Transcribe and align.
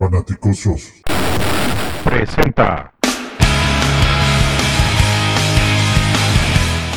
Fanaticosos. 0.00 1.02
Presenta. 2.02 2.90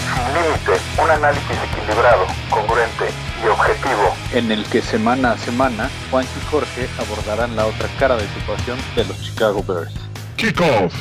Sin 0.07 0.27
límite, 0.31 0.79
un 1.03 1.09
análisis 1.11 1.57
equilibrado, 1.67 2.25
congruente 2.49 3.11
y 3.43 3.47
objetivo. 3.49 4.07
en 4.33 4.49
el 4.53 4.63
que 4.71 4.79
semana 4.79 5.33
a 5.33 5.37
semana 5.37 5.89
Juan 6.09 6.23
y 6.23 6.45
Jorge 6.49 6.87
abordarán 6.97 7.57
la 7.57 7.65
otra 7.65 7.89
cara 7.99 8.15
de 8.15 8.23
situación 8.23 8.77
de 8.95 9.03
los 9.03 9.21
Chicago 9.21 9.61
Bears. 9.67 9.93
Kickoff. 10.37 10.95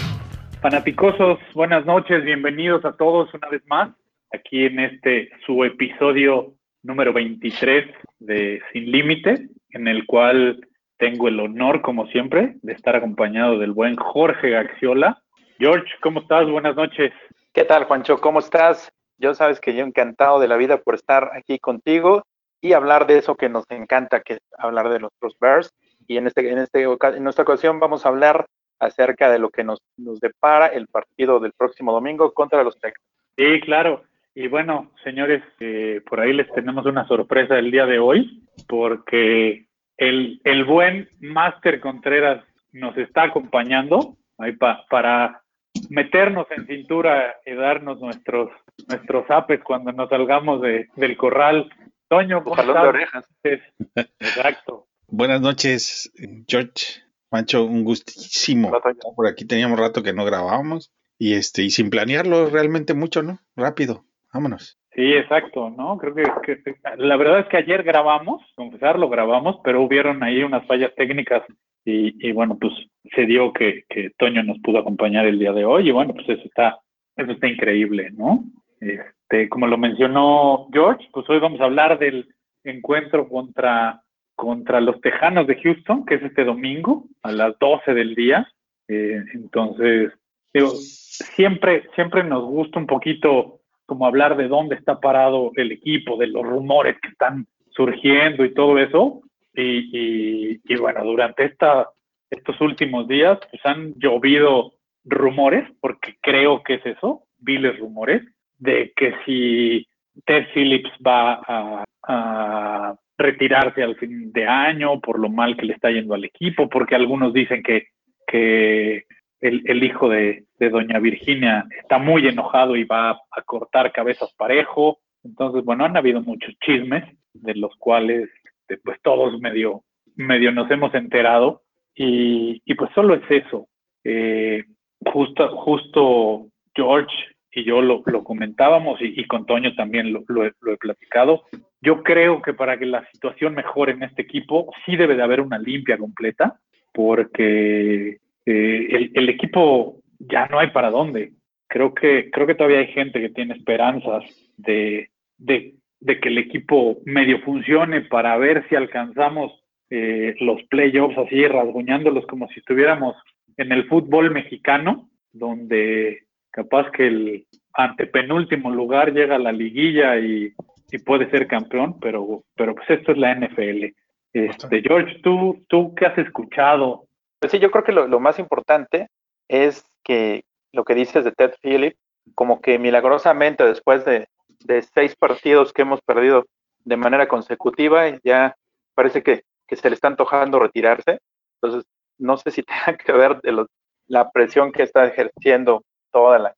Fanaticosos, 0.60 1.38
buenas 1.54 1.86
noches, 1.86 2.24
bienvenidos 2.24 2.84
a 2.84 2.96
todos 2.96 3.32
una 3.32 3.48
vez 3.48 3.62
más 3.68 3.90
aquí 4.32 4.64
en 4.64 4.80
este 4.80 5.30
su 5.46 5.62
episodio 5.62 6.52
número 6.82 7.12
23 7.12 7.86
de 8.18 8.60
Sin 8.72 8.90
Límite, 8.90 9.46
en 9.70 9.86
el 9.86 10.04
cual 10.04 10.66
tengo 11.02 11.26
el 11.26 11.40
honor, 11.40 11.82
como 11.82 12.06
siempre, 12.06 12.54
de 12.62 12.74
estar 12.74 12.94
acompañado 12.94 13.58
del 13.58 13.72
buen 13.72 13.96
Jorge 13.96 14.50
Gaxiola. 14.50 15.20
George, 15.58 15.92
¿cómo 16.00 16.20
estás? 16.20 16.48
Buenas 16.48 16.76
noches. 16.76 17.12
¿Qué 17.52 17.64
tal, 17.64 17.86
Juancho? 17.86 18.20
¿Cómo 18.20 18.38
estás? 18.38 18.92
Yo 19.18 19.34
sabes 19.34 19.58
que 19.58 19.74
yo 19.74 19.84
encantado 19.84 20.38
de 20.38 20.46
la 20.46 20.56
vida 20.56 20.76
por 20.76 20.94
estar 20.94 21.32
aquí 21.34 21.58
contigo 21.58 22.22
y 22.60 22.74
hablar 22.74 23.08
de 23.08 23.18
eso 23.18 23.34
que 23.34 23.48
nos 23.48 23.68
encanta, 23.68 24.20
que 24.20 24.34
es 24.34 24.40
hablar 24.56 24.90
de 24.90 25.00
los 25.00 25.10
Bears. 25.40 25.74
Y 26.06 26.18
en, 26.18 26.28
este, 26.28 26.48
en, 26.48 26.58
este, 26.58 26.84
en 26.84 27.26
esta 27.26 27.42
ocasión 27.42 27.80
vamos 27.80 28.06
a 28.06 28.08
hablar 28.08 28.46
acerca 28.78 29.28
de 29.28 29.40
lo 29.40 29.50
que 29.50 29.64
nos, 29.64 29.80
nos 29.96 30.20
depara 30.20 30.68
el 30.68 30.86
partido 30.86 31.40
del 31.40 31.50
próximo 31.50 31.90
domingo 31.90 32.32
contra 32.32 32.62
los 32.62 32.78
Texans. 32.78 33.08
Sí, 33.36 33.60
claro. 33.62 34.04
Y 34.36 34.46
bueno, 34.46 34.92
señores, 35.02 35.42
eh, 35.58 36.00
por 36.08 36.20
ahí 36.20 36.32
les 36.32 36.48
tenemos 36.52 36.86
una 36.86 37.08
sorpresa 37.08 37.58
el 37.58 37.72
día 37.72 37.86
de 37.86 37.98
hoy, 37.98 38.44
porque 38.68 39.66
el, 39.96 40.40
el 40.44 40.64
buen 40.64 41.08
Master 41.20 41.80
Contreras 41.80 42.44
nos 42.72 42.96
está 42.96 43.24
acompañando 43.24 44.16
ahí 44.38 44.52
pa- 44.52 44.84
para 44.90 45.42
meternos 45.90 46.46
en 46.56 46.66
cintura 46.66 47.36
y 47.46 47.54
darnos 47.54 48.00
nuestros 48.00 48.50
nuestros 48.88 49.30
apes 49.30 49.60
cuando 49.62 49.92
nos 49.92 50.08
salgamos 50.08 50.60
de, 50.62 50.88
del 50.96 51.16
corral. 51.16 51.70
Toño, 52.08 52.42
¿cómo 52.42 52.56
Jalón 52.56 52.82
de 52.82 52.88
orejas. 52.88 53.26
Exacto. 54.18 54.88
Buenas 55.08 55.40
noches, 55.40 56.12
George. 56.48 57.02
Mancho, 57.30 57.64
un 57.64 57.84
gustísimo. 57.84 58.70
Por 59.16 59.26
aquí 59.26 59.46
teníamos 59.46 59.78
rato 59.78 60.02
que 60.02 60.12
no 60.12 60.24
grabábamos. 60.24 60.92
Y 61.18 61.34
este, 61.34 61.62
y 61.62 61.70
sin 61.70 61.88
planearlo 61.90 62.50
realmente 62.50 62.94
mucho, 62.94 63.22
¿no? 63.22 63.40
Rápido. 63.56 64.04
Vámonos. 64.32 64.78
Sí, 64.94 65.12
exacto, 65.14 65.70
¿no? 65.70 65.96
Creo 65.98 66.14
que, 66.14 66.58
la 66.98 67.16
verdad 67.16 67.40
es 67.40 67.46
que 67.46 67.56
ayer 67.56 67.82
grabamos, 67.82 68.42
confesarlo, 68.54 69.08
grabamos, 69.08 69.56
pero 69.64 69.82
hubieron 69.82 70.22
ahí 70.22 70.42
unas 70.42 70.66
fallas 70.66 70.94
técnicas 70.96 71.42
y, 71.84 72.28
y 72.28 72.32
bueno, 72.32 72.58
pues 72.60 72.72
se 73.14 73.26
dio 73.26 73.52
que, 73.52 73.84
que 73.88 74.10
Toño 74.18 74.42
nos 74.42 74.58
pudo 74.60 74.78
acompañar 74.78 75.26
el 75.26 75.38
día 75.38 75.52
de 75.52 75.64
hoy 75.64 75.88
y 75.88 75.92
bueno, 75.92 76.12
pues 76.14 76.28
eso 76.28 76.42
está, 76.44 76.78
eso 77.16 77.32
está 77.32 77.48
increíble, 77.48 78.10
¿no? 78.12 78.44
Este, 78.80 79.48
como 79.48 79.66
lo 79.66 79.78
mencionó 79.78 80.68
George, 80.72 81.08
pues 81.12 81.28
hoy 81.30 81.38
vamos 81.38 81.60
a 81.60 81.64
hablar 81.64 81.98
del 81.98 82.28
encuentro 82.64 83.28
contra, 83.28 84.02
contra 84.34 84.80
los 84.80 85.00
Tejanos 85.00 85.46
de 85.46 85.56
Houston, 85.62 86.04
que 86.04 86.16
es 86.16 86.22
este 86.22 86.44
domingo 86.44 87.04
a 87.22 87.32
las 87.32 87.58
12 87.58 87.94
del 87.94 88.14
día. 88.14 88.46
Eh, 88.88 89.22
entonces, 89.34 90.12
digo, 90.52 90.68
siempre, 90.70 91.88
siempre 91.94 92.24
nos 92.24 92.44
gusta 92.44 92.78
un 92.78 92.86
poquito 92.86 93.61
como 93.92 94.06
hablar 94.06 94.36
de 94.38 94.48
dónde 94.48 94.74
está 94.76 94.98
parado 95.00 95.50
el 95.56 95.70
equipo, 95.70 96.16
de 96.16 96.28
los 96.28 96.42
rumores 96.44 96.96
que 97.02 97.08
están 97.08 97.46
surgiendo 97.70 98.42
y 98.44 98.54
todo 98.54 98.78
eso. 98.78 99.20
Y, 99.54 99.62
y- 99.92 100.60
y 100.64 100.76
bueno, 100.76 101.04
durante 101.04 101.44
esta, 101.44 101.88
estos 102.30 102.58
últimos 102.62 103.06
días 103.06 103.38
pues 103.50 103.60
han 103.66 103.92
llovido 103.96 104.72
rumores, 105.04 105.68
porque 105.80 106.14
creo 106.22 106.62
que 106.62 106.74
es 106.74 106.86
eso, 106.86 107.24
viles 107.38 107.78
rumores, 107.78 108.22
de 108.58 108.92
que 108.96 109.14
si 109.26 109.86
Ted 110.24 110.46
Phillips 110.54 110.90
va 111.06 111.34
a, 111.46 111.84
a 112.08 112.94
retirarse 113.18 113.82
al 113.82 113.96
fin 113.96 114.32
de 114.32 114.46
año 114.46 115.00
por 115.00 115.18
lo 115.18 115.28
mal 115.28 115.54
que 115.56 115.66
le 115.66 115.74
está 115.74 115.90
yendo 115.90 116.14
al 116.14 116.24
equipo, 116.24 116.68
porque 116.70 116.94
algunos 116.94 117.32
dicen 117.34 117.62
que, 117.62 117.88
que 118.26 119.04
el, 119.42 119.82
hijo 119.82 120.08
de, 120.08 120.44
doña 120.58 121.00
Virginia 121.00 121.66
está 121.80 121.98
muy 121.98 122.26
enojado 122.28 122.76
y 122.76 122.84
va 122.84 123.10
a, 123.10 123.42
cortar 123.44 123.92
cabezas 123.92 124.32
parejo. 124.36 125.00
Entonces, 125.24 125.64
bueno, 125.64 125.84
han 125.84 125.96
habido 125.96 126.22
muchos 126.22 126.54
chismes 126.60 127.04
de 127.34 127.54
los 127.56 127.74
cuales 127.76 128.28
este, 128.72 128.80
pues 128.84 129.00
todos 129.02 129.38
medio, 129.40 129.82
medio 130.14 130.52
nos 130.52 130.70
hemos 130.70 130.94
enterado 130.94 131.62
y, 131.94 132.62
y 132.64 132.74
pues 132.74 132.90
solo 132.94 133.14
es 133.14 133.22
eso. 133.28 133.68
Eh, 134.04 134.64
justo, 135.04 135.48
justo 135.56 136.46
George 136.74 137.14
y 137.52 137.64
yo 137.64 137.82
lo, 137.82 138.02
comentábamos 138.02 139.00
y, 139.02 139.20
y 139.20 139.26
con 139.26 139.44
Toño 139.44 139.74
también 139.74 140.12
lo 140.12 140.20
he, 140.44 140.52
lo 140.60 140.72
he 140.72 140.76
platicado. 140.76 141.42
Yo 141.80 142.02
creo 142.04 142.40
que 142.40 142.54
para 142.54 142.78
que 142.78 142.86
la 142.86 143.04
situación 143.10 143.54
mejore 143.54 143.92
en 143.92 144.04
este 144.04 144.22
equipo 144.22 144.72
sí 144.86 144.96
debe 144.96 145.16
de 145.16 145.22
haber 145.22 145.40
una 145.40 145.58
limpia 145.58 145.98
completa 145.98 146.60
porque 146.92 148.18
eh, 148.46 148.86
el, 148.90 149.10
el 149.14 149.28
equipo 149.28 150.00
ya 150.18 150.46
no 150.46 150.58
hay 150.58 150.70
para 150.70 150.90
dónde. 150.90 151.32
Creo 151.68 151.94
que, 151.94 152.30
creo 152.30 152.46
que 152.46 152.54
todavía 152.54 152.80
hay 152.80 152.88
gente 152.88 153.20
que 153.20 153.30
tiene 153.30 153.54
esperanzas 153.54 154.24
de, 154.56 155.10
de, 155.38 155.74
de 156.00 156.20
que 156.20 156.28
el 156.28 156.38
equipo 156.38 156.98
medio 157.04 157.40
funcione 157.40 158.02
para 158.02 158.36
ver 158.36 158.66
si 158.68 158.76
alcanzamos 158.76 159.52
eh, 159.90 160.34
los 160.40 160.62
playoffs 160.64 161.18
así, 161.18 161.46
rasguñándolos 161.46 162.26
como 162.26 162.48
si 162.48 162.60
estuviéramos 162.60 163.16
en 163.56 163.72
el 163.72 163.86
fútbol 163.88 164.30
mexicano, 164.30 165.08
donde 165.32 166.24
capaz 166.50 166.90
que 166.90 167.06
el 167.06 167.46
antepenúltimo 167.74 168.70
lugar 168.70 169.12
llega 169.12 169.36
a 169.36 169.38
la 169.38 169.52
liguilla 169.52 170.18
y, 170.18 170.52
y 170.90 170.98
puede 170.98 171.30
ser 171.30 171.46
campeón, 171.46 171.98
pero, 172.00 172.42
pero 172.54 172.74
pues 172.74 172.88
esto 172.90 173.12
es 173.12 173.18
la 173.18 173.34
NFL. 173.34 173.94
Este, 174.32 174.82
George, 174.82 175.20
¿tú, 175.22 175.64
¿tú 175.68 175.94
qué 175.94 176.06
has 176.06 176.18
escuchado 176.18 177.06
Pues 177.42 177.50
sí, 177.50 177.58
yo 177.58 177.72
creo 177.72 177.82
que 177.82 177.90
lo, 177.90 178.20
más 178.20 178.38
importante 178.38 179.08
es 179.48 179.84
que 180.04 180.44
lo 180.70 180.84
que 180.84 180.94
dices 180.94 181.24
de 181.24 181.32
Ted 181.32 181.52
Phillips, 181.60 181.98
como 182.36 182.60
que 182.60 182.78
milagrosamente 182.78 183.64
después 183.64 184.04
de, 184.04 184.28
de 184.60 184.80
seis 184.82 185.16
partidos 185.16 185.72
que 185.72 185.82
hemos 185.82 186.00
perdido 186.02 186.44
de 186.84 186.96
manera 186.96 187.26
consecutiva, 187.26 188.04
ya 188.22 188.54
parece 188.94 189.24
que, 189.24 189.42
se 189.72 189.88
le 189.88 189.94
está 189.96 190.06
antojando 190.06 190.60
retirarse. 190.60 191.18
Entonces, 191.60 191.90
no 192.16 192.36
sé 192.36 192.52
si 192.52 192.62
tenga 192.86 192.96
que 192.96 193.10
ver 193.10 193.40
de 193.40 193.50
los- 193.50 193.66
la 194.06 194.30
presión 194.30 194.70
que 194.70 194.84
está 194.84 195.04
ejerciendo 195.06 195.82
toda 196.12 196.38
la, 196.38 196.54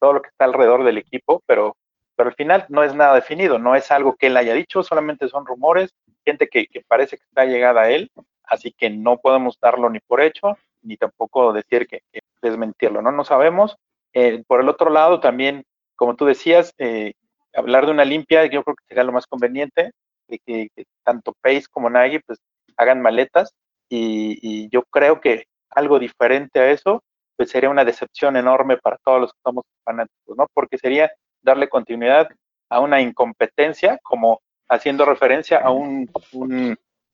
todo 0.00 0.14
lo 0.14 0.20
que 0.22 0.30
está 0.30 0.46
alrededor 0.46 0.82
del 0.82 0.98
equipo, 0.98 1.44
pero, 1.46 1.76
pero 2.16 2.30
al 2.30 2.34
final 2.34 2.66
no 2.70 2.82
es 2.82 2.92
nada 2.92 3.14
definido, 3.14 3.60
no 3.60 3.76
es 3.76 3.92
algo 3.92 4.16
que 4.16 4.26
él 4.26 4.36
haya 4.36 4.54
dicho, 4.54 4.82
solamente 4.82 5.28
son 5.28 5.46
rumores, 5.46 5.94
gente 6.24 6.48
que, 6.48 6.66
que 6.66 6.80
parece 6.88 7.18
que 7.18 7.22
está 7.22 7.44
llegada 7.44 7.82
a 7.82 7.90
él, 7.90 8.10
así 8.46 8.72
que 8.72 8.90
no 8.90 9.18
podemos 9.18 9.58
darlo 9.60 9.90
ni 9.90 10.00
por 10.00 10.20
hecho, 10.20 10.56
ni 10.82 10.96
tampoco 10.96 11.52
decir 11.52 11.86
que, 11.86 12.02
que 12.12 12.20
desmentirlo, 12.42 13.02
¿no? 13.02 13.12
No 13.12 13.24
sabemos. 13.24 13.76
Eh, 14.12 14.42
por 14.46 14.60
el 14.60 14.68
otro 14.68 14.90
lado, 14.90 15.20
también, 15.20 15.64
como 15.94 16.16
tú 16.16 16.24
decías, 16.24 16.72
eh, 16.78 17.12
hablar 17.54 17.86
de 17.86 17.92
una 17.92 18.04
limpia, 18.04 18.46
yo 18.46 18.62
creo 18.62 18.76
que 18.76 18.84
sería 18.88 19.04
lo 19.04 19.12
más 19.12 19.26
conveniente, 19.26 19.92
de 20.28 20.38
que, 20.38 20.68
tanto 21.04 21.34
Pace 21.42 21.64
como 21.70 21.90
Nagy 21.90 22.20
pues 22.20 22.38
hagan 22.76 23.02
maletas, 23.02 23.54
y, 23.88 24.68
yo 24.70 24.82
creo 24.84 25.20
que 25.20 25.44
algo 25.70 25.98
diferente 25.98 26.60
a 26.60 26.70
eso, 26.70 27.02
pues 27.36 27.50
sería 27.50 27.70
una 27.70 27.84
decepción 27.84 28.36
enorme 28.36 28.78
para 28.78 28.96
todos 29.04 29.20
los 29.20 29.32
que 29.32 29.38
somos 29.44 29.64
fanáticos, 29.84 30.36
¿no? 30.36 30.46
Porque 30.54 30.78
sería 30.78 31.10
darle 31.42 31.68
continuidad 31.68 32.28
a 32.70 32.80
una 32.80 33.00
incompetencia, 33.00 34.00
como 34.02 34.40
haciendo 34.68 35.04
referencia 35.04 35.58
a 35.58 35.70
un 35.70 36.08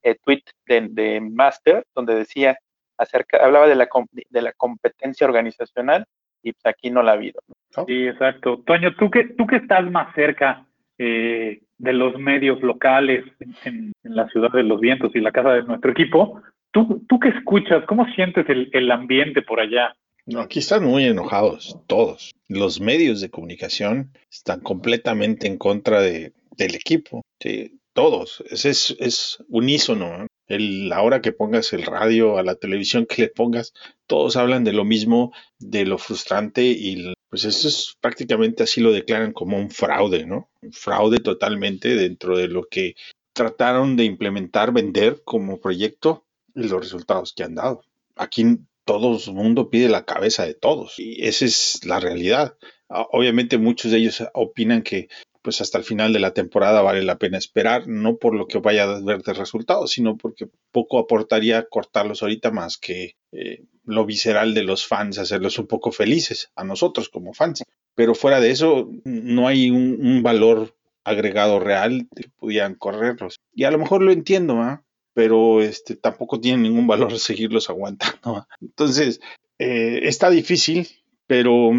eh, 0.03 0.17
tweet 0.25 0.43
de, 0.67 0.89
de 0.91 1.21
Master, 1.21 1.85
donde 1.95 2.15
decía 2.15 2.59
acerca, 2.99 3.39
hablaba 3.45 3.67
de 3.67 3.75
la, 3.77 3.87
com- 3.89 4.07
de 4.13 4.43
la 4.43 4.53
competencia 4.53 5.27
organizacional 5.27 6.05
y 6.43 6.53
pues 6.53 6.67
aquí 6.67 6.91
no 6.91 7.03
la 7.03 7.13
ha 7.13 7.15
habido. 7.15 7.41
¿no? 7.77 7.85
Sí, 7.87 8.07
exacto. 8.07 8.63
Toño, 8.67 8.95
tú 8.97 9.11
que, 9.11 9.25
tú 9.37 9.47
que 9.47 9.57
estás 9.57 9.89
más 9.91 10.15
cerca 10.15 10.67
eh, 10.99 11.61
de 11.79 11.93
los 11.93 12.19
medios 12.19 12.61
locales 12.63 13.25
en, 13.65 13.93
en 14.05 14.17
la 14.17 14.29
ciudad 14.29 14.51
de 14.53 14.63
los 14.63 14.81
vientos 14.81 15.11
y 15.15 15.21
la 15.21 15.33
casa 15.33 15.51
de 15.55 15.63
nuestro 15.63 15.91
equipo, 15.91 16.43
¿tú, 16.71 17.05
tú 17.09 17.19
qué 17.19 17.31
escuchas? 17.31 17.85
¿Cómo 17.87 18.07
sientes 18.15 18.49
el, 18.49 18.69
el 18.73 18.91
ambiente 18.91 19.43
por 19.43 19.59
allá? 19.61 19.95
No, 20.27 20.41
aquí 20.41 20.61
están 20.61 20.85
muy 20.85 21.05
enojados, 21.07 21.77
todos. 21.89 22.31
Los 22.49 22.81
medios 22.81 23.21
de 23.21 23.31
comunicación 23.31 24.13
están 24.31 24.61
completamente 24.61 25.49
en 25.49 25.59
contra 25.59 26.01
de, 26.01 26.33
del 26.57 26.77
equipo. 26.77 27.23
Sí, 27.41 27.81
todos. 27.93 28.43
Es, 28.51 28.65
es, 28.65 28.97
es 28.99 29.39
unísono. 29.49 30.27
El, 30.47 30.89
la 30.89 31.03
hora 31.03 31.21
que 31.21 31.33
pongas 31.33 31.73
el 31.73 31.85
radio, 31.85 32.37
a 32.37 32.43
la 32.43 32.57
televisión 32.57 33.07
que 33.07 33.23
le 33.23 33.29
pongas, 33.29 33.73
todos 34.07 34.37
hablan 34.37 34.65
de 34.65 34.73
lo 34.73 34.85
mismo, 34.85 35.33
de 35.59 35.87
lo 35.87 35.99
frustrante 35.99 36.63
y 36.65 37.15
pues 37.31 37.45
eso 37.45 37.69
es 37.69 37.97
prácticamente 38.01 38.63
así 38.63 38.83
lo 38.83 38.93
declaran 38.93 39.33
como 39.33 39.57
un 39.57 39.71
fraude, 39.71 40.27
¿no? 40.27 40.51
Un 40.61 40.73
fraude 40.73 41.19
totalmente 41.19 41.95
dentro 41.95 42.37
de 42.37 42.49
lo 42.49 42.69
que 42.69 42.95
trataron 43.33 43.97
de 43.97 44.05
implementar, 44.05 44.73
vender 44.73 45.23
como 45.25 45.59
proyecto 45.59 46.27
y 46.55 46.65
los 46.65 46.83
resultados 46.83 47.33
que 47.33 47.45
han 47.45 47.55
dado. 47.55 47.85
Aquí 48.17 48.59
todo 48.85 49.19
el 49.19 49.33
mundo 49.33 49.71
pide 49.71 49.89
la 49.89 50.05
cabeza 50.05 50.45
de 50.45 50.53
todos 50.53 50.99
y 50.99 51.25
esa 51.25 51.47
es 51.47 51.81
la 51.87 52.01
realidad. 52.01 52.59
Obviamente 52.89 53.57
muchos 53.57 53.91
de 53.91 53.99
ellos 53.99 54.23
opinan 54.35 54.83
que 54.83 55.09
pues 55.43 55.61
hasta 55.61 55.79
el 55.79 55.85
final 55.85 56.13
de 56.13 56.21
la 56.21 56.33
temporada 56.33 56.83
vale 56.83 57.03
la 57.03 57.19
pena 57.19 57.37
esperar, 57.37 57.89
no 57.89 58.17
por 58.17 58.35
lo 58.35 58.47
que 58.47 58.59
vaya 58.59 58.85
a 58.85 59.01
ver 59.01 59.23
de 59.23 59.33
resultados, 59.35 59.91
sino 59.91 60.17
porque 60.17 60.49
poco 60.71 60.99
aportaría 60.99 61.67
cortarlos 61.69 62.23
ahorita 62.23 62.51
más 62.51 62.79
que 62.79 63.17
eh, 63.33 63.65
lo 63.85 64.07
visceral 64.07 64.55
de 64.55 64.63
los 64.63 64.87
fans, 64.87 65.19
hacerlos 65.19 65.59
un 65.59 65.67
poco 65.67 65.91
felices 65.91 66.51
a 66.55 66.65
nosotros 66.65 67.09
como 67.09 67.35
fans. 67.35 67.65
Pero 67.95 68.15
fuera 68.15 68.41
de 68.41 68.51
eso, 68.51 68.89
no 69.05 69.49
hay 69.49 69.71
un, 69.71 70.23
valor 70.23 70.75
agregado 71.05 71.59
real 71.59 72.09
que 72.15 72.29
pudieran 72.29 72.77
correrlos. 72.77 73.41
Y 73.53 73.65
a 73.65 73.71
lo 73.71 73.79
mejor 73.79 74.03
lo 74.03 74.13
entiendo, 74.13 74.81
pero 75.13 75.61
este, 75.61 75.97
tampoco 75.97 76.41
tiene 76.41 76.63
ningún 76.63 76.87
valor 76.87 77.19
seguirlos 77.19 77.69
aguantando. 77.69 78.47
Entonces, 78.61 79.21
eh, 79.59 80.01
está 80.05 80.31
difícil, 80.31 80.89
pero 81.27 81.73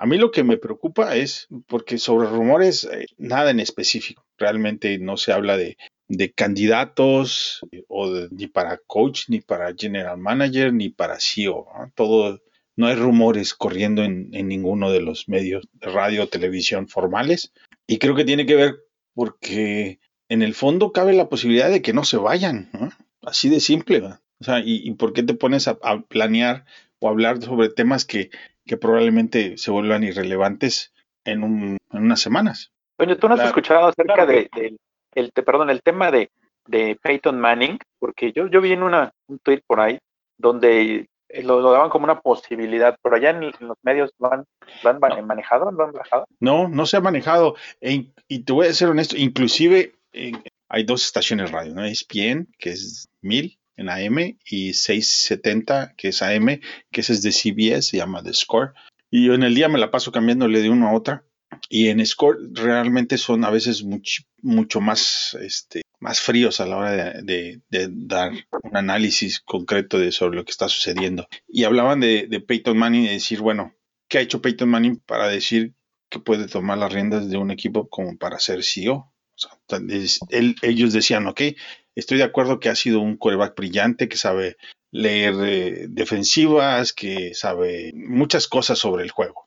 a 0.00 0.06
mí 0.06 0.16
lo 0.16 0.30
que 0.30 0.44
me 0.44 0.56
preocupa 0.56 1.14
es 1.14 1.46
porque 1.66 1.98
sobre 1.98 2.26
rumores, 2.26 2.88
eh, 2.90 3.04
nada 3.18 3.50
en 3.50 3.60
específico. 3.60 4.24
Realmente 4.38 4.98
no 4.98 5.18
se 5.18 5.30
habla 5.30 5.58
de, 5.58 5.76
candidatos 6.34 7.60
eh, 7.70 7.84
o 7.86 8.10
ni 8.30 8.46
para 8.46 8.78
coach, 8.86 9.28
ni 9.28 9.42
para 9.42 9.74
general 9.78 10.16
manager, 10.16 10.72
ni 10.72 10.88
para 10.88 11.20
CEO. 11.20 11.66
Todo, 11.94 12.40
no 12.76 12.86
hay 12.86 12.94
rumores 12.94 13.52
corriendo 13.52 14.02
en, 14.02 14.30
ninguno 14.30 14.90
de 14.90 15.02
los 15.02 15.28
medios 15.28 15.68
de 15.74 15.90
radio 15.90 16.22
o 16.22 16.28
televisión 16.28 16.88
formales. 16.88 17.52
Y 17.86 17.98
creo 17.98 18.14
que 18.14 18.24
tiene 18.24 18.46
que 18.46 18.56
ver 18.56 18.76
porque 19.12 20.00
en 20.30 20.40
el 20.40 20.54
fondo 20.54 20.92
cabe 20.92 21.12
la 21.12 21.28
posibilidad 21.28 21.68
de 21.68 21.82
que 21.82 21.92
no 21.92 22.04
se 22.04 22.16
vayan. 22.16 22.70
Así 23.20 23.50
de 23.50 23.60
simple. 23.60 24.02
O 24.02 24.44
sea, 24.44 24.62
¿y, 24.64 24.90
por 24.92 25.12
qué 25.12 25.22
te 25.22 25.34
pones 25.34 25.68
a 25.68 25.78
planear 26.08 26.64
o 27.00 27.08
hablar 27.08 27.42
sobre 27.42 27.68
temas 27.68 28.04
que 28.04 28.30
que 28.70 28.76
probablemente 28.76 29.58
se 29.58 29.72
vuelvan 29.72 30.04
irrelevantes 30.04 30.92
en, 31.24 31.42
un, 31.42 31.76
en 31.90 32.02
unas 32.02 32.20
semanas. 32.20 32.70
Oye, 32.98 33.16
¿tú 33.16 33.28
no 33.28 33.34
has 33.34 33.46
escuchado 33.46 33.88
acerca 33.88 34.24
de, 34.26 34.48
el, 35.14 35.32
perdón, 35.32 35.70
el 35.70 35.82
tema 35.82 36.12
de, 36.12 36.30
de 36.68 36.96
Peyton 37.02 37.40
Manning? 37.40 37.78
Porque 37.98 38.32
yo, 38.32 38.46
yo 38.46 38.60
vi 38.60 38.70
en 38.70 38.84
una, 38.84 39.10
un 39.26 39.40
tweet 39.40 39.62
por 39.66 39.80
ahí 39.80 39.98
donde 40.38 41.08
lo, 41.42 41.62
daban 41.72 41.90
como 41.90 42.04
una 42.04 42.20
posibilidad, 42.20 42.96
pero 43.02 43.16
allá 43.16 43.30
en, 43.30 43.40
los 43.40 43.76
medios 43.82 44.12
lo 44.20 44.32
han, 44.32 44.44
manejado, 45.00 45.72
lo 45.72 45.84
han 45.84 45.92
manejado. 45.92 46.26
No, 46.38 46.68
no 46.68 46.86
se 46.86 46.96
ha 46.96 47.00
manejado. 47.00 47.56
E 47.80 48.12
y 48.28 48.44
te 48.44 48.52
voy 48.52 48.68
a 48.68 48.72
ser 48.72 48.88
honesto, 48.88 49.16
inclusive 49.16 49.94
hay 50.68 50.84
dos 50.84 51.04
estaciones 51.04 51.50
radio, 51.50 51.74
¿no? 51.74 51.84
ESPN, 51.84 52.46
que 52.56 52.70
es 52.70 53.08
mil, 53.20 53.58
en 53.80 53.88
AM 53.88 54.36
y 54.44 54.74
670 54.74 55.94
que 55.96 56.08
es 56.08 56.22
AM, 56.22 56.60
que 56.92 57.00
ese 57.00 57.14
es 57.14 57.22
de 57.22 57.32
CBS, 57.32 57.82
se 57.82 57.96
llama 57.96 58.22
The 58.22 58.34
Score. 58.34 58.74
Y 59.10 59.26
yo 59.26 59.34
en 59.34 59.42
el 59.42 59.54
día 59.54 59.68
me 59.68 59.78
la 59.78 59.90
paso 59.90 60.12
cambiándole 60.12 60.60
de 60.60 60.70
una 60.70 60.90
a 60.90 60.94
otra. 60.94 61.24
Y 61.68 61.88
en 61.88 62.04
Score 62.04 62.38
realmente 62.52 63.18
son 63.18 63.44
a 63.44 63.50
veces 63.50 63.82
mucho, 63.82 64.22
mucho 64.40 64.80
más, 64.80 65.36
este, 65.40 65.82
más 65.98 66.20
fríos 66.20 66.60
a 66.60 66.66
la 66.66 66.76
hora 66.76 67.22
de, 67.22 67.60
dar 67.70 68.32
un 68.62 68.76
análisis 68.76 69.40
concreto 69.40 69.98
de 69.98 70.12
sobre 70.12 70.36
lo 70.36 70.44
que 70.44 70.52
está 70.52 70.68
sucediendo. 70.68 71.26
Y 71.48 71.64
hablaban 71.64 72.00
de, 72.00 72.26
de 72.28 72.40
Peyton 72.40 72.78
Manning 72.78 73.04
y 73.04 73.08
decir, 73.08 73.40
bueno, 73.40 73.74
¿qué 74.08 74.18
ha 74.18 74.22
hecho 74.22 74.42
Peyton 74.42 74.68
Manning 74.68 75.00
para 75.06 75.28
decir 75.28 75.74
que 76.08 76.20
puede 76.20 76.46
tomar 76.46 76.78
las 76.78 76.92
riendas 76.92 77.28
de 77.28 77.36
un 77.36 77.50
equipo 77.50 77.88
como 77.88 78.16
para 78.16 78.38
ser 78.38 78.62
CEO? 78.62 79.12
ellos 80.62 80.92
decían, 80.92 81.26
ok, 81.26 81.40
estoy 82.00 82.18
de 82.18 82.24
acuerdo 82.24 82.58
que 82.58 82.68
ha 82.68 82.74
sido 82.74 83.00
un 83.00 83.16
coreback 83.16 83.56
brillante, 83.56 84.08
que 84.08 84.16
sabe 84.16 84.56
leer 84.90 85.34
eh, 85.44 85.86
defensivas, 85.88 86.92
que 86.92 87.34
sabe 87.34 87.92
muchas 87.94 88.48
cosas 88.48 88.78
sobre 88.78 89.04
el 89.04 89.10
juego. 89.10 89.46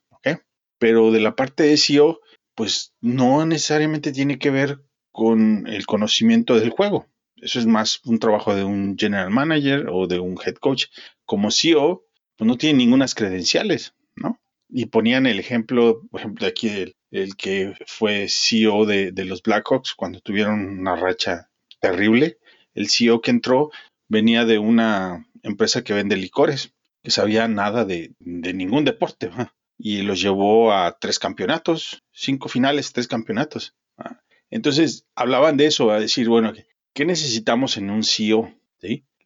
Pero 0.79 1.11
de 1.11 1.21
la 1.21 1.35
parte 1.35 1.63
de 1.63 1.77
SEO, 1.77 2.19
pues 2.55 2.93
no 2.99 3.45
necesariamente 3.45 4.11
tiene 4.11 4.37
que 4.37 4.49
ver 4.49 4.79
con 5.11 5.65
el 5.67 5.85
conocimiento 5.85 6.59
del 6.59 6.71
juego. 6.71 7.07
Eso 7.37 7.59
es 7.59 7.65
más 7.65 8.01
un 8.03 8.19
trabajo 8.19 8.53
de 8.53 8.65
un 8.65 8.97
general 8.97 9.29
manager 9.29 9.87
o 9.89 10.07
de 10.07 10.19
un 10.19 10.37
head 10.45 10.55
coach. 10.55 10.87
Como 11.23 11.51
CEO, 11.51 12.05
pues 12.35 12.47
no 12.47 12.57
tiene 12.57 12.79
ninguna 12.79 13.05
credenciales, 13.07 13.93
¿no? 14.15 14.41
Y 14.67 14.87
ponían 14.87 15.25
el 15.25 15.39
ejemplo, 15.39 16.01
por 16.09 16.19
ejemplo, 16.19 16.45
de 16.45 16.51
aquí 16.51 16.67
el, 16.67 16.95
el 17.11 17.35
que 17.37 17.75
fue 17.85 18.27
CEO 18.27 18.85
de, 18.85 19.11
de 19.11 19.25
los 19.25 19.41
Blackhawks 19.41 19.93
cuando 19.93 20.19
tuvieron 20.19 20.79
una 20.79 20.95
racha 20.95 21.49
terrible. 21.79 22.39
El 22.73 22.89
CEO 22.89 23.21
que 23.21 23.31
entró 23.31 23.71
venía 24.07 24.45
de 24.45 24.59
una 24.59 25.27
empresa 25.41 25.83
que 25.83 25.93
vende 25.93 26.15
licores, 26.17 26.73
que 27.03 27.11
sabía 27.11 27.47
nada 27.47 27.85
de, 27.85 28.13
ningún 28.19 28.85
deporte, 28.85 29.29
y 29.77 30.01
los 30.01 30.21
llevó 30.21 30.73
a 30.73 30.97
tres 30.99 31.19
campeonatos, 31.19 32.03
cinco 32.11 32.49
finales, 32.49 32.93
tres 32.93 33.07
campeonatos. 33.07 33.75
Entonces 34.49 35.05
hablaban 35.15 35.57
de 35.57 35.65
eso, 35.65 35.91
a 35.91 35.99
decir, 35.99 36.29
bueno, 36.29 36.53
¿qué 36.93 37.05
necesitamos 37.05 37.77
en 37.77 37.89
un 37.89 38.03
CEO? 38.03 38.53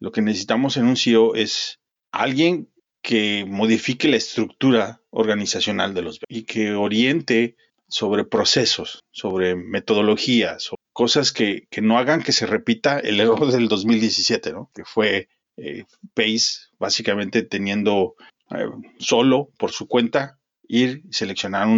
Lo 0.00 0.12
que 0.12 0.22
necesitamos 0.22 0.76
en 0.76 0.86
un 0.86 0.96
CEO 0.96 1.34
es 1.34 1.80
alguien 2.12 2.70
que 3.02 3.44
modifique 3.48 4.08
la 4.08 4.16
estructura 4.16 5.00
organizacional 5.10 5.94
de 5.94 6.02
los 6.02 6.20
y 6.28 6.42
que 6.42 6.72
oriente 6.72 7.56
sobre 7.88 8.24
procesos, 8.24 9.04
sobre 9.10 9.56
metodologías, 9.56 10.70
cosas 10.98 11.30
que, 11.30 11.68
no 11.80 11.96
hagan 11.96 12.24
que 12.24 12.32
se 12.32 12.44
repita 12.44 12.98
el 12.98 13.20
error 13.20 13.52
del 13.52 13.68
2017, 13.68 14.52
¿no? 14.52 14.68
que 14.74 14.84
fue 14.84 15.28
eh, 15.56 15.84
Pace 16.12 16.70
básicamente 16.80 17.42
teniendo 17.42 18.16
eh, 18.50 18.66
solo 18.98 19.50
por 19.58 19.70
su 19.70 19.86
cuenta 19.86 20.40
ir 20.66 21.04
seleccionar 21.12 21.68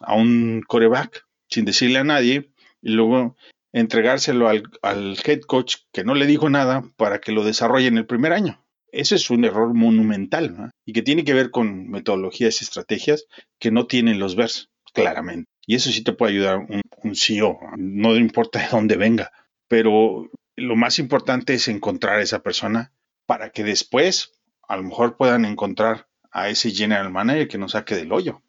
a 0.00 0.14
un 0.16 0.62
coreback 0.66 1.26
sin 1.50 1.66
decirle 1.66 1.98
a 1.98 2.04
nadie 2.04 2.50
y 2.80 2.92
luego 2.92 3.36
entregárselo 3.74 4.48
al, 4.48 5.18
head 5.22 5.40
coach 5.40 5.76
que 5.92 6.02
no 6.02 6.14
le 6.14 6.24
dijo 6.26 6.48
nada 6.48 6.82
para 6.96 7.20
que 7.20 7.32
lo 7.32 7.44
desarrolle 7.44 7.88
en 7.88 7.98
el 7.98 8.06
primer 8.06 8.32
año. 8.32 8.64
Ese 8.90 9.16
es 9.16 9.28
un 9.28 9.44
error 9.44 9.74
monumental 9.74 10.70
y 10.86 10.94
que 10.94 11.02
tiene 11.02 11.24
que 11.24 11.34
ver 11.34 11.50
con 11.50 11.90
metodologías 11.90 12.62
y 12.62 12.64
estrategias 12.64 13.26
que 13.58 13.70
no 13.70 13.86
tienen 13.86 14.18
los 14.18 14.34
vers, 14.34 14.70
claramente. 14.94 15.51
Y 15.66 15.76
eso 15.76 15.90
sí 15.90 16.02
te 16.02 16.12
puede 16.12 16.32
ayudar 16.32 16.58
un, 16.58 16.82
un 17.02 17.14
CEO, 17.14 17.58
no 17.76 18.16
importa 18.16 18.60
de 18.60 18.66
dónde 18.70 18.96
venga, 18.96 19.30
pero 19.68 20.30
lo 20.56 20.76
más 20.76 20.98
importante 20.98 21.54
es 21.54 21.68
encontrar 21.68 22.18
a 22.18 22.22
esa 22.22 22.42
persona 22.42 22.92
para 23.26 23.50
que 23.50 23.64
después 23.64 24.38
a 24.68 24.76
lo 24.76 24.82
mejor 24.82 25.16
puedan 25.16 25.44
encontrar 25.44 26.06
a 26.30 26.48
ese 26.48 26.70
general 26.70 27.10
manager 27.10 27.48
que 27.48 27.58
nos 27.58 27.72
saque 27.72 27.94
del 27.94 28.12
hoyo. 28.12 28.42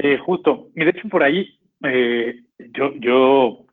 Sí, 0.00 0.16
justo. 0.24 0.70
Y 0.74 0.84
de 0.84 0.90
hecho 0.90 1.08
por 1.08 1.22
ahí 1.22 1.58
eh, 1.84 2.42
yo, 2.58 2.94
yo 2.96 3.66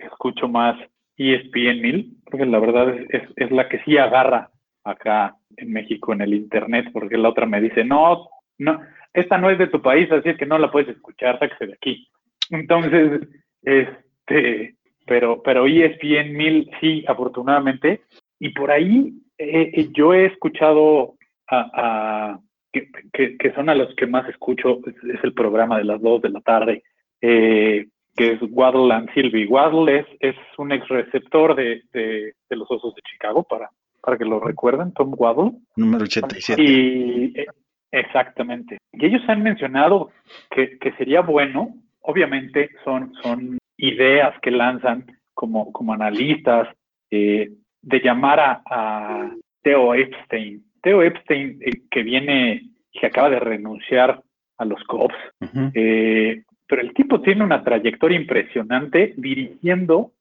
escucho 0.00 0.48
más 0.48 0.76
ESPN 1.16 1.80
1000, 1.82 2.16
porque 2.24 2.46
la 2.46 2.58
verdad 2.58 2.94
es, 3.08 3.22
es, 3.36 3.50
la 3.50 3.68
que 3.68 3.82
sí 3.84 3.98
agarra 3.98 4.50
acá 4.84 5.36
en 5.56 5.72
México 5.72 6.12
en 6.12 6.22
el 6.22 6.34
Internet, 6.34 6.86
porque 6.92 7.18
la 7.18 7.28
otra 7.28 7.46
me 7.46 7.60
dice, 7.60 7.84
no, 7.84 8.28
no, 8.58 8.80
esta 9.12 9.38
no 9.38 9.50
es 9.50 9.58
de 9.58 9.66
tu 9.66 9.82
país, 9.82 10.10
así 10.12 10.28
es 10.28 10.36
que 10.36 10.46
no 10.46 10.58
la 10.58 10.70
puedes 10.70 10.88
escuchar, 10.88 11.38
sáquese 11.38 11.66
de 11.66 11.74
aquí. 11.74 12.08
Entonces, 12.50 13.28
este, 13.62 14.76
pero, 15.06 15.42
pero 15.42 15.66
ESPN 15.66 16.32
1000 16.32 16.70
sí, 16.80 17.04
afortunadamente. 17.06 18.02
Y 18.38 18.50
por 18.50 18.70
ahí 18.70 19.12
eh, 19.38 19.70
eh, 19.74 19.88
yo 19.92 20.14
he 20.14 20.26
escuchado 20.26 21.14
a, 21.48 22.38
que, 22.72 23.52
son 23.54 23.68
a 23.68 23.74
los 23.74 23.94
que 23.96 24.06
más 24.06 24.28
escucho, 24.28 24.80
es, 24.86 25.24
el 25.24 25.34
programa 25.34 25.78
de 25.78 25.84
las 25.84 26.00
2 26.00 26.22
de 26.22 26.28
la 26.30 26.40
tarde, 26.40 26.82
eh, 27.20 27.88
que 28.14 28.32
es 28.32 28.40
Waddle 28.50 28.92
and 28.94 29.12
Sylvie. 29.14 29.46
Waddle 29.46 29.98
es, 29.98 30.06
es 30.20 30.36
un 30.58 30.72
ex 30.72 30.86
receptor 30.88 31.56
de, 31.56 31.82
de, 31.92 32.34
los 32.50 32.70
Osos 32.70 32.94
de 32.94 33.02
Chicago, 33.02 33.42
para, 33.42 33.70
para 34.00 34.16
que 34.16 34.24
lo 34.24 34.38
recuerden, 34.38 34.92
Tom 34.92 35.12
Waddle. 35.16 35.52
Número 35.76 36.04
87. 36.04 36.62
Y, 36.62 37.34
exactamente. 37.92 38.78
Y 38.92 39.06
ellos 39.06 39.22
han 39.28 39.42
mencionado 39.42 40.10
que, 40.50 40.78
que 40.78 40.92
sería 40.92 41.20
bueno 41.20 41.74
obviamente 42.02 42.70
son, 42.84 43.12
son 43.22 43.58
ideas 43.76 44.34
que 44.40 44.50
lanzan 44.50 45.06
como, 45.34 45.72
como 45.72 45.92
analistas 45.92 46.68
eh, 47.10 47.50
de 47.82 48.00
llamar 48.00 48.40
a, 48.40 48.62
a, 48.66 49.30
Theo 49.62 49.94
Epstein. 49.94 50.64
Theo 50.82 51.02
Epstein, 51.02 51.58
eh, 51.60 51.82
que 51.90 52.02
viene, 52.02 52.70
que 52.92 53.06
acaba 53.06 53.30
de 53.30 53.40
renunciar 53.40 54.22
a 54.58 54.64
los 54.64 54.82
Cops, 54.84 55.14
eh, 55.74 56.42
pero 56.66 56.82
el 56.82 56.92
tipo 56.92 57.20
tiene 57.20 57.44
una 57.44 57.64
trayectoria 57.64 58.18
impresionante 58.18 59.14
dirigiendo 59.16 60.12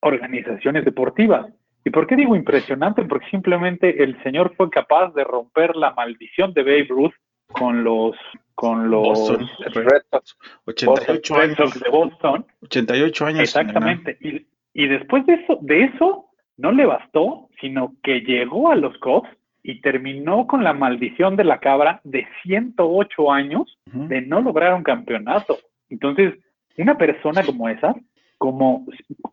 organizaciones 0.00 0.84
deportivas. 0.84 1.46
¿Y 1.86 1.90
por 1.90 2.08
qué 2.08 2.16
digo 2.16 2.34
impresionante? 2.34 3.04
Porque 3.04 3.30
simplemente 3.30 4.02
el 4.02 4.20
señor 4.24 4.52
fue 4.56 4.68
capaz 4.70 5.14
de 5.14 5.22
romper 5.22 5.76
la 5.76 5.92
maldición 5.92 6.52
de 6.52 6.64
Babe 6.64 6.86
Ruth 6.88 7.14
con 7.52 7.84
los 7.84 8.16
con 8.56 8.90
los 8.90 9.38
Red 9.72 10.02
Sox, 10.10 10.36
88 10.64 11.36
años 11.36 11.80
de 11.80 11.88
Boston. 11.88 12.44
88 12.62 13.26
años. 13.26 13.40
Exactamente. 13.42 14.18
Y, 14.20 14.46
y, 14.74 14.88
después 14.88 15.24
de 15.26 15.34
eso, 15.34 15.58
de 15.60 15.84
eso 15.84 16.26
no 16.56 16.72
le 16.72 16.86
bastó, 16.86 17.48
sino 17.60 17.94
que 18.02 18.20
llegó 18.22 18.72
a 18.72 18.74
los 18.74 18.98
Cubs 18.98 19.28
y 19.62 19.80
terminó 19.80 20.48
con 20.48 20.64
la 20.64 20.72
maldición 20.72 21.36
de 21.36 21.44
la 21.44 21.60
cabra 21.60 22.00
de 22.02 22.26
108 22.42 23.30
años 23.30 23.78
de 23.84 24.22
no 24.22 24.40
lograr 24.40 24.74
un 24.74 24.82
campeonato. 24.82 25.58
Entonces, 25.88 26.34
una 26.78 26.98
persona 26.98 27.44
como 27.44 27.68
esa, 27.68 27.94
como, 28.38 28.86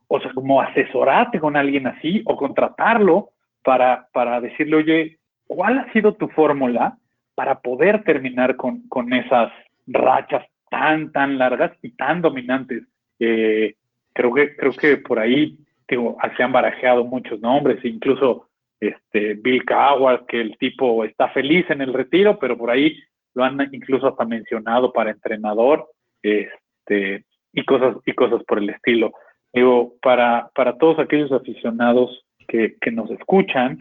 o 0.08 0.20
sea, 0.20 0.32
como 0.34 0.62
asesorarte 0.62 1.40
con 1.40 1.56
alguien 1.56 1.88
así 1.88 2.22
o 2.26 2.36
contratarlo 2.36 3.30
para, 3.64 4.08
para 4.14 4.42
decirle, 4.42 4.76
oye, 4.78 5.20
¿cuál 5.48 5.80
ha 5.80 5.92
sido 5.94 6.16
tu 6.16 6.28
fórmula 6.30 6.98
para 7.36 7.60
poder 7.60 8.04
terminar 8.04 8.56
con, 8.56 8.88
con 8.88 9.14
esas 9.14 9.52
rachas 9.88 10.46
tan, 10.70 11.12
tan 11.12 11.38
largas 11.38 11.72
y 11.82 11.92
tan 11.92 12.22
dominantes? 12.22 12.84
Eh, 13.20 13.76
creo 14.14 14.34
que, 14.34 14.56
creo 14.56 14.74
que 14.74 14.98
por 14.98 15.20
ahí 15.20 15.58
digo, 15.88 16.18
se 16.36 16.44
han 16.44 16.52
barajeado 16.52 17.06
muchos 17.06 17.40
nombres, 17.40 17.84
incluso 17.84 18.48
este 18.80 19.36
Bill 19.36 19.64
Coward, 19.66 20.26
que 20.26 20.42
el 20.42 20.58
tipo 20.58 21.04
está 21.06 21.30
feliz 21.30 21.70
en 21.70 21.82
el 21.82 21.94
retiro, 21.94 22.38
pero 22.40 22.58
por 22.58 22.70
ahí 22.70 23.00
lo 23.34 23.44
han 23.44 23.58
incluso 23.72 24.08
hasta 24.08 24.26
mencionado 24.26 24.92
para 24.92 25.12
entrenador, 25.12 25.88
este, 26.22 27.26
y 27.54 27.64
cosas, 27.64 27.96
y 28.06 28.14
cosas 28.14 28.44
por 28.44 28.58
el 28.58 28.70
estilo. 28.70 29.14
Digo, 29.54 29.94
para, 30.02 30.50
para 30.56 30.78
todos 30.78 31.00
aquellos 31.00 31.32
aficionados 31.32 32.26
que, 32.48 32.76
que 32.82 32.92
nos 32.92 33.10
escuchan 33.12 33.78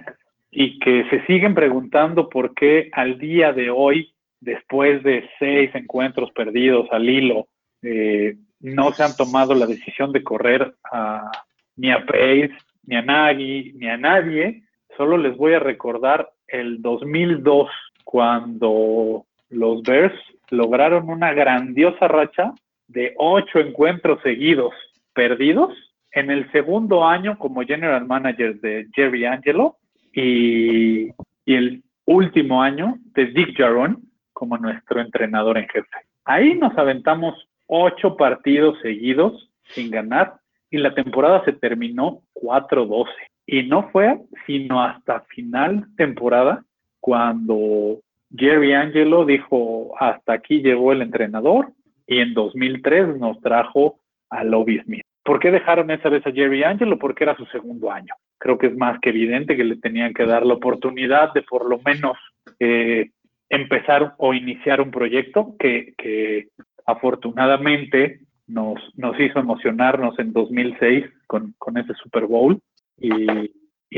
y 0.51 0.79
que 0.79 1.09
se 1.09 1.25
siguen 1.27 1.55
preguntando 1.55 2.29
por 2.29 2.55
qué 2.55 2.91
al 2.93 3.19
día 3.19 3.53
de 3.53 3.71
hoy, 3.71 4.13
después 4.41 5.03
de 5.03 5.29
seis 5.39 5.75
encuentros 5.75 6.31
perdidos 6.33 6.87
al 6.91 7.09
hilo, 7.09 7.49
eh, 7.83 8.37
no 8.61 8.93
se 8.93 9.03
han 9.03 9.17
tomado 9.17 9.55
la 9.55 9.67
decisión 9.67 10.13
de 10.13 10.23
correr 10.23 10.75
a, 10.93 11.31
ni 11.77 11.91
a 11.91 12.05
Pace, 12.05 12.53
ni 12.85 12.97
a 12.97 13.03
Nagy, 13.03 13.73
ni 13.75 13.89
a 13.89 13.97
nadie. 13.97 14.63
Solo 14.97 15.17
les 15.17 15.37
voy 15.37 15.55
a 15.55 15.59
recordar 15.59 16.31
el 16.47 16.83
2002, 16.83 17.71
cuando 18.05 19.25
los 19.49 19.83
Bears 19.83 20.15
lograron 20.51 21.09
una 21.09 21.33
grandiosa 21.33 22.09
racha 22.09 22.53
de 22.93 23.15
ocho 23.17 23.59
encuentros 23.59 24.21
seguidos 24.23 24.73
perdidos 25.15 25.73
en 26.13 26.31
el 26.31 26.51
segundo 26.53 27.05
año 27.05 27.39
como 27.39 27.63
general 27.63 28.07
manager 28.07 28.61
de 28.61 28.87
Jerry 28.95 29.25
Angelo 29.25 29.77
y, 30.13 31.09
y 31.45 31.55
el 31.55 31.83
último 32.05 32.63
año 32.63 32.97
de 33.15 33.27
Dick 33.27 33.57
Jaron 33.57 34.03
como 34.33 34.59
nuestro 34.59 35.01
entrenador 35.01 35.59
en 35.59 35.69
jefe. 35.69 35.89
Ahí 36.25 36.55
nos 36.55 36.77
aventamos 36.77 37.49
ocho 37.67 38.17
partidos 38.17 38.79
seguidos 38.83 39.51
sin 39.75 39.91
ganar 39.91 40.35
y 40.71 40.79
la 40.79 40.95
temporada 40.95 41.45
se 41.45 41.53
terminó 41.53 42.23
4-12. 42.35 43.07
Y 43.47 43.65
no 43.65 43.89
fue 43.91 44.21
sino 44.47 44.83
hasta 44.83 45.21
final 45.23 45.87
temporada 45.97 46.65
cuando 47.01 48.01
Jerry 48.35 48.73
Angelo 48.73 49.25
dijo 49.25 49.93
hasta 49.99 50.35
aquí 50.35 50.63
llegó 50.63 50.93
el 50.93 51.03
entrenador 51.03 51.73
y 52.07 52.19
en 52.19 52.35
2003 52.35 53.17
nos 53.19 53.41
trajo 53.41 54.01
a 54.31 54.45
Lobby 54.45 54.81
Smith. 54.81 55.03
¿Por 55.25 55.39
qué 55.39 55.51
dejaron 55.51 55.91
esa 55.91 56.09
vez 56.09 56.27
a 56.27 56.33
Jerry 56.33 56.65
Angelo? 56.65 56.99
Porque 56.99 57.25
era 57.25 57.37
su 57.37 57.47
segundo 57.47 57.91
año. 57.93 58.15
Creo 58.39 58.59
que 58.59 58.67
es 58.69 58.77
más 58.77 58.99
que 59.01 59.11
evidente 59.11 59.57
que 59.57 59.65
le 59.65 59.77
tenían 59.77 60.15
que 60.15 60.27
dar 60.27 60.45
la 60.45 60.55
oportunidad 60.55 61.33
de 61.33 61.43
por 61.43 61.69
lo 61.69 61.79
menos 61.79 62.17
eh, 62.59 63.11
empezar 63.49 64.15
o 64.19 64.35
iniciar 64.35 64.81
un 64.81 64.91
proyecto 64.91 65.55
que, 65.59 65.95
que 65.97 66.49
afortunadamente 66.87 68.21
nos, 68.47 68.79
nos 68.97 69.19
hizo 69.21 69.39
emocionarnos 69.39 70.19
en 70.19 70.33
2006 70.33 71.07
con, 71.27 71.55
con 71.59 71.79
ese 71.79 71.95
Super 71.95 72.27
Bowl 72.27 72.61
y, 72.99 73.51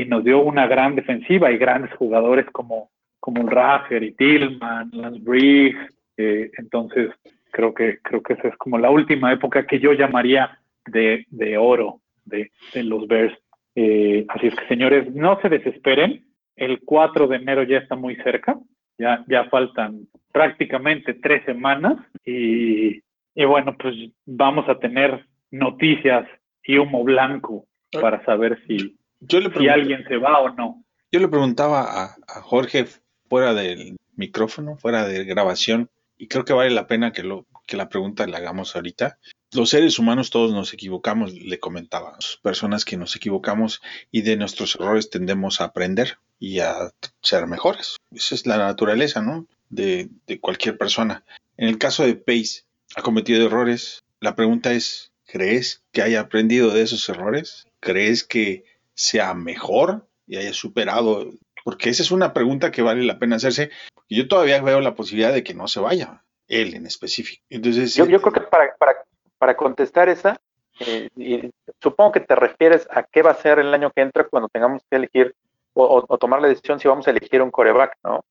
nos 0.07 0.25
dio 0.25 0.41
una 0.41 0.67
gran 0.67 0.93
defensiva 0.93 1.51
y 1.51 1.57
grandes 1.57 1.93
jugadores 1.95 2.45
como, 2.51 2.89
como 3.19 3.47
Raffer 3.49 4.03
y 4.03 4.11
Tillman, 4.11 4.89
Lance 4.91 5.21
Briggs. 5.21 5.79
Eh, 6.17 6.51
entonces, 6.57 7.11
creo 7.55 7.73
que, 7.73 7.99
creo 7.99 8.21
que 8.21 8.33
esa 8.33 8.49
es 8.49 8.57
como 8.57 8.77
la 8.77 8.89
última 8.89 9.31
época 9.31 9.65
que 9.65 9.79
yo 9.79 9.93
llamaría 9.93 10.59
de, 10.87 11.25
de 11.29 11.57
oro 11.57 12.01
de, 12.25 12.51
de, 12.73 12.83
los 12.83 13.07
Bears. 13.07 13.33
Eh, 13.75 14.25
así 14.27 14.47
es 14.47 14.55
que, 14.55 14.67
señores, 14.67 15.09
no 15.15 15.39
se 15.41 15.47
desesperen. 15.47 16.25
El 16.57 16.81
4 16.81 17.27
de 17.27 17.37
enero 17.37 17.63
ya 17.63 17.77
está 17.77 17.95
muy 17.95 18.17
cerca. 18.17 18.59
Ya, 18.97 19.23
ya 19.27 19.45
faltan 19.45 20.07
prácticamente 20.33 21.13
tres 21.13 21.45
semanas 21.45 21.97
y, 22.25 23.01
y 23.33 23.45
bueno, 23.45 23.75
pues 23.77 23.95
vamos 24.25 24.67
a 24.67 24.77
tener 24.79 25.25
noticias 25.49 26.27
y 26.63 26.77
humo 26.77 27.05
blanco 27.05 27.65
para 28.01 28.23
saber 28.25 28.61
si, 28.67 28.97
yo 29.21 29.39
le 29.39 29.49
si 29.53 29.69
alguien 29.69 30.03
se 30.07 30.17
va 30.17 30.39
o 30.39 30.49
no. 30.49 30.83
Yo 31.11 31.19
le 31.21 31.27
preguntaba 31.29 31.83
a, 31.83 32.15
a, 32.27 32.41
Jorge 32.41 32.85
fuera 33.29 33.53
del 33.53 33.97
micrófono, 34.15 34.75
fuera 34.77 35.05
de 35.07 35.23
grabación, 35.23 35.89
y 36.17 36.27
creo 36.27 36.45
que 36.45 36.53
vale 36.53 36.71
la 36.71 36.87
pena 36.87 37.11
que, 37.11 37.23
lo, 37.23 37.45
que 37.65 37.77
la 37.77 37.89
pregunta 37.89 38.27
la 38.27 38.37
hagamos 38.37 38.75
ahorita. 38.75 39.19
Los 39.51 39.69
seres 39.69 39.99
humanos 39.99 40.29
todos 40.29 40.51
nos 40.51 40.73
equivocamos, 40.73 41.33
le 41.33 41.59
comentaba. 41.59 42.17
Personas 42.41 42.85
que 42.85 42.97
nos 42.97 43.15
equivocamos 43.15 43.81
y 44.11 44.21
de 44.21 44.35
nuestros 44.37 44.75
errores 44.75 45.09
tendemos 45.09 45.61
a 45.61 45.65
aprender 45.65 46.17
y 46.39 46.59
a 46.59 46.91
ser 47.21 47.47
mejores. 47.47 47.97
Esa 48.11 48.35
es 48.35 48.45
la 48.45 48.57
naturaleza, 48.57 49.21
¿no? 49.21 49.47
de, 49.69 50.09
de 50.27 50.39
cualquier 50.39 50.77
persona. 50.77 51.23
En 51.57 51.67
el 51.67 51.77
caso 51.77 52.03
de 52.03 52.15
Pace, 52.15 52.63
ha 52.95 53.01
cometido 53.01 53.45
errores. 53.45 54.03
La 54.19 54.35
pregunta 54.35 54.73
es, 54.73 55.11
¿crees 55.25 55.83
que 55.91 56.01
haya 56.01 56.21
aprendido 56.21 56.71
de 56.71 56.81
esos 56.81 57.07
errores? 57.09 57.67
¿Crees 57.79 58.23
que 58.23 58.65
sea 58.93 59.33
mejor 59.33 60.07
y 60.27 60.37
haya 60.37 60.53
superado? 60.53 61.33
Porque 61.63 61.89
esa 61.89 62.03
es 62.03 62.11
una 62.11 62.33
pregunta 62.33 62.71
que 62.71 62.81
vale 62.81 63.03
la 63.03 63.19
pena 63.19 63.37
hacerse. 63.37 63.71
Yo 64.09 64.27
todavía 64.27 64.61
veo 64.61 64.81
la 64.81 64.95
posibilidad 64.95 65.33
de 65.33 65.43
que 65.43 65.53
no 65.53 65.67
se 65.67 65.79
vaya, 65.79 66.23
él 66.47 66.75
en 66.75 66.85
específico. 66.85 67.43
Entonces, 67.49 67.95
yo, 67.95 68.05
yo 68.05 68.21
creo 68.21 68.33
que 68.33 68.41
para, 68.41 68.75
para, 68.75 68.93
para 69.37 69.57
contestar 69.57 70.09
esa, 70.09 70.39
eh, 70.79 71.09
y 71.15 71.51
supongo 71.81 72.11
que 72.11 72.19
te 72.19 72.35
refieres 72.35 72.87
a 72.91 73.03
qué 73.03 73.21
va 73.21 73.31
a 73.31 73.35
ser 73.35 73.59
el 73.59 73.73
año 73.73 73.91
que 73.91 74.01
entra 74.01 74.25
cuando 74.25 74.49
tengamos 74.49 74.83
que 74.89 74.97
elegir 74.97 75.33
o, 75.73 76.05
o 76.07 76.17
tomar 76.17 76.41
la 76.41 76.47
decisión 76.47 76.79
si 76.79 76.87
vamos 76.87 77.07
a 77.07 77.11
elegir 77.11 77.41
un 77.41 77.51
coreback, 77.51 77.97
¿no? 78.03 78.23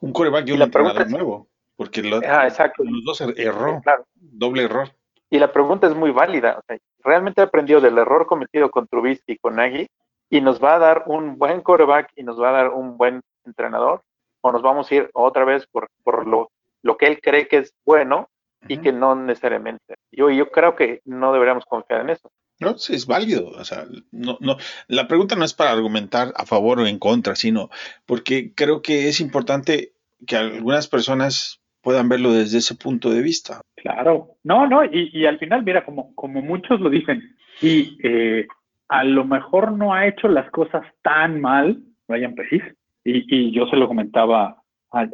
Un 0.00 0.12
coreback 0.12 0.48
y 0.48 0.52
un 0.52 0.62
entrenador 0.62 1.10
nuevo, 1.10 1.48
porque 1.76 2.02
lo, 2.02 2.18
ah, 2.18 2.46
exacto. 2.46 2.84
los 2.84 3.04
dos 3.04 3.20
er, 3.20 3.34
erró, 3.38 3.80
claro. 3.82 4.06
doble 4.14 4.64
error. 4.64 4.90
Y 5.30 5.38
la 5.38 5.52
pregunta 5.52 5.86
es 5.86 5.94
muy 5.94 6.10
válida. 6.10 6.58
O 6.58 6.62
sea, 6.66 6.78
realmente 7.02 7.40
ha 7.40 7.44
aprendido 7.44 7.80
del 7.80 7.98
error 7.98 8.26
cometido 8.26 8.70
con 8.70 8.86
Trubisky 8.86 9.32
y 9.32 9.38
con 9.38 9.56
Nagy 9.56 9.88
y 10.30 10.40
nos 10.40 10.62
va 10.62 10.76
a 10.76 10.78
dar 10.78 11.04
un 11.06 11.38
buen 11.38 11.60
coreback 11.60 12.12
y 12.16 12.22
nos 12.22 12.40
va 12.40 12.50
a 12.50 12.52
dar 12.52 12.68
un 12.70 12.96
buen 12.96 13.20
entrenador 13.44 14.02
o 14.44 14.52
nos 14.52 14.62
vamos 14.62 14.90
a 14.90 14.94
ir 14.94 15.10
otra 15.14 15.44
vez 15.44 15.66
por, 15.66 15.88
por 16.02 16.26
lo, 16.26 16.50
lo 16.82 16.96
que 16.98 17.06
él 17.06 17.20
cree 17.22 17.48
que 17.48 17.58
es 17.58 17.74
bueno 17.84 18.28
y 18.68 18.78
que 18.78 18.92
no 18.92 19.14
necesariamente. 19.14 19.94
Yo, 20.12 20.30
yo 20.30 20.50
creo 20.50 20.76
que 20.76 21.00
no 21.04 21.32
deberíamos 21.32 21.64
confiar 21.64 22.02
en 22.02 22.10
eso. 22.10 22.30
No, 22.60 22.76
sí, 22.78 22.94
es 22.94 23.06
válido. 23.06 23.48
O 23.48 23.64
sea, 23.64 23.86
no, 24.12 24.36
no, 24.40 24.56
la 24.88 25.08
pregunta 25.08 25.34
no 25.34 25.44
es 25.44 25.54
para 25.54 25.72
argumentar 25.72 26.32
a 26.36 26.44
favor 26.44 26.80
o 26.80 26.86
en 26.86 26.98
contra, 26.98 27.36
sino 27.36 27.70
porque 28.06 28.52
creo 28.54 28.82
que 28.82 29.08
es 29.08 29.20
importante 29.20 29.92
que 30.26 30.36
algunas 30.36 30.88
personas 30.88 31.60
puedan 31.80 32.08
verlo 32.08 32.32
desde 32.32 32.58
ese 32.58 32.74
punto 32.74 33.10
de 33.10 33.22
vista. 33.22 33.62
Claro, 33.76 34.36
no, 34.42 34.66
no, 34.66 34.84
y, 34.84 35.10
y 35.12 35.26
al 35.26 35.38
final, 35.38 35.62
mira, 35.62 35.84
como, 35.84 36.14
como 36.14 36.42
muchos 36.42 36.80
lo 36.80 36.90
dicen, 36.90 37.36
y 37.60 37.98
eh, 38.02 38.46
a 38.88 39.04
lo 39.04 39.24
mejor 39.24 39.72
no 39.72 39.94
ha 39.94 40.06
hecho 40.06 40.28
las 40.28 40.50
cosas 40.50 40.86
tan 41.02 41.40
mal, 41.40 41.82
Ryan 42.08 42.34
Pace, 42.34 42.74
y, 43.04 43.24
y 43.28 43.52
yo 43.52 43.66
se 43.66 43.76
lo 43.76 43.86
comentaba 43.86 44.56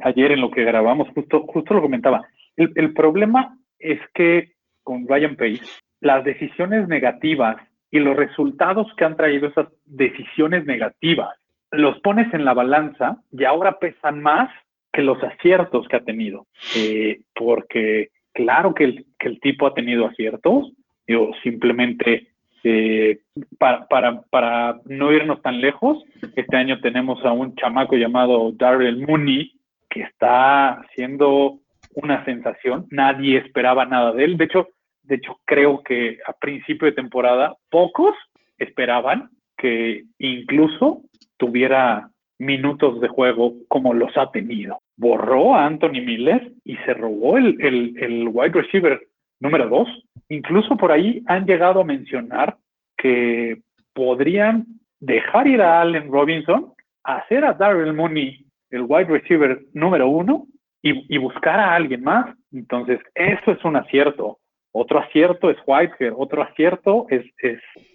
ayer 0.03 0.33
en 0.33 0.41
lo 0.41 0.51
que 0.51 0.65
grabamos, 0.65 1.09
justo, 1.15 1.47
justo 1.47 1.75
lo 1.75 1.83
comentaba. 1.83 2.23
El, 2.57 2.93
problema 2.93 3.57
es 3.79 4.01
que 4.15 4.53
con 4.83 5.07
Ryan 5.09 5.37
Pace, 5.37 5.63
las 6.01 6.25
decisiones 6.25 6.89
negativas 6.89 7.57
y 7.91 7.99
los 7.99 8.17
resultados 8.17 8.87
que 8.97 9.05
han 9.05 9.17
traído 9.17 9.49
esas 9.49 9.69
decisiones 9.85 10.67
negativas, 10.67 11.35
los 11.71 11.99
pones 12.01 12.33
en 12.35 12.45
la 12.45 12.55
balanza 12.55 13.23
y 13.33 13.45
ahora 13.45 13.79
pesan 13.79 14.21
más 14.21 14.51
que 14.93 15.03
los 15.03 15.23
aciertos 15.23 15.89
que 15.89 15.97
ha 15.97 16.05
tenido. 16.05 16.47
Eh, 16.77 17.21
porque 17.35 18.11
claro 18.33 18.75
que 18.75 18.85
el, 18.85 19.41
tipo 19.41 19.67
ha 19.67 19.75
tenido 19.75 20.07
aciertos, 20.07 20.73
yo 21.07 21.31
simplemente 21.43 22.29
eh, 22.65 23.21
para, 23.59 23.87
para, 23.87 24.23
para, 24.23 24.81
no 24.87 25.13
irnos 25.13 25.41
tan 25.43 25.61
lejos, 25.61 26.03
este 26.37 26.57
año 26.57 26.81
tenemos 26.81 27.25
a 27.25 27.33
un 27.33 27.55
chamaco 27.55 27.97
llamado 27.97 28.53
Darrell 28.53 29.07
Mooney 29.07 29.53
que 29.89 30.03
está 30.03 30.81
haciendo 30.81 31.59
una 31.95 32.25
sensación, 32.25 32.87
nadie 32.91 33.39
esperaba 33.39 33.85
nada 33.85 34.13
de 34.13 34.25
él, 34.25 34.37
de 34.37 34.45
hecho, 34.45 34.69
de 35.03 35.17
hecho 35.17 35.39
creo 35.45 35.83
que 35.83 36.19
a 36.27 36.33
principio 36.33 36.87
de 36.87 36.93
temporada 36.93 37.57
pocos 37.71 38.15
esperaban 38.59 39.31
que 39.57 40.05
incluso 40.19 41.03
tuviera 41.37 42.11
minutos 42.39 43.01
de 43.01 43.09
juego 43.09 43.55
como 43.69 43.93
los 43.93 44.17
ha 44.17 44.31
tenido. 44.31 44.79
Borró 44.97 45.55
a 45.55 45.67
Anthony 45.67 46.01
Miller 46.03 46.53
y 46.65 46.77
se 46.79 46.95
robó 46.95 47.37
el, 47.37 47.57
el, 47.61 47.95
el 47.99 48.29
wide 48.29 48.63
receiver 48.63 49.01
número 49.41 49.69
dos. 49.69 49.89
Incluso 50.29 50.77
por 50.77 50.93
ahí 50.93 51.23
han 51.27 51.47
llegado 51.47 51.81
a 51.81 51.85
mencionar 51.85 52.57
que 52.97 53.63
podrían 53.95 54.67
dejar 55.01 55.47
ir 55.49 55.63
a 55.63 55.81
Allen 55.81 56.11
Robinson, 56.13 56.73
hacer 57.03 57.45
a 57.45 57.55
Darrell 57.55 57.95
Mooney 57.95 58.45
el 58.71 58.83
wide 58.87 59.07
receiver 59.07 59.61
número 59.73 60.09
uno 60.09 60.47
y, 60.83 61.19
buscar 61.19 61.61
a 61.61 61.75
alguien 61.75 62.03
más. 62.03 62.35
Entonces, 62.53 63.01
eso 63.15 63.53
es 63.53 63.65
un 63.65 63.77
acierto. 63.77 64.39
Otro 64.73 65.01
acierto 65.01 65.51
es 65.51 65.59
Whitehead, 65.67 66.13
otro 66.17 66.43
acierto 66.43 67.07
es, 67.11 67.25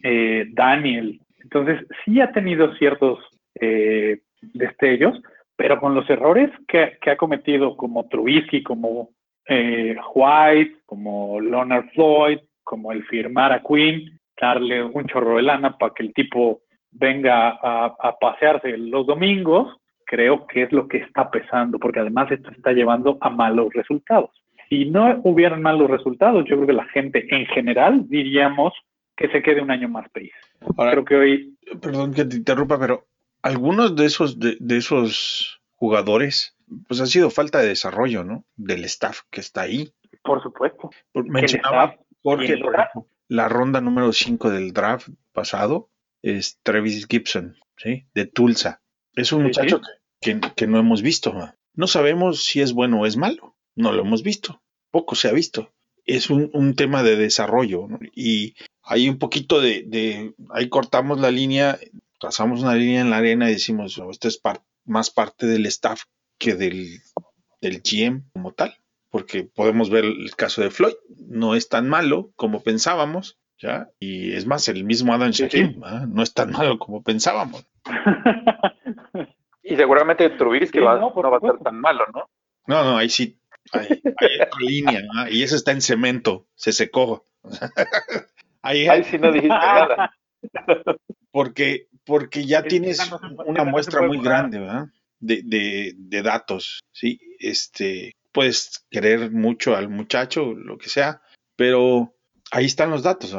eh, 0.03 0.45
Daniel. 0.51 1.19
Entonces, 1.41 1.85
sí 2.03 2.19
ha 2.21 2.31
tenido 2.31 2.75
ciertos 2.75 3.19
eh, 3.59 4.19
destellos, 4.41 5.19
pero 5.55 5.79
con 5.79 5.95
los 5.95 6.09
errores 6.09 6.51
que, 6.67 6.97
ha 7.09 7.15
cometido 7.15 7.77
como 7.77 8.07
Trubisky, 8.07 8.61
como 8.61 9.09
eh, 9.47 9.95
White, 10.13 10.77
como 10.85 11.39
Leonard 11.39 11.89
Floyd, 11.93 12.39
como 12.63 12.91
el 12.91 13.03
firmar 13.05 13.51
a 13.51 13.61
Quinn, 13.61 14.19
darle 14.39 14.83
un 14.83 15.05
chorro 15.07 15.37
de 15.37 15.43
lana 15.43 15.77
para 15.77 15.93
que 15.93 16.03
el 16.03 16.13
tipo 16.13 16.61
venga 16.91 17.49
a, 17.61 18.17
pasearse 18.19 18.77
los 18.77 19.05
domingos, 19.05 19.77
creo 20.05 20.47
que 20.47 20.63
es 20.63 20.71
lo 20.71 20.87
que 20.87 20.97
está 20.97 21.29
pesando, 21.29 21.77
porque 21.77 21.99
además 21.99 22.31
esto 22.31 22.49
está 22.51 22.71
llevando 22.71 23.17
a 23.21 23.29
malos 23.29 23.73
resultados. 23.73 24.31
Si 24.69 24.85
no 24.85 25.21
hubieran 25.23 25.61
malos 25.61 25.89
resultados, 25.89 26.45
yo 26.45 26.55
creo 26.55 26.67
que 26.67 26.73
la 26.73 26.85
gente 26.85 27.27
en 27.29 27.45
general 27.47 28.07
diríamos 28.07 28.73
que 29.15 29.29
se 29.29 29.41
quede 29.41 29.61
un 29.61 29.71
año 29.71 29.87
más 29.89 30.09
país. 30.09 30.31
creo 30.75 31.05
que 31.05 31.15
hoy... 31.15 31.57
Perdón 31.81 32.13
que 32.13 32.25
te 32.25 32.37
interrumpa, 32.37 32.79
pero 32.79 33.05
algunos 33.41 33.95
de 33.95 34.05
esos, 34.05 34.39
de, 34.39 34.57
esos 34.75 35.61
jugadores, 35.75 36.54
pues 36.87 36.99
ha 37.01 37.05
sido 37.05 37.29
falta 37.29 37.59
de 37.59 37.67
desarrollo, 37.67 38.23
¿no? 38.23 38.45
Del 38.55 38.83
staff 38.85 39.21
que 39.29 39.41
está 39.41 39.61
ahí. 39.61 39.93
Por 40.23 40.41
supuesto. 40.41 40.89
mencionaba 41.13 41.97
Jorge, 42.23 42.59
la 43.27 43.49
ronda 43.49 43.81
número 43.81 44.11
5 44.11 44.49
del 44.49 44.73
draft 44.73 45.09
pasado 45.33 45.89
es 46.21 46.59
Travis 46.63 47.05
Gibson, 47.07 47.55
¿sí? 47.77 48.07
De 48.13 48.25
Tulsa. 48.25 48.81
Es 49.15 49.31
un 49.31 49.43
muchacho 49.43 49.81
que, 50.19 50.39
que, 50.55 50.67
no 50.67 50.79
hemos 50.79 51.01
visto. 51.01 51.33
No 51.73 51.87
sabemos 51.87 52.43
si 52.43 52.61
es 52.61 52.73
bueno 52.73 53.01
o 53.01 53.05
es 53.05 53.17
malo. 53.17 53.55
No 53.75 53.91
lo 53.91 54.01
hemos 54.01 54.23
visto. 54.23 54.61
Poco 54.91 55.15
se 55.15 55.27
ha 55.27 55.33
visto. 55.33 55.71
Es 56.05 56.29
un, 56.29 56.49
un 56.53 56.75
tema 56.75 57.03
de 57.03 57.15
desarrollo. 57.15 57.87
Y 58.13 58.55
hay 58.81 59.09
un 59.09 59.17
poquito 59.17 59.61
de, 59.61 59.83
de, 59.85 60.33
Ahí 60.49 60.69
cortamos 60.69 61.19
la 61.19 61.31
línea 61.31 61.79
trazamos 62.19 62.61
una 62.61 62.75
línea 62.75 63.01
en 63.01 63.09
la 63.09 63.17
arena 63.17 63.49
y 63.49 63.53
decimos, 63.53 64.01
esto 64.09 64.27
es 64.27 64.41
más 64.85 65.11
parte 65.11 65.45
del 65.45 65.65
staff 65.67 66.03
que 66.37 66.55
del, 66.55 67.01
del 67.61 67.81
GM 67.81 68.23
como 68.33 68.51
tal, 68.53 68.75
porque 69.09 69.43
podemos 69.43 69.89
ver 69.89 70.05
el 70.05 70.35
caso 70.35 70.61
de 70.61 70.69
Floyd, 70.69 70.95
no 71.27 71.55
es 71.55 71.69
tan 71.69 71.87
malo 71.87 72.31
como 72.35 72.63
pensábamos, 72.63 73.39
¿ya? 73.57 73.89
Y 73.99 74.33
es 74.33 74.45
más, 74.45 74.67
el 74.67 74.83
mismo 74.83 75.13
Adam 75.13 75.31
Shaquille, 75.31 75.77
no 76.07 76.23
es 76.23 76.33
tan 76.33 76.51
malo 76.51 76.77
como 76.79 77.03
pensábamos. 77.03 77.65
y 79.63 79.75
seguramente 79.75 80.29
Trubisky 80.31 80.79
va, 80.79 80.99
no, 80.99 81.13
va 81.13 81.37
a 81.37 81.39
ser 81.39 81.59
tan 81.59 81.79
malo, 81.79 82.05
¿no? 82.13 82.29
No, 82.67 82.83
no, 82.83 82.97
ahí 82.97 83.09
sí, 83.09 83.39
hay, 83.71 84.01
línea, 84.59 85.01
y 85.29 85.43
eso 85.43 85.55
está 85.55 85.71
en 85.71 85.81
cemento, 85.81 86.47
se 86.55 86.71
secó. 86.71 87.25
ahí, 88.61 88.87
ahí 88.87 89.03
sí 89.03 89.17
no 89.17 89.31
dijiste 89.31 89.49
nada. 89.57 90.15
Porque 91.31 91.87
porque 92.05 92.45
ya 92.45 92.63
tienes 92.63 92.99
una 93.45 93.63
muestra 93.63 94.01
muy 94.01 94.19
grande, 94.21 94.59
¿verdad? 94.59 94.87
De, 95.19 95.93
de, 95.95 96.21
datos, 96.21 96.81
¿sí? 96.91 97.19
Este, 97.39 98.13
puedes 98.31 98.85
querer 98.91 99.31
mucho 99.31 99.75
al 99.75 99.89
muchacho, 99.89 100.53
lo 100.53 100.77
que 100.77 100.89
sea, 100.89 101.21
pero 101.55 102.13
ahí 102.51 102.65
están 102.65 102.91
los 102.91 103.03
datos. 103.03 103.35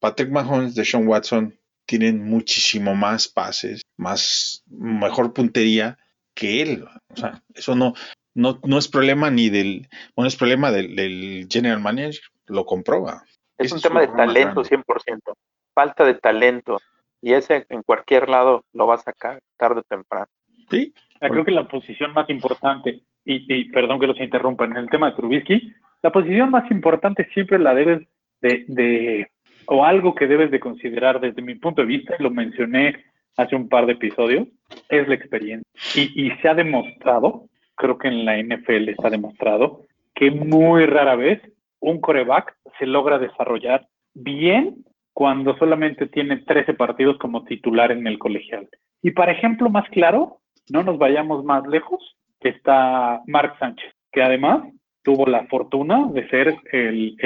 Patrick 0.00 0.30
Mahomes, 0.30 0.74
de 0.74 0.84
Sean 0.84 1.06
Watson, 1.06 1.58
tienen 1.86 2.24
muchísimo 2.24 2.94
más 2.94 3.28
pases, 3.28 3.82
más, 3.96 4.62
mejor 4.68 5.32
puntería 5.32 5.98
que 6.34 6.62
él. 6.62 6.84
O 7.08 7.16
sea, 7.16 7.42
eso 7.54 7.74
no, 7.74 7.94
no, 8.34 8.60
no 8.64 8.78
es 8.78 8.88
problema 8.88 9.30
ni 9.30 9.50
del, 9.50 9.88
bueno, 10.14 10.28
es 10.28 10.36
problema 10.36 10.70
del, 10.70 11.48
general 11.50 11.80
manager, 11.80 12.20
lo 12.46 12.66
comprueba. 12.66 13.24
Es 13.56 13.72
un 13.72 13.80
tema 13.80 14.00
de 14.00 14.08
talento, 14.08 14.62
100%. 14.62 14.84
Falta 15.74 16.04
de 16.04 16.14
talento 16.14 16.78
y 17.20 17.34
ese 17.34 17.66
en 17.68 17.82
cualquier 17.82 18.28
lado 18.28 18.64
lo 18.72 18.86
va 18.86 18.94
a 18.94 18.98
sacar 18.98 19.40
tarde 19.56 19.80
o 19.80 19.82
temprano. 19.82 20.28
Sí. 20.70 20.92
Creo 21.20 21.44
que 21.44 21.50
la 21.50 21.66
posición 21.66 22.12
más 22.12 22.30
importante, 22.30 23.00
y, 23.24 23.64
perdón 23.70 23.98
que 23.98 24.06
los 24.06 24.20
interrumpa, 24.20 24.64
en 24.64 24.76
el 24.76 24.88
tema 24.88 25.10
de 25.10 25.16
Trubisky, 25.16 25.72
la 26.02 26.12
posición 26.12 26.50
más 26.50 26.70
importante 26.70 27.28
siempre 27.34 27.58
la 27.58 27.74
debes 27.74 28.06
de, 28.40 28.64
de, 28.68 29.30
o 29.66 29.84
algo 29.84 30.14
que 30.14 30.28
debes 30.28 30.50
de 30.50 30.60
considerar 30.60 31.20
desde 31.20 31.42
mi 31.42 31.56
punto 31.56 31.82
de 31.82 31.88
vista, 31.88 32.14
y 32.18 32.22
lo 32.22 32.30
mencioné 32.30 33.04
hace 33.36 33.56
un 33.56 33.68
par 33.68 33.86
de 33.86 33.94
episodios, 33.94 34.46
es 34.88 35.08
la 35.08 35.14
experiencia. 35.14 35.66
Y, 35.94 36.26
y 36.26 36.30
se 36.36 36.48
ha 36.48 36.54
demostrado, 36.54 37.46
creo 37.74 37.98
que 37.98 38.08
en 38.08 38.24
la 38.24 38.36
NFL 38.40 38.88
está 38.88 39.10
demostrado, 39.10 39.86
que 40.14 40.30
muy 40.30 40.86
rara 40.86 41.16
vez 41.16 41.40
un 41.80 42.00
coreback 42.00 42.56
se 42.78 42.86
logra 42.86 43.18
desarrollar 43.18 43.86
bien 44.14 44.84
cuando 45.12 45.56
solamente 45.58 46.06
tiene 46.06 46.38
13 46.38 46.74
partidos 46.74 47.18
como 47.18 47.44
titular 47.44 47.90
en 47.90 48.06
el 48.06 48.18
colegial. 48.18 48.68
Y 49.02 49.12
para 49.12 49.32
ejemplo 49.32 49.70
más 49.70 49.88
claro, 49.90 50.38
no 50.70 50.82
nos 50.82 50.98
vayamos 50.98 51.44
más 51.44 51.66
lejos, 51.66 52.16
está 52.40 53.22
Mark 53.26 53.56
Sánchez, 53.58 53.92
que 54.12 54.22
además 54.22 54.62
tuvo 55.02 55.26
la 55.26 55.46
fortuna 55.46 56.08
de 56.12 56.28
ser 56.28 56.56
el, 56.72 57.16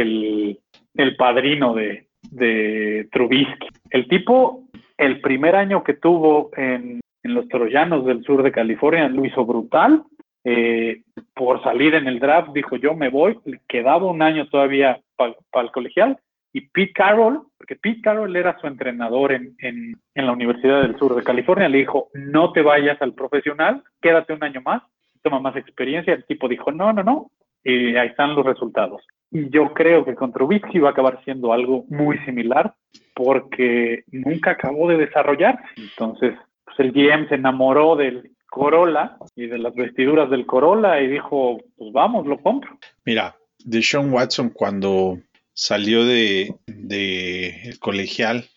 el, 0.94 1.16
padrino 1.16 1.74
de, 1.74 2.07
de, 2.31 3.09
Trubisky. 3.11 3.68
El 3.90 4.09
tipo, 4.09 4.64
el 4.96 5.20
primer 5.20 5.57
año 5.57 5.83
que 5.83 5.94
tuvo 5.94 6.50
en, 6.57 7.00
en, 7.22 7.35
los 7.35 7.48
Troyanos 7.48 8.07
del 8.07 8.22
sur 8.24 8.42
de 8.42 8.52
California, 8.52 9.09
lo 9.09 9.24
hizo 9.24 9.44
brutal. 9.44 10.05
Eh, 10.44 11.02
por 11.35 11.62
salir 11.62 11.94
en 11.94 12.09
el 12.09 12.18
draft, 12.18 12.50
dijo 12.52 12.74
yo 12.74 12.94
me 12.94 13.11
voy, 13.11 13.38
quedaba 13.68 14.11
un 14.11 14.22
año 14.22 14.48
todavía 14.48 15.00
para 15.16 15.35
el 15.64 15.70
colegial 15.70 16.18
y 16.52 16.62
Pete 16.68 16.92
Carroll, 16.92 17.42
porque 17.56 17.76
Pete 17.76 18.00
Carroll 18.02 18.36
era 18.36 18.58
su 18.60 18.66
entrenador 18.66 19.32
en, 19.32 19.56
en, 19.60 19.96
la 20.14 20.32
Universidad 20.32 20.82
del 20.82 20.98
Sur 20.98 21.14
de 21.14 21.22
California, 21.22 21.68
le 21.68 21.78
dijo, 21.78 22.08
no 22.14 22.52
te 22.52 22.62
vayas 22.62 23.00
al 23.00 23.14
profesional, 23.14 23.82
quédate 24.00 24.32
un 24.32 24.44
año 24.44 24.60
más, 24.62 24.82
toma 25.22 25.40
más 25.40 25.56
experiencia. 25.56 26.12
El 26.12 26.24
tipo 26.24 26.48
dijo, 26.48 26.70
no, 26.70 26.92
no, 26.92 27.02
no, 27.02 27.30
y 27.64 27.96
ahí 27.96 28.08
están 28.08 28.34
los 28.34 28.44
resultados. 28.44 29.02
Y 29.30 29.48
yo 29.48 29.72
creo 29.72 30.04
que 30.04 30.14
con 30.14 30.32
Trubisky 30.32 30.78
va 30.78 30.90
a 30.90 30.92
acabar 30.92 31.22
siendo 31.24 31.52
algo 31.52 31.84
muy 31.88 32.18
similar, 32.18 32.74
porque 33.14 34.04
nunca 34.08 34.52
acabó 34.52 34.88
de 34.88 34.98
desarrollar. 34.98 35.58
Entonces, 35.76 36.34
pues 36.64 36.78
el 36.80 36.92
GM 36.92 37.28
se 37.28 37.36
enamoró 37.36 37.96
del 37.96 38.32
Corolla 38.50 39.16
y 39.34 39.46
de 39.46 39.56
las 39.56 39.74
vestiduras 39.74 40.28
del 40.28 40.44
Corolla 40.44 41.00
y 41.00 41.08
dijo, 41.08 41.58
pues 41.78 41.92
vamos, 41.92 42.26
lo 42.26 42.38
compro. 42.38 42.78
Mira, 43.06 43.34
de 43.64 43.80
Sean 43.80 44.12
Watson 44.12 44.50
cuando 44.50 45.18
salió 45.54 46.04
de, 46.04 46.54
el 46.66 47.78
colegial, 47.78 48.50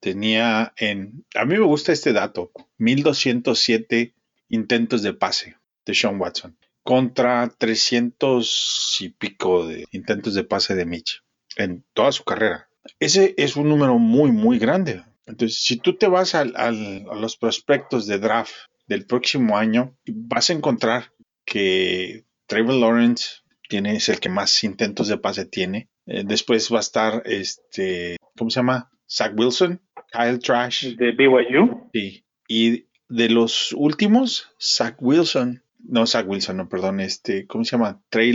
tenía 0.00 0.72
en, 0.76 1.24
a 1.34 1.44
mí 1.44 1.54
me 1.54 1.64
gusta 1.64 1.92
este 1.92 2.12
dato, 2.12 2.52
1207 2.78 4.14
intentos 4.48 5.02
de 5.02 5.14
pase 5.14 5.56
de 5.84 5.94
Sean 5.94 6.20
Watson 6.20 6.56
contra 6.82 7.48
300 7.56 8.96
y 9.00 9.10
pico 9.10 9.66
de 9.66 9.84
intentos 9.92 10.34
de 10.34 10.44
pase 10.44 10.74
de 10.74 10.86
Mitch 10.86 11.22
en 11.56 11.84
toda 11.92 12.12
su 12.12 12.24
carrera. 12.24 12.68
Ese 12.98 13.34
es 13.36 13.56
un 13.56 13.68
número 13.68 13.98
muy, 13.98 14.32
muy 14.32 14.58
grande. 14.58 15.04
Entonces, 15.26 15.62
si 15.62 15.76
tú 15.76 15.96
te 15.96 16.08
vas 16.08 16.34
a 16.34 16.44
los 16.44 17.36
prospectos 17.36 18.06
de 18.06 18.18
draft 18.18 18.54
del 18.86 19.06
próximo 19.06 19.58
año, 19.58 19.96
vas 20.06 20.50
a 20.50 20.54
encontrar 20.54 21.12
que 21.44 22.24
Trevor 22.46 22.74
Lawrence 22.74 23.42
tiene, 23.68 23.96
es 23.96 24.08
el 24.08 24.18
que 24.18 24.28
más 24.28 24.64
intentos 24.64 25.08
de 25.08 25.18
pase 25.18 25.44
tiene. 25.44 25.89
Eh, 26.10 26.24
después 26.26 26.70
va 26.72 26.78
a 26.78 26.80
estar 26.80 27.22
este, 27.24 28.16
¿cómo 28.36 28.50
se 28.50 28.58
llama? 28.58 28.90
Zach 29.08 29.32
Wilson, 29.36 29.80
Kyle 30.12 30.40
Trash. 30.40 30.96
De 30.96 31.12
BYU. 31.12 31.88
Sí. 31.92 32.24
Y 32.48 32.86
de 33.08 33.28
los 33.28 33.72
últimos, 33.72 34.50
Zach 34.60 34.96
Wilson. 34.98 35.62
No, 35.78 36.08
Zach 36.08 36.28
Wilson, 36.28 36.56
no, 36.56 36.68
perdón, 36.68 36.98
este, 36.98 37.46
¿cómo 37.46 37.64
se 37.64 37.76
llama? 37.76 38.02
Trey 38.08 38.32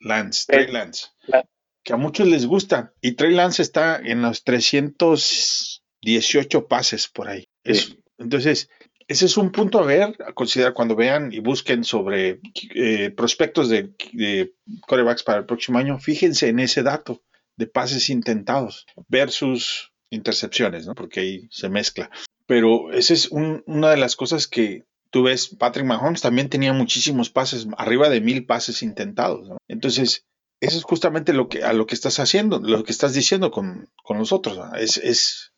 Lance. 0.00 0.46
Trey 0.48 0.72
Lance. 0.72 1.08
Que 1.82 1.92
a 1.92 1.96
muchos 1.96 2.26
les 2.26 2.46
gusta. 2.46 2.94
Y 3.02 3.12
Trey 3.12 3.34
Lance 3.34 3.60
está 3.60 4.00
en 4.02 4.22
los 4.22 4.42
318 4.42 6.68
pases 6.68 7.06
por 7.06 7.28
ahí. 7.28 7.44
entonces, 8.16 8.70
ese 9.10 9.26
es 9.26 9.36
un 9.36 9.50
punto 9.50 9.80
a 9.80 9.84
ver, 9.84 10.16
a 10.24 10.32
considerar 10.32 10.72
cuando 10.72 10.94
vean 10.94 11.32
y 11.32 11.40
busquen 11.40 11.82
sobre 11.82 12.40
eh, 12.76 13.10
prospectos 13.10 13.68
de, 13.68 13.92
de 14.12 14.54
corebacks 14.86 15.24
para 15.24 15.40
el 15.40 15.46
próximo 15.46 15.78
año. 15.80 15.98
Fíjense 15.98 16.46
en 16.46 16.60
ese 16.60 16.84
dato 16.84 17.20
de 17.56 17.66
pases 17.66 18.08
intentados 18.08 18.86
versus 19.08 19.90
intercepciones, 20.10 20.86
¿no? 20.86 20.94
Porque 20.94 21.18
ahí 21.18 21.48
se 21.50 21.68
mezcla. 21.68 22.08
Pero 22.46 22.92
esa 22.92 23.12
es 23.12 23.32
una 23.32 23.90
de 23.90 23.96
las 23.96 24.14
cosas 24.14 24.46
que 24.46 24.84
tú 25.10 25.24
ves. 25.24 25.56
Patrick 25.58 25.86
Mahomes 25.86 26.20
también 26.20 26.48
tenía 26.48 26.72
muchísimos 26.72 27.30
pases, 27.30 27.66
arriba 27.78 28.10
de 28.10 28.20
mil 28.20 28.46
pases 28.46 28.80
intentados. 28.80 29.50
Entonces, 29.66 30.24
eso 30.60 30.78
es 30.78 30.84
justamente 30.84 31.32
lo 31.32 31.48
que, 31.48 31.64
a 31.64 31.72
lo 31.72 31.86
que 31.86 31.96
estás 31.96 32.20
haciendo, 32.20 32.60
lo 32.60 32.84
que 32.84 32.92
estás 32.92 33.12
diciendo 33.12 33.50
con, 33.50 33.88
nosotros. 34.08 34.56
Es, 34.78 34.98
es 34.98 35.52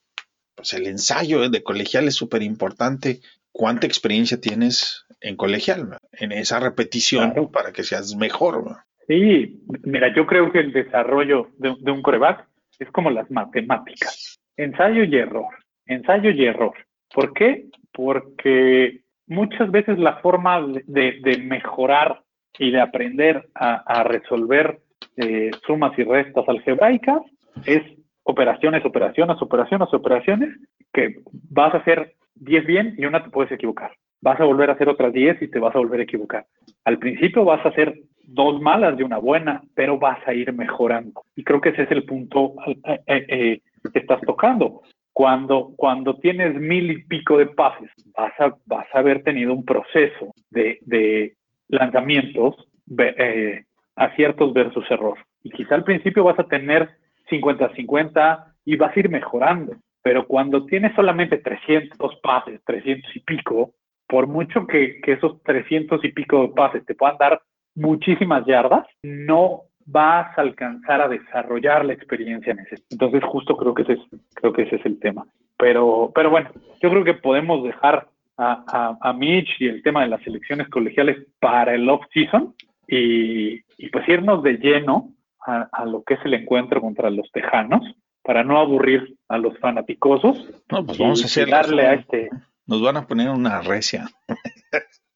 pues 0.54 0.72
el 0.72 0.86
ensayo 0.86 1.50
de 1.50 1.62
colegial 1.62 2.08
es 2.08 2.14
súper 2.14 2.42
importante. 2.42 3.20
¿Cuánta 3.62 3.86
experiencia 3.86 4.40
tienes 4.40 5.06
en 5.20 5.36
colegial? 5.36 5.96
En 6.10 6.32
esa 6.32 6.58
repetición 6.58 7.32
para 7.52 7.70
que 7.70 7.84
seas 7.84 8.16
mejor. 8.16 8.78
Sí, 9.06 9.62
mira, 9.84 10.12
yo 10.16 10.26
creo 10.26 10.50
que 10.50 10.58
el 10.58 10.72
desarrollo 10.72 11.46
de, 11.58 11.76
de 11.78 11.92
un 11.92 12.02
coreback 12.02 12.44
es 12.80 12.90
como 12.90 13.08
las 13.10 13.30
matemáticas. 13.30 14.40
Ensayo 14.56 15.04
y 15.04 15.14
error, 15.14 15.54
ensayo 15.86 16.30
y 16.30 16.44
error. 16.44 16.74
¿Por 17.14 17.34
qué? 17.34 17.66
Porque 17.92 19.02
muchas 19.28 19.70
veces 19.70 19.96
la 19.96 20.16
forma 20.16 20.60
de, 20.88 21.40
mejorar 21.44 22.20
y 22.58 22.72
de 22.72 22.80
aprender 22.80 23.48
a, 23.54 24.02
resolver 24.02 24.80
eh, 25.18 25.52
sumas 25.64 25.96
y 25.96 26.02
restas 26.02 26.48
algebraicas 26.48 27.22
es 27.64 27.82
operaciones, 28.24 28.84
operaciones, 28.84 29.40
operaciones, 29.40 29.94
operaciones, 29.94 30.50
que 30.92 31.20
vas 31.48 31.72
a 31.74 31.78
hacer 31.78 32.16
10 32.36 32.66
bien 32.66 32.94
y 32.98 33.04
una 33.04 33.22
te 33.22 33.30
puedes 33.30 33.52
equivocar. 33.52 33.92
Vas 34.20 34.40
a 34.40 34.44
volver 34.44 34.70
a 34.70 34.74
hacer 34.74 34.88
otras 34.88 35.12
10 35.12 35.42
y 35.42 35.48
te 35.48 35.58
vas 35.58 35.74
a 35.74 35.78
volver 35.78 36.00
a 36.00 36.04
equivocar. 36.04 36.46
Al 36.84 36.98
principio 36.98 37.44
vas 37.44 37.64
a 37.64 37.70
hacer 37.70 38.02
dos 38.24 38.60
malas 38.60 38.96
de 38.96 39.04
una 39.04 39.18
buena, 39.18 39.62
pero 39.74 39.98
vas 39.98 40.18
a 40.26 40.34
ir 40.34 40.52
mejorando. 40.52 41.22
Y 41.36 41.44
creo 41.44 41.60
que 41.60 41.70
ese 41.70 41.82
es 41.82 41.90
el 41.90 42.04
punto 42.04 42.54
eh, 42.84 43.00
eh, 43.06 43.60
que 43.92 43.98
estás 43.98 44.20
tocando. 44.22 44.82
Cuando, 45.12 45.72
cuando 45.76 46.18
tienes 46.18 46.54
mil 46.54 46.90
y 46.90 47.04
pico 47.04 47.36
de 47.36 47.46
pases, 47.46 47.90
vas 48.16 48.32
a, 48.40 48.56
vas 48.66 48.86
a 48.94 48.98
haber 48.98 49.22
tenido 49.22 49.52
un 49.52 49.64
proceso 49.64 50.32
de, 50.50 51.34
lanzamientos, 51.68 52.56
eh, 52.98 53.64
aciertos 53.96 54.52
versus 54.52 54.90
error. 54.90 55.18
Y 55.42 55.50
quizá 55.50 55.74
al 55.74 55.84
principio 55.84 56.24
vas 56.24 56.38
a 56.38 56.48
tener 56.48 56.88
50-50 57.30 58.44
y 58.64 58.76
vas 58.76 58.96
a 58.96 59.00
ir 59.00 59.08
mejorando. 59.08 59.74
Pero 60.02 60.26
cuando 60.26 60.66
tienes 60.66 60.94
solamente 60.94 61.38
300 61.38 62.16
pases, 62.16 62.60
300 62.64 63.16
y 63.16 63.20
pico, 63.20 63.72
por 64.08 64.26
mucho 64.26 64.66
que, 64.66 65.00
esos 65.06 65.42
300 65.42 66.04
y 66.04 66.12
pico 66.12 66.42
de 66.42 66.48
pases 66.48 66.84
te 66.84 66.94
puedan 66.94 67.16
dar 67.18 67.40
muchísimas 67.74 68.44
yardas, 68.44 68.86
no 69.02 69.62
vas 69.86 70.36
a 70.36 70.42
alcanzar 70.42 71.00
a 71.00 71.08
desarrollar 71.08 71.84
la 71.84 71.94
experiencia 71.94 72.52
necesaria. 72.52 72.84
Entonces, 72.90 73.22
justo 73.24 73.56
creo 73.56 73.74
que 73.74 73.82
ese 73.82 73.94
es, 73.94 74.00
creo 74.34 74.52
que 74.52 74.62
ese 74.62 74.76
es 74.76 74.86
el 74.86 74.98
tema. 74.98 75.26
Pero, 75.56 76.10
pero 76.14 76.30
bueno, 76.30 76.50
yo 76.80 76.90
creo 76.90 77.04
que 77.04 77.14
podemos 77.14 77.62
dejar 77.64 78.08
a, 78.36 78.96
a, 79.00 79.12
Mitch 79.12 79.60
y 79.60 79.68
el 79.68 79.82
tema 79.82 80.02
de 80.02 80.08
las 80.08 80.26
elecciones 80.26 80.68
colegiales 80.68 81.26
para 81.38 81.74
el 81.74 81.88
off-season 81.88 82.54
y, 82.88 83.60
y, 83.78 83.88
pues 83.92 84.08
irnos 84.08 84.42
de 84.42 84.54
lleno 84.54 85.10
a, 85.46 85.68
a, 85.70 85.84
lo 85.84 86.02
que 86.02 86.14
es 86.14 86.20
el 86.24 86.34
encuentro 86.34 86.80
contra 86.80 87.10
los 87.10 87.30
tejanos 87.30 87.82
para 88.22 88.44
no 88.44 88.58
aburrir 88.58 89.16
a 89.28 89.38
los 89.38 89.58
fanaticosos. 89.58 90.38
No, 90.70 90.86
pues 90.86 90.98
vamos 90.98 91.22
a 91.22 91.26
hacer 91.26 91.50
darle 91.50 91.86
a 91.86 91.94
este. 91.94 92.30
Nos 92.66 92.82
van 92.82 92.96
a 92.96 93.06
poner 93.06 93.28
una 93.30 93.60
recia. 93.60 94.08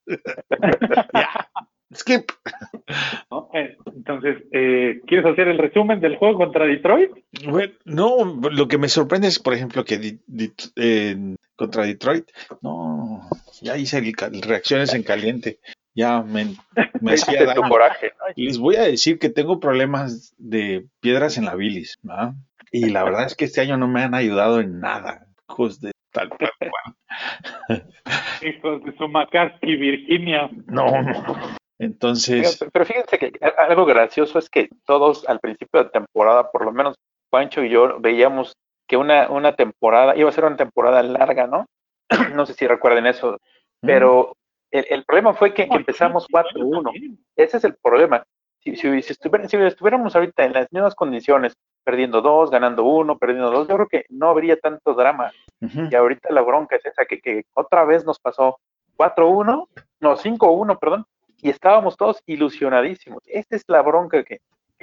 Skip. 1.94 2.30
Eh, 3.54 3.76
entonces, 3.94 4.42
eh, 4.52 5.00
¿quieres 5.06 5.26
hacer 5.26 5.48
el 5.48 5.58
resumen 5.58 6.00
del 6.00 6.16
juego 6.16 6.38
contra 6.38 6.66
Detroit? 6.66 7.10
Bueno, 7.48 7.72
no, 7.84 8.40
lo 8.50 8.68
que 8.68 8.78
me 8.78 8.88
sorprende 8.88 9.28
es, 9.28 9.38
por 9.38 9.54
ejemplo, 9.54 9.84
que 9.84 10.18
contra 11.54 11.84
Detroit, 11.84 12.26
no, 12.60 13.28
ya 13.62 13.76
hice 13.76 14.02
reacciones 14.42 14.94
en 14.94 15.02
caliente. 15.04 15.60
Ya 15.94 16.22
me, 16.22 16.56
me 17.00 17.12
hacía 17.14 17.46
daño. 17.46 17.62
coraje. 17.68 18.12
Les 18.36 18.58
voy 18.58 18.76
a 18.76 18.82
decir 18.82 19.18
que 19.18 19.30
tengo 19.30 19.60
problemas 19.60 20.34
de 20.36 20.86
piedras 21.00 21.38
en 21.38 21.46
la 21.46 21.54
bilis. 21.54 21.98
Y 22.76 22.90
la 22.90 23.04
verdad 23.04 23.24
es 23.24 23.34
que 23.34 23.46
este 23.46 23.62
año 23.62 23.78
no 23.78 23.88
me 23.88 24.02
han 24.02 24.14
ayudado 24.14 24.60
en 24.60 24.80
nada. 24.80 25.26
Hijos 25.48 25.80
de 25.80 25.92
tal, 26.12 26.30
Hijos 28.42 28.84
de 28.84 28.96
su 28.96 29.08
McCarthy, 29.08 29.76
Virginia. 29.76 30.50
No, 30.66 31.02
no. 31.02 31.22
Entonces. 31.78 32.62
Pero, 32.72 32.84
fíjense 32.84 33.18
que 33.18 33.32
algo 33.56 33.86
gracioso 33.86 34.38
es 34.38 34.50
que 34.50 34.68
todos 34.84 35.26
al 35.26 35.40
principio 35.40 35.84
de 35.84 35.90
temporada, 35.90 36.50
por 36.50 36.66
lo 36.66 36.72
menos 36.72 36.96
Pancho 37.30 37.64
y 37.64 37.70
yo, 37.70 37.98
veíamos 37.98 38.52
que 38.86 38.98
una, 38.98 39.30
una 39.30 39.56
temporada, 39.56 40.14
iba 40.14 40.28
a 40.28 40.32
ser 40.32 40.44
una 40.44 40.56
temporada 40.56 41.02
larga, 41.02 41.46
¿no? 41.46 41.66
no 42.34 42.44
sé 42.44 42.52
si 42.52 42.66
recuerden 42.66 43.06
eso, 43.06 43.38
pero 43.80 44.36
el, 44.70 45.04
problema 45.04 45.32
fue 45.32 45.54
que, 45.54 45.66
empezamos 45.70 46.26
4-1. 46.28 47.18
Ese 47.36 47.56
es 47.56 47.64
el 47.64 47.74
problema. 47.76 48.22
Si, 48.60 48.76
si, 48.76 49.02
si, 49.02 49.12
estuviéramos 49.12 50.14
ahorita 50.14 50.44
en 50.44 50.52
las 50.52 50.70
mismas 50.70 50.94
condiciones, 50.94 51.54
perdiendo 51.86 52.20
dos, 52.20 52.50
ganando 52.50 52.82
uno, 52.82 53.16
perdiendo 53.16 53.48
dos, 53.48 53.68
yo 53.68 53.76
creo 53.76 53.86
que 53.86 54.06
no 54.08 54.28
habría 54.28 54.56
tanto 54.56 54.92
drama. 54.92 55.30
Y 55.60 55.94
ahorita 55.94 56.32
la 56.32 56.42
bronca 56.42 56.74
es 56.74 56.84
esa, 56.84 57.04
que, 57.04 57.20
que 57.20 57.44
otra 57.54 57.84
vez 57.84 58.04
nos 58.04 58.18
pasó 58.18 58.58
4-1, 58.98 59.68
no, 60.00 60.16
5-1, 60.16 60.78
perdón, 60.80 61.04
y 61.40 61.48
estábamos 61.48 61.96
todos 61.96 62.20
ilusionadísimos. 62.26 63.22
Esta 63.26 63.54
es 63.54 63.62
la 63.68 63.82
bronca 63.82 64.24
que, 64.24 64.40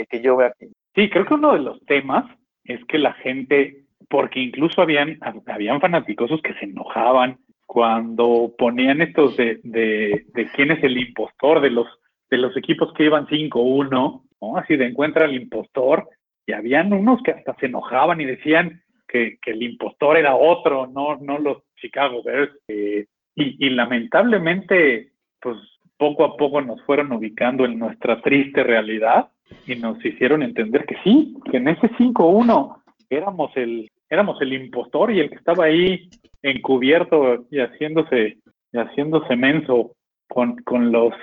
que, 0.08 0.22
yo 0.22 0.38
veo 0.38 0.48
aquí. 0.48 0.68
Sí, 0.96 1.10
creo 1.10 1.26
que 1.26 1.34
uno 1.34 1.52
de 1.52 1.60
los 1.60 1.86
temas 1.86 2.24
es 2.64 2.80
que 2.86 2.98
la 2.98 3.12
gente, 3.16 3.84
porque 4.10 4.40
incluso 4.40 4.82
habían, 4.82 5.20
habían 5.48 5.82
fanaticosos 5.82 6.42
que 6.42 6.54
se 6.54 6.66
enojaban 6.66 7.38
cuando 7.66 8.54
ponían 8.58 9.02
estos 9.02 9.36
de, 9.36 9.60
de, 9.64 10.26
de 10.34 10.52
quién 10.52 10.72
es 10.72 10.82
el 10.82 10.98
impostor 10.98 11.60
de 11.60 11.72
los, 11.72 11.88
de 12.30 12.38
los 12.38 12.56
equipos 12.56 12.94
que 12.94 13.04
iban 13.04 13.28
5-1, 13.28 13.90
¿no? 13.90 14.24
Así 14.58 14.78
de 14.78 14.88
encuentra 14.88 15.26
el 15.26 15.36
impostor, 15.36 16.08
y 16.46 16.54
habían 16.54 16.94
unos 16.94 17.22
que 17.24 17.32
hasta 17.32 17.56
se 17.56 17.68
enojaban 17.68 18.22
y 18.22 18.26
decían 18.26 18.82
que, 19.08 19.38
que 19.42 19.52
el 19.52 19.64
impostor 19.64 20.18
era 20.18 20.36
otro, 20.36 20.88
no, 20.88 21.18
no 21.18 21.40
los 21.40 21.64
Chicago 21.80 22.22
Bears. 22.24 22.52
Eh, 22.68 23.06
y, 23.36 23.66
y 23.66 23.70
lamentablemente, 23.70 25.12
pues 25.40 25.58
poco 25.98 26.26
a 26.26 26.38
poco 26.38 26.62
nos 26.62 26.82
fueron 26.84 27.12
ubicando 27.12 27.66
en 27.66 27.80
nuestra 27.80 28.22
triste 28.22 28.64
realidad 28.64 29.30
y 29.66 29.76
nos 29.76 30.04
hicieron 30.04 30.44
entender 30.44 30.86
que 30.86 30.98
sí, 31.04 31.36
que 31.50 31.58
en 31.58 31.70
ese 31.70 31.90
5-1 31.92 32.82
éramos 33.10 33.52
el, 33.56 33.90
éramos 34.10 34.42
el 34.42 34.54
impostor 34.54 35.12
y 35.12 35.20
el 35.20 35.30
que 35.30 35.36
estaba 35.36 35.66
ahí 35.66 36.10
encubierto 36.42 37.46
y 37.50 37.60
haciéndose, 37.60 38.38
y 38.72 38.78
haciéndose 38.78 39.36
menso 39.36 39.96
con, 40.28 40.58
con 40.64 40.92
los 40.92 41.14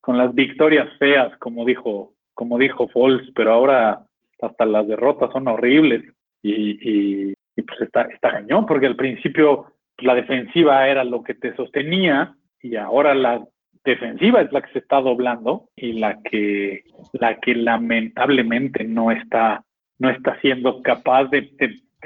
con 0.00 0.18
las 0.18 0.34
victorias 0.34 0.86
feas, 0.98 1.34
como 1.38 1.64
dijo, 1.64 2.12
como 2.34 2.58
dijo 2.58 2.88
Foles, 2.88 3.26
pero 3.34 3.54
ahora 3.54 4.04
hasta 4.40 4.66
las 4.66 4.86
derrotas 4.86 5.30
son 5.32 5.48
horribles 5.48 6.02
y, 6.42 7.30
y, 7.30 7.34
pues 7.62 7.80
está, 7.80 8.02
está 8.02 8.32
cañón, 8.32 8.66
porque 8.66 8.86
al 8.86 8.96
principio 8.96 9.66
la 9.98 10.14
defensiva 10.14 10.88
era 10.88 11.04
lo 11.04 11.22
que 11.22 11.34
te 11.34 11.54
sostenía 11.54 12.34
y 12.60 12.76
ahora 12.76 13.14
la 13.14 13.44
defensiva 13.84 14.40
es 14.40 14.52
la 14.52 14.62
que 14.62 14.72
se 14.72 14.78
está 14.80 15.00
doblando 15.00 15.68
y 15.76 15.92
la 15.92 16.20
que, 16.22 16.84
la 17.12 17.38
que 17.38 17.54
lamentablemente 17.54 18.84
no 18.84 19.10
está, 19.10 19.62
no 19.98 20.10
está 20.10 20.40
siendo 20.40 20.82
capaz 20.82 21.26
de, 21.26 21.50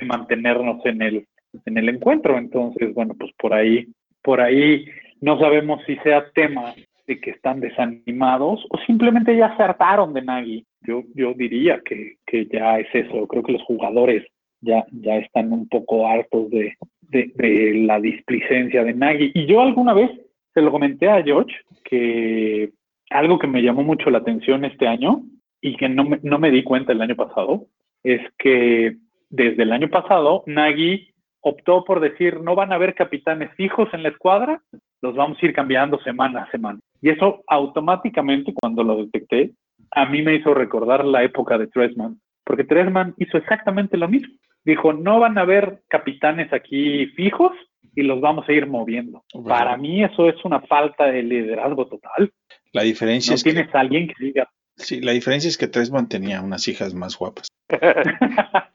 mantenernos 0.03 0.85
en 0.85 1.03
el, 1.03 1.27
en 1.65 1.79
el 1.79 1.89
encuentro. 1.89 2.39
Entonces, 2.39 2.95
bueno, 2.95 3.15
pues 3.19 3.33
por 3.39 3.55
ahí, 3.55 3.89
por 4.23 4.41
ahí 4.41 4.87
no 5.21 5.39
sabemos 5.39 5.81
si 5.87 5.97
sea 5.99 6.31
tema 6.31 6.75
de 7.09 7.21
que 7.21 7.31
están 7.31 7.59
desanimados 7.61 8.65
o 8.71 8.79
simplemente 8.87 9.37
ya 9.37 9.57
se 9.57 9.63
hartaron 9.63 10.13
de 10.13 10.23
Nagy. 10.23 10.65
Yo, 10.83 11.03
yo 11.15 11.35
diría 11.35 11.81
que, 11.85 12.17
que 12.27 12.47
ya 12.47 12.79
es 12.79 12.87
eso. 12.93 13.27
Creo 13.27 13.43
que 13.43 13.53
los 13.53 13.63
jugadores 13.63 14.25
ya, 14.61 14.85
ya 14.93 15.17
están 15.17 15.53
un 15.53 15.69
poco 15.69 16.07
hartos 16.07 16.51
de, 16.51 16.77
de, 17.01 17.33
de 17.35 17.75
la 17.87 17.99
displicencia 17.99 18.85
de 18.85 18.95
Nagy. 18.95 19.33
Y 19.35 19.47
yo 19.47 19.61
alguna 19.63 19.95
vez 19.95 20.11
se 20.55 20.61
lo 20.61 20.71
comenté 20.71 21.09
a 21.09 21.23
George 21.23 21.55
que 21.85 22.71
algo 23.11 23.39
que 23.39 23.47
me 23.47 23.63
llamó 23.63 23.83
mucho 23.83 24.11
la 24.11 24.19
atención 24.19 24.65
este 24.65 24.87
año 24.87 25.23
y 25.61 25.77
que 25.77 25.89
no 25.89 26.05
me, 26.05 26.21
no 26.23 26.39
me 26.39 26.51
di 26.51 26.63
cuenta 26.63 26.93
el 26.93 27.01
año 27.01 27.17
pasado 27.17 27.67
es 28.03 28.21
que 28.39 28.97
desde 29.31 29.63
el 29.63 29.73
año 29.73 29.89
pasado 29.89 30.45
Nagy 30.47 31.15
optó 31.41 31.85
por 31.85 32.01
decir 32.01 32.41
no 32.41 32.55
van 32.55 32.73
a 32.73 32.75
haber 32.75 32.95
capitanes 32.95 33.51
fijos 33.55 33.89
en 33.93 34.03
la 34.03 34.11
escuadra, 34.11 34.61
los 35.01 35.15
vamos 35.15 35.39
a 35.41 35.47
ir 35.47 35.55
cambiando 35.55 35.99
semana 36.01 36.43
a 36.43 36.51
semana. 36.51 36.81
Y 37.01 37.11
eso 37.11 37.43
automáticamente 37.47 38.53
cuando 38.55 38.83
lo 38.83 38.97
detecté, 39.05 39.53
a 39.93 40.07
mí 40.07 40.23
me 40.23 40.35
hizo 40.35 40.55
recordar 40.55 41.05
la 41.05 41.23
época 41.23 41.59
de 41.59 41.69
Tresman, 41.69 42.21
porque 42.45 42.65
Tresman 42.65 43.15
hizo 43.19 43.39
exactamente 43.39 43.97
lo 43.97 44.09
mismo. 44.09 44.35
Dijo, 44.65 44.93
no 44.93 45.21
van 45.21 45.39
a 45.39 45.43
haber 45.43 45.81
capitanes 45.89 46.53
aquí 46.53 47.07
fijos, 47.09 47.53
y 47.99 48.03
los 48.03 48.21
vamos 48.21 48.49
a 48.49 48.53
ir 48.53 48.69
moviendo. 48.69 49.25
Para 49.45 49.77
mí 49.77 50.05
eso 50.05 50.29
es 50.29 50.37
una 50.45 50.61
falta 50.61 51.07
de 51.07 51.21
liderazgo 51.21 51.87
total. 51.89 52.33
La 52.73 52.83
diferencia 52.83 53.35
es 53.35 53.43
tienes 53.43 53.75
a 53.75 53.81
alguien 53.81 54.07
que 54.07 54.15
diga. 54.25 54.49
Sí, 54.77 55.01
la 55.01 55.11
diferencia 55.11 55.49
es 55.49 55.59
que 55.59 55.67
Tresman 55.67 56.09
tenía 56.09 56.41
unas 56.41 56.69
hijas 56.69 56.95
más 56.95 57.19
guapas. 57.19 57.49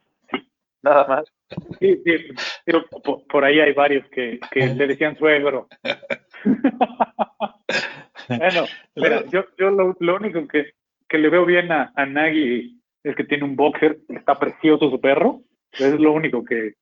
Nada 0.84 1.08
más. 1.08 1.24
Sí, 1.80 2.02
sí, 2.04 2.12
pero 2.66 2.86
por, 3.30 3.46
ahí 3.46 3.62
hay 3.62 3.72
varios 3.72 4.06
que, 4.10 4.42
le 4.76 4.88
decían 4.88 5.18
suegro. 5.18 5.70
bueno, 8.28 8.66
pero 8.94 9.26
yo, 9.30 9.46
lo, 10.00 10.16
único 10.16 10.48
que, 10.48 10.74
le 11.18 11.30
veo 11.30 11.46
bien 11.46 11.72
a, 11.72 11.92
a 11.96 12.06
Nagy 12.06 12.82
es 13.04 13.16
que 13.16 13.24
tiene 13.24 13.44
un 13.44 13.56
boxer, 13.56 14.00
está 14.10 14.40
precioso 14.40 14.90
su 14.90 15.00
perro, 15.00 15.42
es 15.72 16.00
lo 16.00 16.14
único 16.14 16.44
que, 16.44 16.76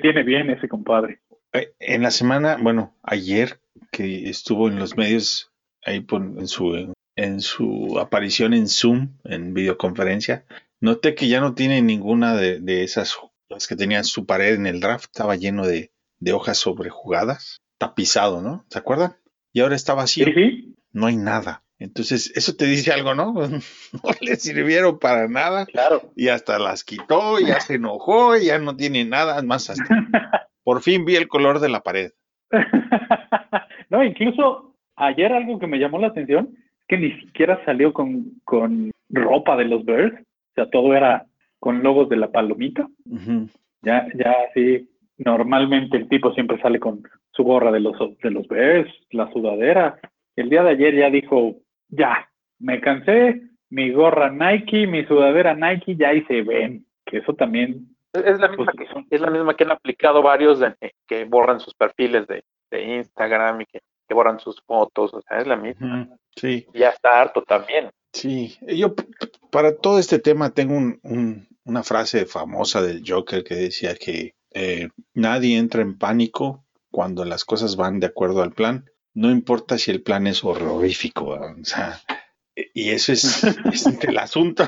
tiene 0.00 0.22
bien 0.22 0.50
ese 0.50 0.68
compadre. 0.68 1.20
Eh, 1.52 1.72
En 1.78 2.02
la 2.02 2.10
semana, 2.10 2.56
bueno, 2.60 2.96
ayer 3.02 3.60
que 3.90 4.28
estuvo 4.28 4.68
en 4.68 4.78
los 4.78 4.96
medios, 4.96 5.52
ahí 5.84 6.00
por- 6.00 6.22
en 6.22 6.46
su, 6.46 6.94
en 7.16 7.40
su 7.40 7.98
aparición 7.98 8.54
en 8.54 8.68
Zoom, 8.68 9.18
en 9.24 9.52
videoconferencia, 9.52 10.44
noté 10.80 11.14
que 11.14 11.28
ya 11.28 11.40
no 11.40 11.54
tiene 11.54 11.82
ninguna 11.82 12.34
de, 12.36 12.82
esas, 12.82 13.18
las 13.48 13.66
que 13.66 13.76
tenían 13.76 14.04
su 14.04 14.24
pared 14.26 14.54
en 14.54 14.66
el 14.66 14.80
draft, 14.80 15.06
estaba 15.06 15.36
lleno 15.36 15.66
de, 15.66 15.90
de 16.20 16.32
hojas 16.32 16.58
sobrejugadas, 16.58 17.60
tapizado, 17.78 18.40
¿no? 18.40 18.64
¿Se 18.70 18.78
acuerdan? 18.78 19.16
Y 19.58 19.60
ahora 19.60 19.74
está 19.74 19.94
vacío, 19.94 20.26
Sí, 20.32 20.76
no 20.92 21.06
hay 21.06 21.16
nada. 21.16 21.64
Entonces, 21.80 22.30
eso 22.36 22.54
te 22.54 22.66
dice 22.66 22.92
algo, 22.92 23.16
¿no? 23.16 23.32
No 23.92 24.10
le 24.20 24.36
sirvieron 24.36 25.00
para 25.00 25.26
nada 25.26 25.66
Claro. 25.66 26.12
y 26.14 26.28
hasta 26.28 26.60
las 26.60 26.84
quitó, 26.84 27.40
ya 27.40 27.58
se 27.58 27.74
enojó, 27.74 28.36
ya 28.36 28.60
no 28.60 28.76
tiene 28.76 29.04
nada 29.04 29.42
más. 29.42 29.68
Hasta... 29.70 29.82
Por 30.62 30.80
fin 30.80 31.04
vi 31.04 31.16
el 31.16 31.26
color 31.26 31.58
de 31.58 31.70
la 31.70 31.80
pared. 31.80 32.12
no, 33.90 34.04
incluso 34.04 34.76
ayer 34.94 35.32
algo 35.32 35.58
que 35.58 35.66
me 35.66 35.78
llamó 35.78 35.98
la 35.98 36.06
atención 36.08 36.50
es 36.78 36.84
que 36.86 36.98
ni 36.98 37.10
siquiera 37.20 37.60
salió 37.64 37.92
con, 37.92 38.40
con 38.44 38.92
ropa 39.08 39.56
de 39.56 39.64
los 39.64 39.84
Bears, 39.84 40.14
o 40.20 40.54
sea, 40.54 40.70
todo 40.70 40.94
era 40.94 41.26
con 41.58 41.82
logos 41.82 42.08
de 42.08 42.16
la 42.16 42.30
palomita. 42.30 42.86
Ya, 43.82 44.06
ya 44.14 44.36
sí, 44.54 44.88
normalmente 45.16 45.96
el 45.96 46.08
tipo 46.08 46.32
siempre 46.32 46.60
sale 46.62 46.78
con 46.78 47.02
su 47.38 47.44
gorra 47.44 47.70
de 47.70 47.78
los, 47.80 47.96
de 48.20 48.30
los 48.32 48.46
Bears, 48.48 48.92
la 49.12 49.32
sudadera. 49.32 49.98
El 50.36 50.50
día 50.50 50.62
de 50.64 50.70
ayer 50.70 50.94
ya 50.96 51.08
dijo, 51.08 51.54
ya, 51.88 52.28
me 52.58 52.80
cansé, 52.80 53.42
mi 53.70 53.92
gorra 53.92 54.28
Nike, 54.30 54.86
mi 54.88 55.04
sudadera 55.06 55.54
Nike, 55.54 55.94
ya 55.96 56.08
ahí 56.08 56.22
se 56.26 56.42
ven. 56.42 56.84
Que 57.06 57.18
eso 57.18 57.32
también, 57.34 57.94
Es 58.12 58.40
la 58.40 58.48
misma 58.48 58.64
pues, 58.66 58.76
que, 58.76 58.92
son- 58.92 59.06
es 59.08 59.20
la 59.20 59.30
misma 59.30 59.54
que 59.56 59.64
han 59.64 59.70
aplicado 59.70 60.20
varios 60.22 60.58
de- 60.58 60.74
que 61.06 61.24
borran 61.24 61.60
sus 61.60 61.74
perfiles 61.74 62.26
de, 62.26 62.42
de 62.70 62.96
Instagram 62.96 63.60
y 63.60 63.66
que, 63.66 63.78
que 64.08 64.14
borran 64.14 64.40
sus 64.40 64.60
fotos, 64.66 65.14
o 65.14 65.22
sea, 65.22 65.38
es 65.38 65.46
la 65.46 65.56
misma. 65.56 66.08
Sí, 66.34 66.66
Ya 66.74 66.88
está 66.90 67.20
harto 67.20 67.42
también. 67.42 67.90
sí. 68.12 68.56
Yo 68.66 68.94
para 69.52 69.76
todo 69.76 69.98
este 70.00 70.18
tema 70.18 70.50
tengo 70.50 70.74
un- 70.76 70.98
un- 71.04 71.46
una 71.64 71.82
frase 71.82 72.24
famosa 72.26 72.82
del 72.82 73.02
Joker 73.06 73.44
que 73.44 73.54
decía 73.54 73.94
que 73.94 74.32
eh, 74.54 74.88
nadie 75.14 75.58
entra 75.58 75.82
en 75.82 75.98
pánico 75.98 76.64
cuando 76.90 77.24
las 77.24 77.44
cosas 77.44 77.76
van 77.76 78.00
de 78.00 78.06
acuerdo 78.06 78.42
al 78.42 78.52
plan. 78.52 78.84
No 79.14 79.30
importa 79.30 79.78
si 79.78 79.90
el 79.90 80.02
plan 80.02 80.26
es 80.26 80.44
horrorífico. 80.44 81.24
O 81.30 81.64
sea, 81.64 81.94
e- 82.56 82.70
y 82.74 82.90
eso 82.90 83.12
es, 83.12 83.42
es 83.72 83.86
el 84.04 84.18
asunto. 84.18 84.64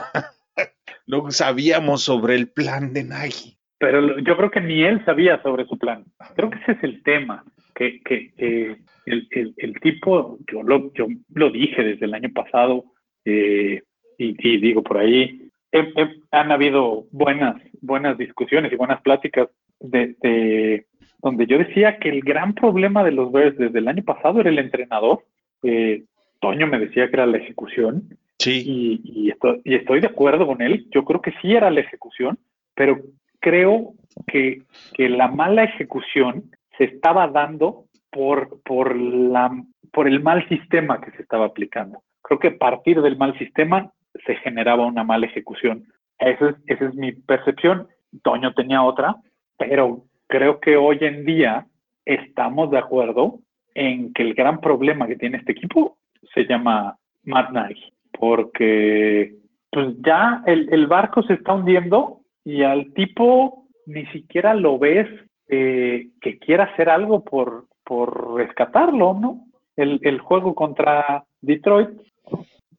No 1.07 1.31
sabíamos 1.31 2.03
sobre 2.03 2.35
el 2.37 2.49
plan 2.49 2.93
de 2.93 3.05
Nagy. 3.05 3.57
pero 3.79 4.19
yo 4.19 4.37
creo 4.37 4.51
que 4.51 4.61
ni 4.61 4.83
él 4.83 5.05
sabía 5.05 5.41
sobre 5.43 5.65
su 5.67 5.79
plan. 5.79 6.05
Creo 6.37 6.51
que 6.51 6.59
ese 6.59 6.73
es 6.73 6.85
el 6.85 7.03
tema, 7.03 7.45
que, 7.75 8.01
que 8.03 8.33
eh, 8.39 8.77
el, 9.07 9.27
el- 9.31 9.55
el 9.57 9.81
tipo, 9.81 10.39
yo 10.53 10.63
lo, 10.63 10.93
yo 10.95 11.07
lo 11.35 11.51
dije 11.51 11.83
desde 11.83 12.07
el 12.07 12.15
año 12.15 12.31
pasado, 12.35 12.85
eh, 13.25 13.83
y, 14.19 14.37
y 14.49 14.61
digo 14.61 14.83
por 14.83 14.99
ahí, 14.99 15.51
he- 15.73 15.93
he- 15.97 16.21
han 16.31 16.53
habido 16.53 17.07
buenas, 17.11 17.57
buenas 17.81 18.19
discusiones 18.19 18.71
y 18.73 18.77
buenas 18.77 19.01
pláticas 19.03 19.49
de, 19.81 20.15
de- 20.23 20.87
donde 21.23 21.47
yo 21.47 21.59
decía 21.59 21.99
que 21.99 22.09
el 22.09 22.21
gran 22.21 22.55
problema 22.55 23.05
de 23.05 23.13
los 23.13 23.31
Bears 23.33 23.57
desde 23.57 23.79
el 23.79 23.89
año 23.89 24.03
pasado 24.03 24.41
era 24.41 24.51
el 24.51 24.59
entrenador. 24.59 25.25
Eh, 25.63 26.05
Toño 26.41 26.67
me 26.67 26.79
decía 26.79 27.09
que 27.09 27.17
era 27.17 27.27
la 27.27 27.37
ejecución, 27.37 28.17
Sí, 28.41 28.63
y, 28.65 29.01
y 29.05 29.31
estoy, 29.31 29.61
y 29.65 29.75
estoy 29.75 30.01
de 30.01 30.07
acuerdo 30.07 30.47
con 30.47 30.63
él. 30.63 30.87
Yo 30.93 31.05
creo 31.05 31.21
que 31.21 31.35
sí 31.43 31.55
era 31.55 31.71
la 31.71 31.81
ejecución, 31.81 32.39
pero 32.75 32.99
creo 33.39 33.93
que, 34.27 34.63
que 34.95 35.11
la 35.11 35.29
mala 35.29 35.65
ejecución 35.65 36.45
se 36.79 36.85
estaba 36.85 37.29
dando 37.29 37.85
por, 38.11 38.63
por, 38.63 38.97
la, 38.97 39.51
por 39.93 40.09
el 40.09 40.23
mal 40.23 40.49
sistema 40.49 41.03
que 41.03 41.11
se 41.11 41.23
estaba 41.23 41.45
aplicando. 41.45 42.03
Creo 42.23 42.39
que 42.39 42.49
a 42.49 42.57
partir 42.57 43.03
del 43.03 43.19
mal 43.19 43.37
sistema 43.39 43.93
se 44.25 44.37
generaba 44.37 44.87
una 44.87 45.05
mala 45.05 45.27
ejecución. 45.27 45.85
Esa 46.19 46.49
es, 46.49 46.57
esa 46.67 46.87
es 46.87 46.95
mi 46.95 47.13
percepción. 47.13 47.89
Toño 48.23 48.55
tenía 48.55 48.83
otra, 48.83 49.17
pero 49.59 50.05
creo 50.31 50.61
que 50.61 50.77
hoy 50.77 50.99
en 51.03 51.27
día 51.27 51.67
estamos 52.07 52.71
de 52.71 52.79
acuerdo 52.79 53.41
en 53.75 54.15
que 54.15 54.23
el 54.23 54.35
gran 54.35 54.61
problema 54.61 55.07
que 55.07 55.17
tiene 55.17 55.39
este 55.39 55.53
equipo 55.53 55.99
se 56.33 56.45
llama 56.47 56.97
Matt 57.25 57.51
Nagy 57.51 57.93
porque 58.19 59.35
pues 59.71 59.97
ya 60.05 60.43
el, 60.47 60.87
barco 60.87 61.23
se 61.23 61.35
está 61.35 61.55
hundiendo 61.55 62.21
y 62.45 62.63
al 62.63 62.93
tipo 62.93 63.67
ni 63.87 64.05
siquiera 64.07 64.55
lo 64.55 64.79
ves 64.79 65.09
eh, 65.49 66.09
que 66.21 66.39
quiera 66.39 66.65
hacer 66.65 66.91
algo 66.91 67.25
por, 67.25 67.67
por 67.85 68.35
rescatarlo, 68.35 69.15
¿no? 69.15 69.47
El, 69.77 70.01
el 70.03 70.21
juego 70.21 70.55
contra 70.55 71.25
Detroit, 71.41 71.91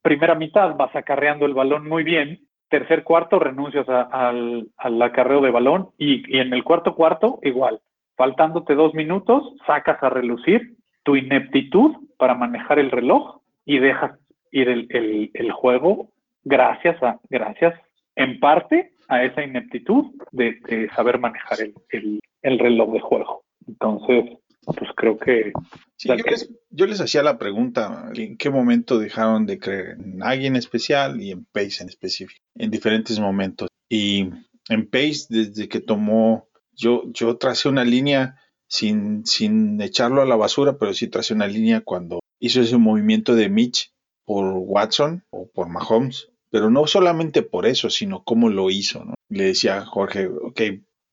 primera 0.01 0.35
mitad 0.35 0.75
vas 0.75 0.95
acarreando 0.95 1.45
el 1.45 1.53
balón 1.53 1.87
muy 1.87 2.03
bien, 2.03 2.39
tercer 2.71 3.03
cuarto 3.03 3.38
renuncias 3.38 3.88
a- 3.88 4.01
al, 4.29 4.67
al 4.77 5.01
acarreo 5.01 5.41
de 5.41 5.51
balón 5.51 5.89
y, 5.99 6.23
y 6.36 6.39
en 6.39 6.51
el 6.53 6.63
cuarto 6.63 6.95
cuarto 6.95 7.38
igual, 7.43 7.79
faltándote 8.15 8.73
dos 8.73 8.95
minutos, 8.95 9.53
sacas 9.67 10.01
a 10.01 10.10
relucir 10.10 10.73
tu 11.03 11.15
ineptitud 11.15 11.91
para 12.17 12.34
manejar 12.34 12.79
el 12.79 12.89
reloj 12.89 13.41
y 13.65 13.77
dejas 13.77 14.17
ir 14.51 14.69
el, 14.69 15.29
el, 15.34 15.51
juego 15.51 16.10
gracias 16.43 17.01
a, 17.03 17.19
gracias 17.29 17.73
en 18.15 18.39
parte 18.39 18.91
a 19.07 19.23
esa 19.23 19.43
ineptitud 19.43 20.05
de, 20.31 20.89
saber 20.95 21.19
manejar 21.19 21.60
el, 21.89 22.19
el 22.41 22.60
reloj 22.60 22.93
de 22.93 22.99
juego. 22.99 23.43
Entonces, 23.67 24.38
pues 24.65 24.89
creo 24.95 25.17
que 25.17 25.52
Sí, 26.02 26.10
les, 26.10 26.50
yo 26.71 26.88
les 26.88 27.00
hacía 27.00 27.21
la 27.21 27.38
pregunta, 27.38 28.10
¿en 28.15 28.36
qué 28.36 28.50
momento 28.50 28.97
dejaron 28.97 29.45
de 29.45 29.60
creer 29.60 29.97
en 30.00 30.24
alguien 30.24 30.56
especial 30.56 31.21
y 31.21 31.30
en 31.30 31.45
Pace 31.45 31.84
en 31.84 31.89
específico? 31.89 32.41
En 32.56 32.71
diferentes 32.71 33.19
momentos. 33.19 33.69
Y 33.88 34.30
en 34.67 34.89
Pace, 34.89 35.28
desde 35.30 35.69
que 35.69 35.80
tomó, 35.80 36.47
yo, 36.76 37.04
yo 37.12 37.38
tracé 37.38 37.69
una 37.69 37.84
línea 37.84 38.38
sin, 38.67 39.28
sin 39.28 39.80
echarlo 39.80 40.24
a 40.24 40.26
la 40.26 40.36
basura, 40.36 40.80
pero 40.80 40.95
sí 40.95 41.08
tracé 41.08 41.36
una 41.36 41.45
línea 41.45 41.82
cuando 41.82 42.19
hizo 42.39 42.62
ese 42.62 42.78
movimiento 42.78 43.36
de 43.36 43.50
Mitch 43.50 43.93
por 44.26 44.45
Watson 44.56 45.24
o 45.30 45.52
por 45.52 45.69
Mahomes, 45.69 46.30
pero 46.50 46.71
no 46.71 46.88
solamente 46.88 47.43
por 47.43 47.67
eso, 47.67 47.91
sino 47.91 48.24
cómo 48.24 48.50
lo 48.50 48.71
hizo, 48.71 49.06
¿no? 49.06 49.13
Le 49.30 49.43
decía 49.43 49.78
a 49.78 49.86
Jorge, 49.86 50.26
ok, 50.26 50.62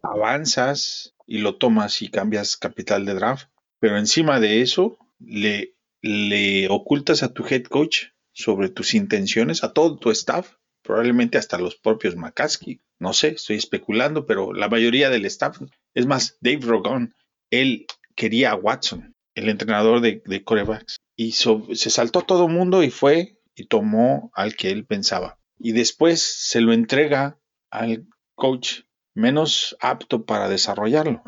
avanzas 0.02 1.14
y 1.28 1.38
lo 1.38 1.56
tomas 1.56 2.02
y 2.02 2.08
cambias 2.08 2.56
capital 2.56 3.04
de 3.04 3.14
draft, 3.14 3.48
pero 3.78 3.98
encima 3.98 4.40
de 4.40 4.62
eso 4.62 4.98
le, 5.20 5.74
le 6.02 6.68
ocultas 6.68 7.22
a 7.22 7.32
tu 7.32 7.44
head 7.46 7.64
coach 7.64 8.06
sobre 8.32 8.68
tus 8.70 8.94
intenciones, 8.94 9.62
a 9.62 9.72
todo 9.72 9.96
tu 9.98 10.10
staff, 10.10 10.54
probablemente 10.82 11.38
hasta 11.38 11.58
los 11.58 11.76
propios 11.76 12.16
McCaskey, 12.16 12.80
no 12.98 13.12
sé, 13.12 13.28
estoy 13.28 13.56
especulando, 13.56 14.26
pero 14.26 14.52
la 14.52 14.68
mayoría 14.68 15.10
del 15.10 15.26
staff, 15.26 15.60
es 15.94 16.06
más, 16.06 16.38
Dave 16.40 16.60
Rogan, 16.62 17.14
él 17.50 17.86
quería 18.16 18.52
a 18.52 18.56
Watson, 18.56 19.14
el 19.34 19.48
entrenador 19.48 20.00
de, 20.00 20.22
de 20.24 20.44
corebacks, 20.44 20.96
y 21.16 21.32
so- 21.32 21.66
se 21.74 21.90
saltó 21.90 22.22
todo 22.22 22.46
el 22.46 22.52
mundo 22.52 22.82
y 22.82 22.90
fue 22.90 23.38
y 23.54 23.66
tomó 23.66 24.30
al 24.34 24.56
que 24.56 24.70
él 24.70 24.86
pensaba. 24.86 25.38
Y 25.58 25.72
después 25.72 26.22
se 26.22 26.60
lo 26.60 26.72
entrega 26.72 27.38
al 27.70 28.06
coach 28.36 28.82
menos 29.18 29.76
apto 29.80 30.24
para 30.24 30.48
desarrollarlo. 30.48 31.22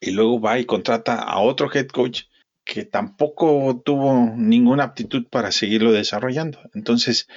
Y 0.00 0.10
luego 0.10 0.40
va 0.40 0.58
y 0.58 0.64
contrata 0.64 1.22
a 1.22 1.40
otro 1.40 1.70
head 1.72 1.88
coach 1.88 2.22
que 2.64 2.84
tampoco 2.84 3.82
tuvo 3.84 4.32
ninguna 4.36 4.84
aptitud 4.84 5.26
para 5.30 5.52
seguirlo 5.52 5.92
desarrollando. 5.92 6.58
Entonces, 6.74 7.28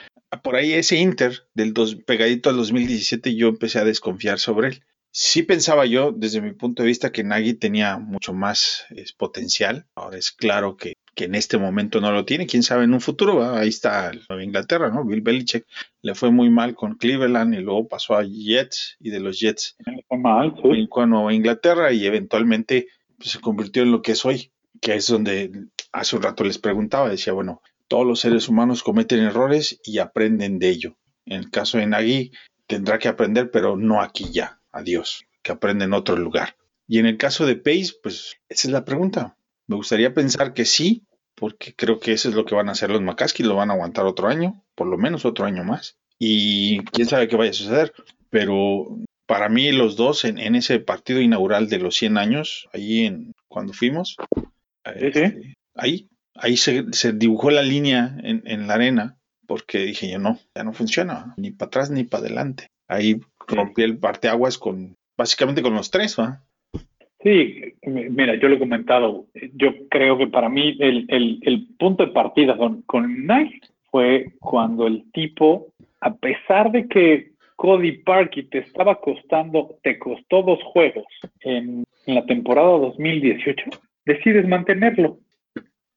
por 0.41 0.55
ahí 0.55 0.73
ese 0.73 0.95
Inter 0.95 1.47
del 1.53 1.73
dos, 1.73 1.95
pegadito 1.95 2.49
al 2.49 2.57
2017 2.57 3.35
yo 3.35 3.49
empecé 3.49 3.79
a 3.79 3.85
desconfiar 3.85 4.39
sobre 4.39 4.69
él. 4.69 4.83
Sí 5.11 5.43
pensaba 5.43 5.85
yo, 5.85 6.11
desde 6.11 6.41
mi 6.41 6.53
punto 6.53 6.83
de 6.83 6.87
vista, 6.87 7.11
que 7.11 7.23
Nagy 7.23 7.55
tenía 7.55 7.97
mucho 7.97 8.33
más 8.33 8.85
potencial. 9.17 9.87
Ahora 9.95 10.17
es 10.17 10.31
claro 10.31 10.77
que, 10.77 10.93
que 11.17 11.25
en 11.25 11.33
este 11.33 11.57
momento 11.57 11.99
no 11.99 12.11
lo 12.11 12.25
tiene. 12.25 12.45
Quién 12.45 12.61
sabe 12.61 12.83
en 12.83 12.93
un 12.93 13.01
futuro. 13.01 13.43
Ahí 13.55 13.69
está 13.69 14.11
Nueva 14.29 14.43
Inglaterra, 14.43 14.91
¿no? 14.91 15.03
Bill 15.03 15.21
Belichick 15.21 15.65
le 16.03 16.13
fue 16.13 16.29
muy 16.29 16.51
mal 16.51 16.75
con 16.75 16.95
Cleveland 16.95 17.55
y 17.55 17.57
luego 17.57 17.87
pasó 17.87 18.15
a 18.15 18.23
Jets 18.23 18.97
y 18.99 19.09
de 19.09 19.19
los 19.19 19.39
Jets 19.39 19.75
fue 20.07 20.19
mal, 20.19 20.53
sí. 20.61 20.87
a 20.95 21.05
Nueva 21.07 21.33
Inglaterra 21.33 21.91
y 21.91 22.05
eventualmente 22.05 22.89
pues, 23.17 23.31
se 23.31 23.39
convirtió 23.39 23.81
en 23.81 23.91
lo 23.91 24.03
que 24.03 24.11
es 24.11 24.23
hoy, 24.25 24.51
que 24.79 24.93
es 24.93 25.07
donde 25.07 25.51
hace 25.91 26.15
un 26.15 26.21
rato 26.21 26.43
les 26.43 26.59
preguntaba, 26.59 27.09
decía, 27.09 27.33
bueno, 27.33 27.63
todos 27.87 28.05
los 28.05 28.19
seres 28.19 28.47
humanos 28.47 28.83
cometen 28.83 29.21
errores 29.21 29.81
y 29.83 29.97
aprenden 29.97 30.59
de 30.59 30.69
ello. 30.69 30.97
En 31.25 31.39
el 31.39 31.49
caso 31.49 31.79
de 31.79 31.87
Nagui 31.87 32.31
tendrá 32.67 32.99
que 32.99 33.07
aprender, 33.07 33.49
pero 33.49 33.75
no 33.75 34.03
aquí 34.03 34.31
ya, 34.31 34.61
adiós, 34.71 35.25
que 35.41 35.51
aprende 35.51 35.85
en 35.85 35.93
otro 35.93 36.15
lugar. 36.15 36.57
Y 36.87 36.99
en 36.99 37.07
el 37.07 37.17
caso 37.17 37.47
de 37.47 37.55
Pace, 37.55 37.93
pues 38.03 38.37
esa 38.49 38.67
es 38.67 38.71
la 38.71 38.85
pregunta. 38.85 39.36
Me 39.67 39.75
gustaría 39.75 40.13
pensar 40.13 40.53
que 40.53 40.65
sí, 40.65 41.03
porque 41.35 41.73
creo 41.75 41.99
que 41.99 42.13
eso 42.13 42.29
es 42.29 42.35
lo 42.35 42.45
que 42.45 42.55
van 42.55 42.69
a 42.69 42.71
hacer 42.71 42.89
los 42.89 43.01
McCaskey, 43.01 43.45
lo 43.45 43.55
van 43.55 43.69
a 43.69 43.73
aguantar 43.73 44.05
otro 44.05 44.27
año, 44.27 44.63
por 44.75 44.87
lo 44.87 44.97
menos 44.97 45.25
otro 45.25 45.45
año 45.45 45.63
más. 45.63 45.97
Y 46.17 46.79
quién 46.85 47.07
sabe 47.07 47.27
qué 47.27 47.35
vaya 47.35 47.51
a 47.51 47.53
suceder, 47.53 47.93
pero 48.29 48.97
para 49.27 49.49
mí 49.49 49.71
los 49.71 49.95
dos 49.95 50.25
en, 50.25 50.39
en 50.39 50.55
ese 50.55 50.79
partido 50.79 51.21
inaugural 51.21 51.69
de 51.69 51.79
los 51.79 51.95
100 51.95 52.17
años, 52.17 52.67
ahí 52.73 53.05
en 53.05 53.33
cuando 53.47 53.73
fuimos, 53.73 54.15
este, 54.95 55.55
ahí, 55.75 56.09
ahí 56.33 56.57
se, 56.57 56.85
se, 56.91 57.13
dibujó 57.13 57.51
la 57.51 57.61
línea 57.61 58.17
en, 58.23 58.41
en, 58.45 58.67
la 58.67 58.75
arena, 58.75 59.17
porque 59.45 59.79
dije 59.79 60.09
yo 60.09 60.17
no, 60.17 60.39
ya 60.55 60.63
no 60.63 60.73
funciona, 60.73 61.33
ni 61.37 61.51
para 61.51 61.67
atrás 61.67 61.89
ni 61.91 62.03
para 62.03 62.25
adelante. 62.25 62.67
Ahí 62.87 63.19
rompí 63.47 63.83
el 63.83 63.97
parteaguas 63.97 64.57
con, 64.57 64.95
básicamente 65.17 65.61
con 65.61 65.75
los 65.75 65.91
tres, 65.91 66.17
¿va? 66.17 66.43
Sí, 67.19 67.73
mira, 67.83 68.35
yo 68.35 68.47
lo 68.47 68.55
he 68.55 68.59
comentado, 68.59 69.25
yo 69.55 69.71
creo 69.89 70.17
que 70.17 70.27
para 70.27 70.49
mí 70.49 70.77
el, 70.79 71.05
el, 71.09 71.39
el 71.41 71.67
punto 71.79 72.05
de 72.05 72.11
partida 72.11 72.55
con, 72.55 72.83
con 72.83 73.25
Nike 73.25 73.61
fue 73.89 74.33
cuando 74.39 74.85
el 74.85 75.11
tipo, 75.11 75.73
a 76.01 76.13
pesar 76.15 76.71
de 76.71 76.87
que 76.87 77.31
Cody 77.55 78.03
Parkey 78.03 78.43
te 78.43 78.59
estaba 78.59 79.01
costando, 79.01 79.77
te 79.81 79.97
costó 79.97 80.43
dos 80.43 80.59
juegos 80.63 81.05
en, 81.41 81.83
en 82.05 82.15
la 82.15 82.25
temporada 82.25 82.69
2018, 82.77 83.63
decides 84.05 84.47
mantenerlo. 84.47 85.17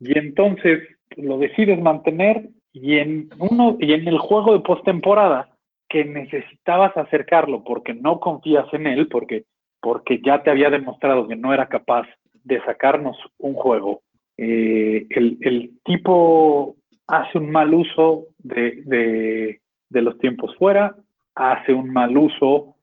Y 0.01 0.19
entonces 0.19 0.81
lo 1.17 1.37
decides 1.39 1.81
mantener 1.81 2.49
y 2.73 2.97
en 2.97 3.29
uno 3.39 3.77
y 3.79 3.93
en 3.93 4.09
el 4.09 4.19
juego 4.19 4.55
de 4.55 4.61
postemporada 4.61 5.51
que 5.89 6.05
necesitabas 6.05 6.97
acercarlo 6.97 7.63
porque 7.65 7.93
no 7.93 8.21
confías 8.21 8.73
en 8.73 8.87
él, 8.87 9.09
porque 9.09 9.45
porque 9.81 10.21
ya 10.25 10.43
te 10.43 10.51
había 10.51 10.71
demostrado 10.71 11.27
que 11.27 11.37
no 11.37 11.53
era 11.55 11.67
capaz 11.69 12.07
de 12.45 12.61
sacarnos 12.65 13.17
un 13.39 13.55
juego. 13.55 14.03
Eh, 14.37 15.07
el, 15.11 15.71
tipo 15.85 16.77
hace 17.07 17.39
un 17.39 17.51
mal 17.51 17.75
uso 17.75 18.27
de, 18.39 19.61
los 19.91 20.19
tiempos 20.19 20.55
fuera, 20.57 20.95
hace 21.35 21.75
un 21.75 21.93
mal 21.93 22.17
uso 22.17 22.77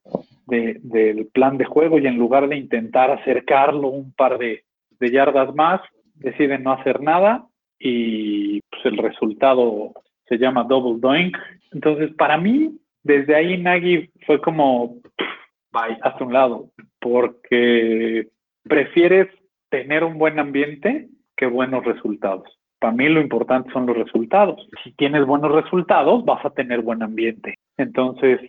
de, 0.46 0.78
del 0.82 1.26
plan 1.26 1.58
de 1.58 1.64
juego 1.64 1.98
y 1.98 2.06
en 2.06 2.16
lugar 2.16 2.48
de 2.48 2.56
intentar 2.56 3.10
acercarlo 3.10 3.88
un 3.88 4.12
par 4.12 4.38
de, 4.38 4.64
yardas 5.00 5.54
más, 5.54 5.80
decide 6.14 6.58
no 6.58 6.72
hacer 6.72 7.00
nada 7.00 7.46
y 7.78 8.60
pues, 8.62 8.84
el 8.86 8.98
resultado 8.98 9.92
se 10.28 10.38
llama 10.38 10.64
double 10.64 11.00
doink. 11.00 11.36
Entonces, 11.72 12.12
para 12.14 12.36
mí, 12.36 12.76
desde 13.02 13.34
ahí 13.34 13.58
Nagy 13.58 14.10
fue 14.26 14.40
como, 14.40 14.96
bye, 15.86 15.98
hasta 16.02 16.24
un 16.24 16.32
lado 16.32 16.70
porque 17.00 18.28
prefieres 18.62 19.28
tener 19.70 20.04
un 20.04 20.18
buen 20.18 20.38
ambiente 20.38 21.08
que 21.36 21.46
buenos 21.46 21.84
resultados. 21.84 22.58
Para 22.78 22.92
mí 22.92 23.08
lo 23.08 23.20
importante 23.20 23.72
son 23.72 23.86
los 23.86 23.96
resultados. 23.96 24.68
Si 24.84 24.92
tienes 24.92 25.26
buenos 25.26 25.52
resultados, 25.52 26.24
vas 26.24 26.44
a 26.44 26.50
tener 26.50 26.80
buen 26.80 27.02
ambiente. 27.02 27.54
Entonces, 27.76 28.40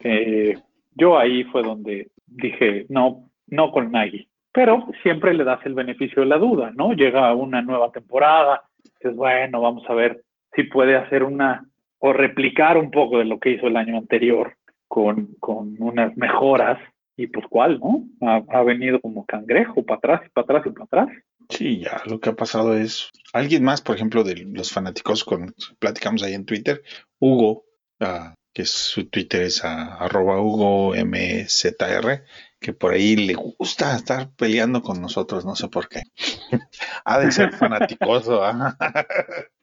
eh, 0.00 0.56
yo 0.94 1.18
ahí 1.18 1.44
fue 1.44 1.62
donde 1.62 2.08
dije, 2.26 2.86
no, 2.88 3.30
no 3.46 3.70
con 3.70 3.92
Nagy. 3.92 4.28
Pero 4.52 4.88
siempre 5.02 5.34
le 5.34 5.44
das 5.44 5.64
el 5.64 5.74
beneficio 5.74 6.22
de 6.22 6.28
la 6.28 6.38
duda, 6.38 6.72
¿no? 6.74 6.92
Llega 6.92 7.34
una 7.34 7.62
nueva 7.62 7.92
temporada, 7.92 8.62
dices, 8.82 9.14
bueno, 9.14 9.60
vamos 9.60 9.84
a 9.88 9.94
ver 9.94 10.22
si 10.54 10.64
puede 10.64 10.96
hacer 10.96 11.22
una 11.22 11.64
o 12.00 12.12
replicar 12.12 12.76
un 12.78 12.90
poco 12.90 13.18
de 13.18 13.24
lo 13.24 13.38
que 13.38 13.50
hizo 13.50 13.66
el 13.66 13.76
año 13.76 13.96
anterior 13.96 14.57
con, 14.88 15.34
con 15.38 15.76
unas 15.80 16.16
mejoras 16.16 16.78
y 17.16 17.26
pues 17.26 17.46
cuál, 17.50 17.80
¿no? 17.80 18.04
Ha, 18.20 18.62
venido 18.62 19.00
como 19.00 19.26
cangrejo, 19.26 19.84
para 19.84 19.98
atrás 19.98 20.20
y 20.26 20.28
para 20.30 20.44
atrás 20.44 20.62
y 20.66 20.70
para 20.70 20.84
atrás. 20.84 21.08
Sí, 21.48 21.80
ya 21.80 22.02
lo 22.06 22.20
que 22.20 22.30
ha 22.30 22.36
pasado 22.36 22.76
es, 22.76 23.10
alguien 23.32 23.64
más, 23.64 23.80
por 23.80 23.96
ejemplo, 23.96 24.22
de 24.22 24.36
los 24.36 24.70
fanáticos, 24.70 25.24
con 25.24 25.54
platicamos 25.78 26.22
ahí 26.22 26.34
en 26.34 26.44
Twitter, 26.44 26.82
Hugo, 27.18 27.64
uh, 28.00 28.34
que 28.52 28.64
su 28.64 29.08
Twitter 29.08 29.42
es 29.42 29.64
a, 29.64 29.96
arroba 29.96 30.40
Hugo 30.40 30.94
MZR, 30.94 32.24
que 32.60 32.72
por 32.72 32.92
ahí 32.92 33.16
le 33.16 33.34
gusta 33.34 33.96
estar 33.96 34.30
peleando 34.36 34.82
con 34.82 35.00
nosotros, 35.00 35.44
no 35.44 35.56
sé 35.56 35.68
por 35.68 35.88
qué. 35.88 36.02
ha 37.04 37.18
de 37.18 37.32
ser 37.32 37.52
fanaticoso. 37.52 38.48
eh, 38.48 38.52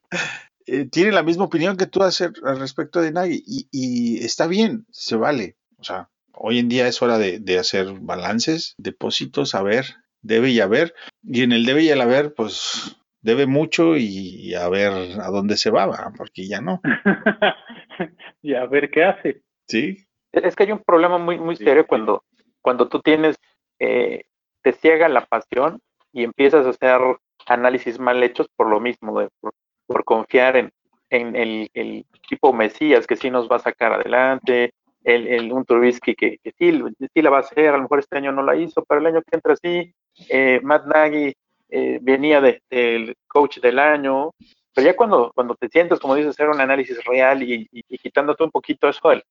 tiene 0.92 1.12
la 1.12 1.24
misma 1.24 1.46
opinión 1.46 1.78
que 1.78 1.86
tú 1.86 2.02
al 2.02 2.60
respecto 2.60 3.02
de 3.02 3.12
Nagy 3.12 3.44
y, 3.46 3.68
y 3.72 4.26
está 4.26 4.48
bien, 4.48 4.86
se 4.92 5.16
vale. 5.16 5.58
O 5.78 5.84
sea, 5.84 6.10
Hoy 6.38 6.60
en 6.60 6.68
día 6.68 6.88
es 6.88 7.02
hora 7.02 7.18
de, 7.18 7.40
de 7.40 7.58
hacer 7.58 7.94
balances, 8.02 8.76
depósitos, 8.78 9.56
a 9.56 9.64
ver, 9.64 9.86
debe 10.22 10.50
y 10.50 10.60
haber. 10.60 10.94
Y 11.24 11.44
en 11.44 11.54
el 11.54 11.66
debe 11.66 11.84
y 11.84 11.90
el 11.90 12.02
haber, 12.02 12.34
pues 12.34 12.98
debe 13.22 13.48
mucho 13.48 13.96
y, 13.96 14.54
a 14.54 14.68
ver 14.70 14.92
a 15.20 15.30
dónde 15.30 15.58
se 15.58 15.72
va, 15.72 15.88
¿va? 15.88 16.12
porque 16.16 16.48
ya 16.48 16.62
no. 16.62 16.82
y 18.42 18.54
a 18.54 18.66
ver 18.66 18.92
qué 18.92 19.06
hace. 19.06 19.42
Sí. 19.68 20.06
Es 20.32 20.56
que 20.56 20.64
hay 20.64 20.72
un 20.72 20.84
problema 20.84 21.18
muy, 21.18 21.40
muy 21.40 21.56
serio 21.56 21.88
cuando, 21.88 22.24
cuando 22.62 22.90
tú 22.90 23.00
tienes, 23.00 23.38
eh, 23.80 24.26
te 24.62 24.74
ciega 24.74 25.08
la 25.08 25.26
pasión 25.26 25.80
y 26.12 26.24
empiezas 26.24 26.66
a 26.66 26.70
hacer 26.70 27.00
análisis 27.48 27.98
mal 27.98 28.22
hechos 28.22 28.48
por 28.56 28.68
lo 28.68 28.82
mismo, 28.82 29.22
de, 29.22 29.30
por, 29.40 29.54
por, 29.86 30.04
confiar 30.04 30.58
en, 30.58 30.72
el, 31.10 31.70
el, 31.74 32.06
tipo 32.28 32.54
Mesías 32.54 33.06
que 33.06 33.16
sí 33.16 33.30
nos 33.30 33.50
va 33.50 33.58
a 33.58 33.60
sacar 33.60 33.94
adelante, 33.94 34.74
el, 35.06 35.52
un 35.52 35.64
Trubisky 35.64 36.16
que, 36.16 36.40
sí, 36.58 36.72
la 37.22 37.30
va 37.30 37.38
a 37.38 37.42
hacer, 37.42 37.70
a 37.70 37.78
lo 37.78 37.84
mejor 37.84 38.00
este 38.00 38.18
año 38.18 38.32
no 38.32 38.42
la 38.42 38.56
hizo, 38.56 38.84
pero 38.84 39.00
el 39.00 39.08
año 39.08 39.22
que 39.22 39.36
entra 39.36 39.56
sí, 39.56 39.94
eh, 40.30 40.60
Matt 40.64 40.88
Nagy 40.88 41.34
eh, 41.70 42.00
venía 42.02 42.42
del 42.42 42.62
de, 42.70 43.16
coach 43.28 43.60
del 43.60 43.80
año, 43.80 44.32
pero 44.74 44.88
ya 44.88 44.96
cuando, 44.96 45.32
cuando 45.34 45.56
te 45.56 45.70
sientes, 45.70 46.00
como 46.00 46.16
dices, 46.16 46.32
hacer 46.32 46.50
un 46.50 46.60
análisis 46.60 47.04
real 47.06 47.44
y, 47.44 47.68
y, 47.72 47.84
y 47.88 47.98
quitándote 47.98 48.44
un 48.44 48.52
poquito 48.52 48.90
eso, 48.90 49.12
el, 49.12 49.24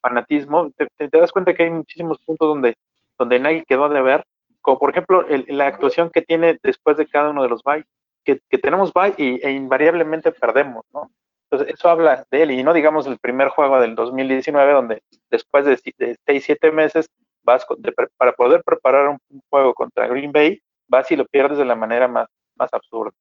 fanatismo, 0.00 0.70
te, 0.76 1.08
das 1.08 1.32
cuenta 1.32 1.54
que 1.54 1.64
hay 1.64 1.70
muchísimos 1.70 2.18
puntos 2.24 2.48
donde, 2.48 2.76
donde 3.18 3.40
Nagy 3.40 3.64
quedó 3.64 3.88
de 3.88 4.00
ver, 4.00 4.24
como 4.60 4.78
por 4.78 4.90
ejemplo 4.90 5.26
el, 5.26 5.44
la 5.48 5.66
actuación 5.66 6.10
que 6.10 6.22
tiene 6.22 6.58
después 6.62 6.96
de 6.96 7.06
cada 7.06 7.30
uno 7.30 7.42
de 7.42 7.48
los 7.48 7.62
bytes, 7.62 7.90
que, 8.24 8.40
tenemos 8.58 8.92
bye 8.92 9.14
y, 9.16 9.44
e 9.44 9.50
invariablemente 9.52 10.32
perdemos, 10.32 10.84
¿no? 10.92 11.10
Entonces, 11.50 11.74
eso 11.74 11.90
habla 11.90 12.26
de 12.30 12.42
él, 12.42 12.50
y 12.52 12.62
no 12.62 12.72
digamos 12.72 13.06
el 13.06 13.18
primer 13.18 13.48
juego 13.48 13.78
del 13.80 13.94
2019, 13.94 14.72
donde 14.72 15.02
después 15.30 15.66
de, 15.66 15.78
de 15.98 16.16
6, 16.24 16.44
7 16.44 16.72
meses, 16.72 17.10
vas 17.42 17.66
de, 17.78 17.92
para 18.16 18.32
poder 18.32 18.62
preparar 18.64 19.08
un, 19.08 19.18
juego 19.50 19.74
contra 19.74 20.06
Green 20.06 20.32
Bay, 20.32 20.60
vas 20.88 21.10
y 21.10 21.16
lo 21.16 21.26
pierdes 21.26 21.58
de 21.58 21.66
la 21.66 21.76
manera 21.76 22.08
más, 22.08 22.28
más 22.56 22.72
absurda. 22.72 23.12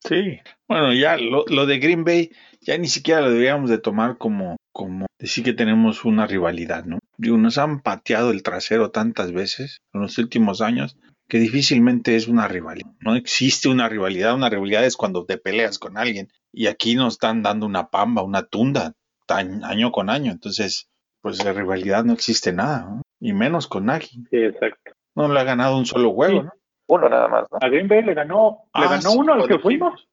Sí, 0.00 0.38
bueno, 0.68 0.92
ya 0.92 1.16
lo, 1.16 1.44
lo, 1.48 1.66
de 1.66 1.78
Green 1.78 2.04
Bay, 2.04 2.30
ya 2.60 2.76
ni 2.76 2.88
siquiera 2.88 3.22
lo 3.22 3.30
deberíamos 3.30 3.70
de 3.70 3.78
tomar 3.78 4.18
como, 4.18 4.56
como 4.72 5.06
decir 5.18 5.42
que 5.42 5.54
tenemos 5.54 6.04
una 6.04 6.26
rivalidad, 6.26 6.84
¿no? 6.84 6.98
Digo, 7.16 7.38
nos 7.38 7.56
han 7.56 7.80
pateado 7.80 8.30
el 8.30 8.42
trasero 8.42 8.90
tantas 8.90 9.32
veces 9.32 9.78
en 9.94 10.02
los 10.02 10.18
últimos 10.18 10.60
años 10.60 10.96
que 11.28 11.38
difícilmente 11.38 12.16
es 12.16 12.28
una 12.28 12.48
rivalidad. 12.48 12.90
No 13.00 13.16
existe 13.16 13.68
una 13.68 13.88
rivalidad. 13.88 14.34
Una 14.34 14.48
rivalidad 14.48 14.84
es 14.84 14.96
cuando 14.96 15.24
te 15.24 15.38
peleas 15.38 15.78
con 15.78 15.98
alguien. 15.98 16.28
Y 16.52 16.68
aquí 16.68 16.94
nos 16.94 17.14
están 17.14 17.42
dando 17.42 17.66
una 17.66 17.88
pamba, 17.88 18.22
una 18.22 18.42
tunda, 18.44 18.92
tan, 19.26 19.64
año 19.64 19.90
con 19.90 20.08
año. 20.08 20.32
Entonces, 20.32 20.88
pues 21.20 21.38
de 21.38 21.52
rivalidad 21.52 22.04
no 22.04 22.12
existe 22.12 22.52
nada. 22.52 22.86
¿no? 22.88 23.02
Y 23.20 23.32
menos 23.32 23.66
con 23.66 23.86
Nagy. 23.86 24.08
Sí, 24.30 24.36
exacto. 24.36 24.92
No 25.14 25.32
le 25.32 25.40
ha 25.40 25.44
ganado 25.44 25.76
un 25.78 25.86
solo 25.86 26.12
juego, 26.12 26.40
sí. 26.40 26.46
¿no? 26.46 26.52
Uno 26.88 27.08
nada 27.08 27.26
más, 27.26 27.46
¿no? 27.50 27.58
A 27.60 27.68
Green 27.68 27.88
Bay 27.88 28.04
le 28.04 28.14
ganó, 28.14 28.68
ah, 28.72 28.82
le 28.82 28.88
ganó 28.88 29.10
sí, 29.10 29.18
uno 29.18 29.32
al 29.32 29.48
que 29.48 29.58
fuimos. 29.58 30.06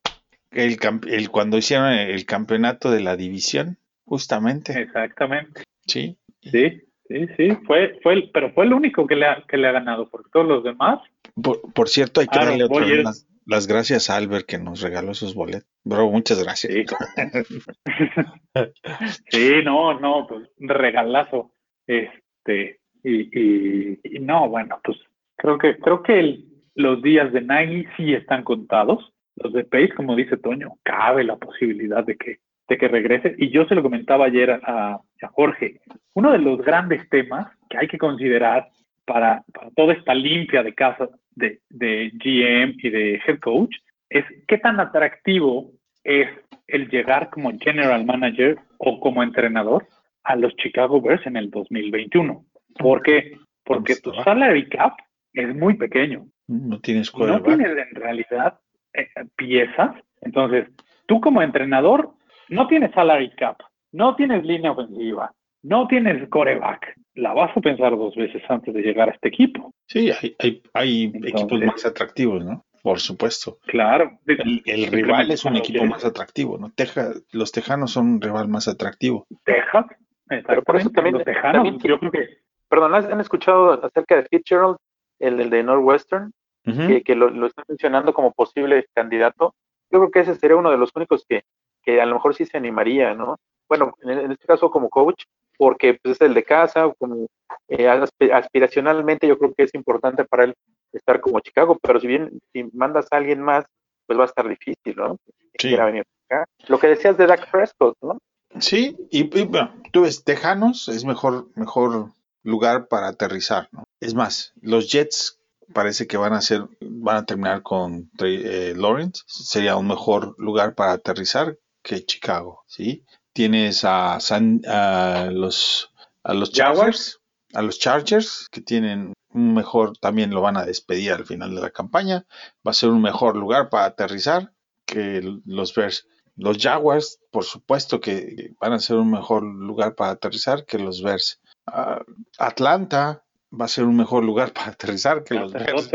El, 0.50 0.80
el, 1.08 1.30
cuando 1.30 1.58
hicieron 1.58 1.92
el 1.92 2.26
campeonato 2.26 2.90
de 2.90 3.02
la 3.02 3.16
división, 3.16 3.78
justamente. 4.06 4.82
Exactamente. 4.82 5.64
Sí. 5.86 6.18
Sí. 6.42 6.82
Sí, 7.14 7.28
sí, 7.38 7.58
fue, 7.68 8.00
fue 8.02 8.14
el, 8.14 8.32
pero 8.32 8.52
fue 8.54 8.66
el 8.66 8.74
único 8.74 9.06
que 9.06 9.16
le 9.16 9.28
ha, 9.28 9.44
que 9.48 9.56
le 9.56 9.68
ha 9.68 9.72
ganado, 9.72 10.10
porque 10.10 10.32
todos 10.34 10.48
los 10.48 10.64
demás. 10.64 11.00
Por, 11.40 11.62
por 11.72 11.88
cierto, 11.88 12.22
hay 12.22 12.28
que 12.28 12.40
ah, 12.40 12.46
darle 12.46 12.64
otra 12.64 12.88
vez 12.88 13.04
las, 13.04 13.28
las, 13.46 13.68
gracias 13.68 14.10
a 14.10 14.18
Albert 14.18 14.48
que 14.48 14.58
nos 14.58 14.82
regaló 14.82 15.12
esos 15.12 15.36
boletos. 15.36 15.70
Bro, 15.84 16.10
muchas 16.10 16.44
gracias. 16.44 16.74
Sí, 16.74 16.86
sí 19.30 19.52
no, 19.64 20.00
no, 20.00 20.26
pues 20.28 20.50
regalazo. 20.58 21.52
Este, 21.86 22.80
y, 23.04 23.40
y, 23.40 24.00
y, 24.04 24.20
no, 24.20 24.50
bueno, 24.50 24.80
pues 24.84 24.98
creo 25.36 25.60
que, 25.60 25.78
creo 25.78 26.02
que 26.02 26.20
el, 26.20 26.48
los 26.74 27.04
días 27.04 27.32
de 27.32 27.42
Nagy 27.42 27.86
sí 27.96 28.16
están 28.16 28.44
contados. 28.44 29.14
Los 29.36 29.54
de 29.54 29.66
Pace, 29.66 29.94
como 29.96 30.16
dice 30.16 30.38
Toño, 30.38 30.78
cabe 30.82 31.24
la 31.24 31.36
posibilidad 31.36 32.04
de 32.04 32.18
que 32.18 32.40
de 32.70 32.78
que 32.78 32.88
regrese. 32.88 33.36
Y 33.38 33.50
yo 33.50 33.66
se 33.66 33.76
lo 33.76 33.84
comentaba 33.84 34.26
ayer 34.26 34.52
a, 34.52 34.94
a 34.94 35.28
Jorge, 35.34 35.82
uno 36.16 36.32
de 36.32 36.40
los 36.40 36.60
grandes 36.60 37.08
temas 37.10 37.48
que 37.70 37.78
hay 37.78 37.88
que 37.88 37.98
considerar 37.98 38.70
para, 39.06 39.44
para 39.54 39.70
toda 39.72 39.94
esta 39.94 40.14
limpia 40.14 40.64
de 40.64 40.74
casa 40.74 41.10
de, 41.32 41.60
de, 41.70 42.12
GM 42.14 42.76
y 42.78 42.90
de 42.90 43.22
head 43.26 43.40
coach 43.40 43.76
es 44.10 44.24
qué 44.48 44.58
tan 44.58 44.80
atractivo 44.80 45.72
es 46.04 46.28
el 46.68 46.90
llegar 46.90 47.30
como 47.30 47.52
general 47.60 48.06
manager 48.06 48.60
o 48.78 49.00
como 49.00 49.24
entrenador 49.24 49.88
a 50.24 50.36
los 50.36 50.56
Chicago 50.56 51.02
Bears 51.02 51.26
en 51.26 51.38
el 51.38 51.50
2021. 51.50 52.46
¿Por 52.78 53.02
qué? 53.02 53.38
Porque 53.64 53.96
tu 53.96 54.14
salary 54.24 54.70
cap 54.70 54.94
es 55.34 55.54
muy 55.56 55.76
pequeño. 55.76 56.28
No 56.48 56.80
tienes 56.80 57.14
No 57.16 57.42
tienes 57.42 57.68
en 57.68 57.96
realidad 57.96 58.60
eh, 58.94 59.08
piezas. 59.36 59.96
Entonces, 60.22 60.68
tú 61.08 61.20
como 61.20 61.42
entrenador 61.42 62.14
no 62.50 62.68
tienes 62.68 62.92
salary 62.92 63.32
cap, 63.36 63.58
no 63.92 64.16
tienes 64.16 64.44
línea 64.44 64.72
ofensiva, 64.72 65.34
no 65.64 65.88
tienes 65.88 66.28
coreback. 66.30 66.96
la 67.16 67.34
vas 67.34 67.56
a 67.56 67.62
pensar 67.62 67.92
dos 67.98 68.16
veces 68.16 68.42
antes 68.50 68.74
de 68.74 68.82
llegar 68.82 69.10
a 69.10 69.14
este 69.14 69.28
equipo. 69.30 69.74
Sí, 69.88 70.12
hay, 70.12 70.36
hay, 70.40 70.62
hay 70.74 71.12
equipos 71.26 71.60
más 71.64 71.86
atractivos, 71.86 72.44
¿no? 72.44 72.64
Por 72.82 73.00
supuesto. 73.00 73.60
Claro. 73.66 74.20
El, 74.28 74.62
el 74.66 74.88
rival 74.92 75.32
es 75.32 75.46
un 75.46 75.56
equipo 75.56 75.86
más 75.86 76.04
atractivo, 76.04 76.58
¿no? 76.58 76.72
Teja, 76.76 77.12
los 77.32 77.52
Tejanos 77.52 77.92
son 77.92 78.08
un 78.16 78.22
rival 78.22 78.48
más 78.50 78.68
atractivo. 78.68 79.26
Texas. 79.46 79.86
Pero 80.28 80.64
por 80.64 80.76
eso 80.78 80.90
también- 80.90 81.16
los 81.16 81.24
Tejanos, 81.24 81.64
también- 81.64 81.80
yo 81.80 82.00
creo 82.00 82.12
que 82.12 82.44
Perdón, 82.68 82.96
¿han 82.96 83.20
escuchado 83.22 83.86
acerca 83.86 84.16
de 84.16 84.24
Fitzgerald, 84.24 84.78
el, 85.20 85.40
el 85.40 85.50
de 85.52 85.62
Northwestern, 85.62 86.32
que, 86.66 87.04
que 87.04 87.14
lo, 87.16 87.30
lo 87.30 87.46
está 87.46 87.62
mencionando 87.68 88.14
como 88.16 88.32
posible 88.34 88.88
candidato? 88.96 89.54
Yo 89.92 90.00
creo 90.00 90.10
que 90.12 90.20
ese 90.22 90.34
sería 90.36 90.58
uno 90.58 90.72
de 90.72 90.78
los 90.78 90.90
únicos 90.96 91.24
que, 91.30 91.44
que 91.84 92.02
a 92.02 92.06
lo 92.08 92.16
mejor 92.16 92.34
sí 92.34 92.46
se 92.46 92.58
animaría, 92.58 93.14
¿no? 93.14 93.38
Bueno, 93.70 93.94
en, 94.02 94.10
en 94.18 94.32
este 94.32 94.48
caso 94.48 94.72
como 94.72 94.90
coach, 94.90 95.26
porque 95.58 96.00
pues, 96.02 96.16
es 96.16 96.22
el 96.22 96.34
de 96.34 96.44
casa, 96.44 96.92
como 96.98 97.28
eh, 97.68 97.88
asp- 97.88 98.32
aspiracionalmente 98.34 99.28
yo 99.28 99.38
creo 99.38 99.54
que 99.54 99.64
es 99.64 99.74
importante 99.74 100.26
para 100.26 100.46
él 100.46 100.54
estar 100.92 101.20
como 101.22 101.40
Chicago, 101.40 101.78
pero 101.82 102.00
si 102.00 102.08
bien 102.08 102.40
si 102.52 102.64
mandas 102.74 103.08
a 103.12 103.18
alguien 103.18 103.42
más, 103.42 103.66
pues 104.06 104.18
va 104.20 104.24
a 104.24 104.28
estar 104.28 104.48
difícil, 104.48 104.96
¿no? 104.96 105.18
Sí. 105.60 105.70
quiera 105.70 105.86
venir 105.86 106.04
acá. 106.30 106.46
Lo 106.68 106.80
que 106.80 106.88
decías 106.88 107.18
de 107.18 107.28
Dak 107.28 107.50
Prescott, 107.52 107.96
¿no? 108.02 108.18
Sí, 108.60 108.96
y, 109.10 109.40
y, 109.40 109.46
bueno, 109.46 109.74
tú 109.92 110.02
ves, 110.02 110.24
Tejanos 110.24 110.88
es 110.90 111.06
mejor, 111.06 111.48
mejor 111.56 112.12
lugar 112.44 112.88
para 112.88 113.08
aterrizar, 113.08 113.70
¿no? 113.72 113.84
Es 114.00 114.14
más, 114.14 114.54
los 114.62 114.92
Jets 114.92 115.40
parece 115.74 116.06
que 116.06 116.18
van 116.18 116.34
a 116.34 116.42
ser, 116.42 116.68
van 116.82 117.18
a 117.18 117.26
terminar 117.26 117.64
con 117.64 118.12
eh, 118.20 118.74
Lawrence, 118.76 119.24
sería 119.26 119.76
un 119.78 119.88
mejor 119.88 120.36
lugar 120.38 120.76
para 120.76 120.92
aterrizar 120.92 121.58
que 121.82 122.06
Chicago, 122.06 122.64
¿sí? 122.68 123.04
Tienes 123.34 123.84
a, 123.84 124.20
San- 124.20 124.62
a 124.68 125.30
los 125.32 125.92
a 126.24 126.34
los 126.34 126.52
Jaguars. 126.52 127.20
A 127.54 127.62
los 127.62 127.78
Chargers 127.80 128.48
que 128.52 128.62
tienen 128.62 129.14
un 129.30 129.54
mejor, 129.54 129.98
también 129.98 130.32
lo 130.32 130.42
van 130.42 130.58
a 130.58 130.66
despedir 130.66 131.12
al 131.12 131.26
final 131.26 131.54
de 131.54 131.62
la 131.62 131.70
campaña, 131.70 132.26
va 132.66 132.72
a 132.72 132.74
ser 132.74 132.90
un 132.90 133.02
mejor 133.02 133.36
lugar 133.36 133.70
para 133.70 133.86
aterrizar 133.86 134.54
que 134.86 135.22
los 135.46 135.74
Bears. 135.76 136.08
Los 136.36 136.58
Jaguars, 136.58 137.20
por 137.32 137.44
supuesto 137.44 138.00
que 138.00 138.54
van 138.60 138.74
a 138.74 138.80
ser 138.80 138.98
un 138.98 139.12
mejor 139.12 139.44
lugar 139.44 139.94
para 139.96 140.12
aterrizar 140.12 140.66
que 140.66 140.80
los 140.80 141.04
Bears. 141.04 141.42
Ah, 141.68 142.02
Atlanta 142.40 143.24
va 143.52 143.66
a 143.66 143.70
ser 143.70 143.84
un 143.86 143.98
mejor 143.98 144.24
lugar 144.24 144.52
para 144.52 144.72
aterrizar 144.72 145.24
que 145.24 145.36
los 145.36 145.54
Bears. 145.54 145.90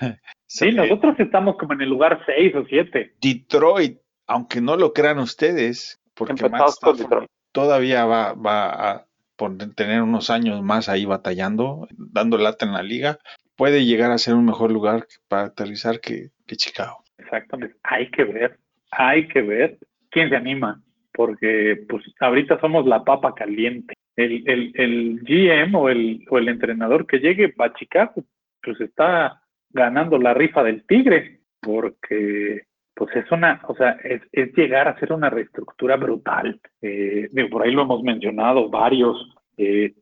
sí, 0.46 0.72
nosotros 0.72 1.14
estamos 1.18 1.56
como 1.58 1.72
en 1.74 1.82
el 1.82 1.88
lugar 1.88 2.22
6 2.26 2.54
o 2.56 2.64
7. 2.68 3.16
Detroit, 3.20 4.00
aunque 4.26 4.60
no 4.60 4.76
lo 4.76 4.92
crean 4.92 5.18
ustedes, 5.18 5.99
porque 6.26 6.48
Matt 6.48 6.68
Stafford 6.68 7.26
todavía 7.52 8.04
va, 8.04 8.34
va 8.34 8.90
a 8.90 9.06
por 9.36 9.56
tener 9.74 10.02
unos 10.02 10.28
años 10.28 10.62
más 10.62 10.90
ahí 10.90 11.06
batallando, 11.06 11.88
dando 11.96 12.36
lata 12.36 12.66
en 12.66 12.74
la 12.74 12.82
liga, 12.82 13.18
puede 13.56 13.86
llegar 13.86 14.10
a 14.10 14.18
ser 14.18 14.34
un 14.34 14.44
mejor 14.44 14.70
lugar 14.70 15.06
para 15.28 15.44
aterrizar 15.44 16.00
que, 16.00 16.28
que 16.46 16.56
Chicago. 16.56 17.02
Exactamente. 17.16 17.74
Hay 17.82 18.10
que 18.10 18.24
ver, 18.24 18.58
hay 18.90 19.28
que 19.28 19.40
ver 19.40 19.78
quién 20.10 20.28
se 20.28 20.36
anima, 20.36 20.82
porque 21.14 21.86
pues 21.88 22.04
ahorita 22.20 22.60
somos 22.60 22.84
la 22.84 23.02
papa 23.02 23.34
caliente. 23.34 23.94
El, 24.14 24.46
el, 24.46 24.72
el 24.74 25.20
GM 25.22 25.74
o 25.74 25.88
el, 25.88 26.22
o 26.28 26.36
el 26.36 26.48
entrenador 26.50 27.06
que 27.06 27.20
llegue 27.20 27.54
a 27.58 27.72
Chicago, 27.72 28.22
pues 28.62 28.78
está 28.82 29.40
ganando 29.70 30.18
la 30.18 30.34
rifa 30.34 30.62
del 30.62 30.84
tigre, 30.84 31.40
porque 31.62 32.64
pues 33.00 33.16
es 33.16 33.32
una, 33.32 33.62
o 33.66 33.74
sea, 33.74 33.96
es, 34.04 34.20
llegar 34.54 34.86
a 34.86 34.90
hacer 34.90 35.10
una 35.10 35.30
reestructura 35.30 35.96
brutal. 35.96 36.60
Eh, 36.82 37.30
digo, 37.32 37.48
por 37.48 37.62
ahí 37.62 37.70
lo 37.70 37.80
hemos 37.80 38.02
mencionado 38.02 38.68
varios, 38.68 39.16
eh, 39.56 39.94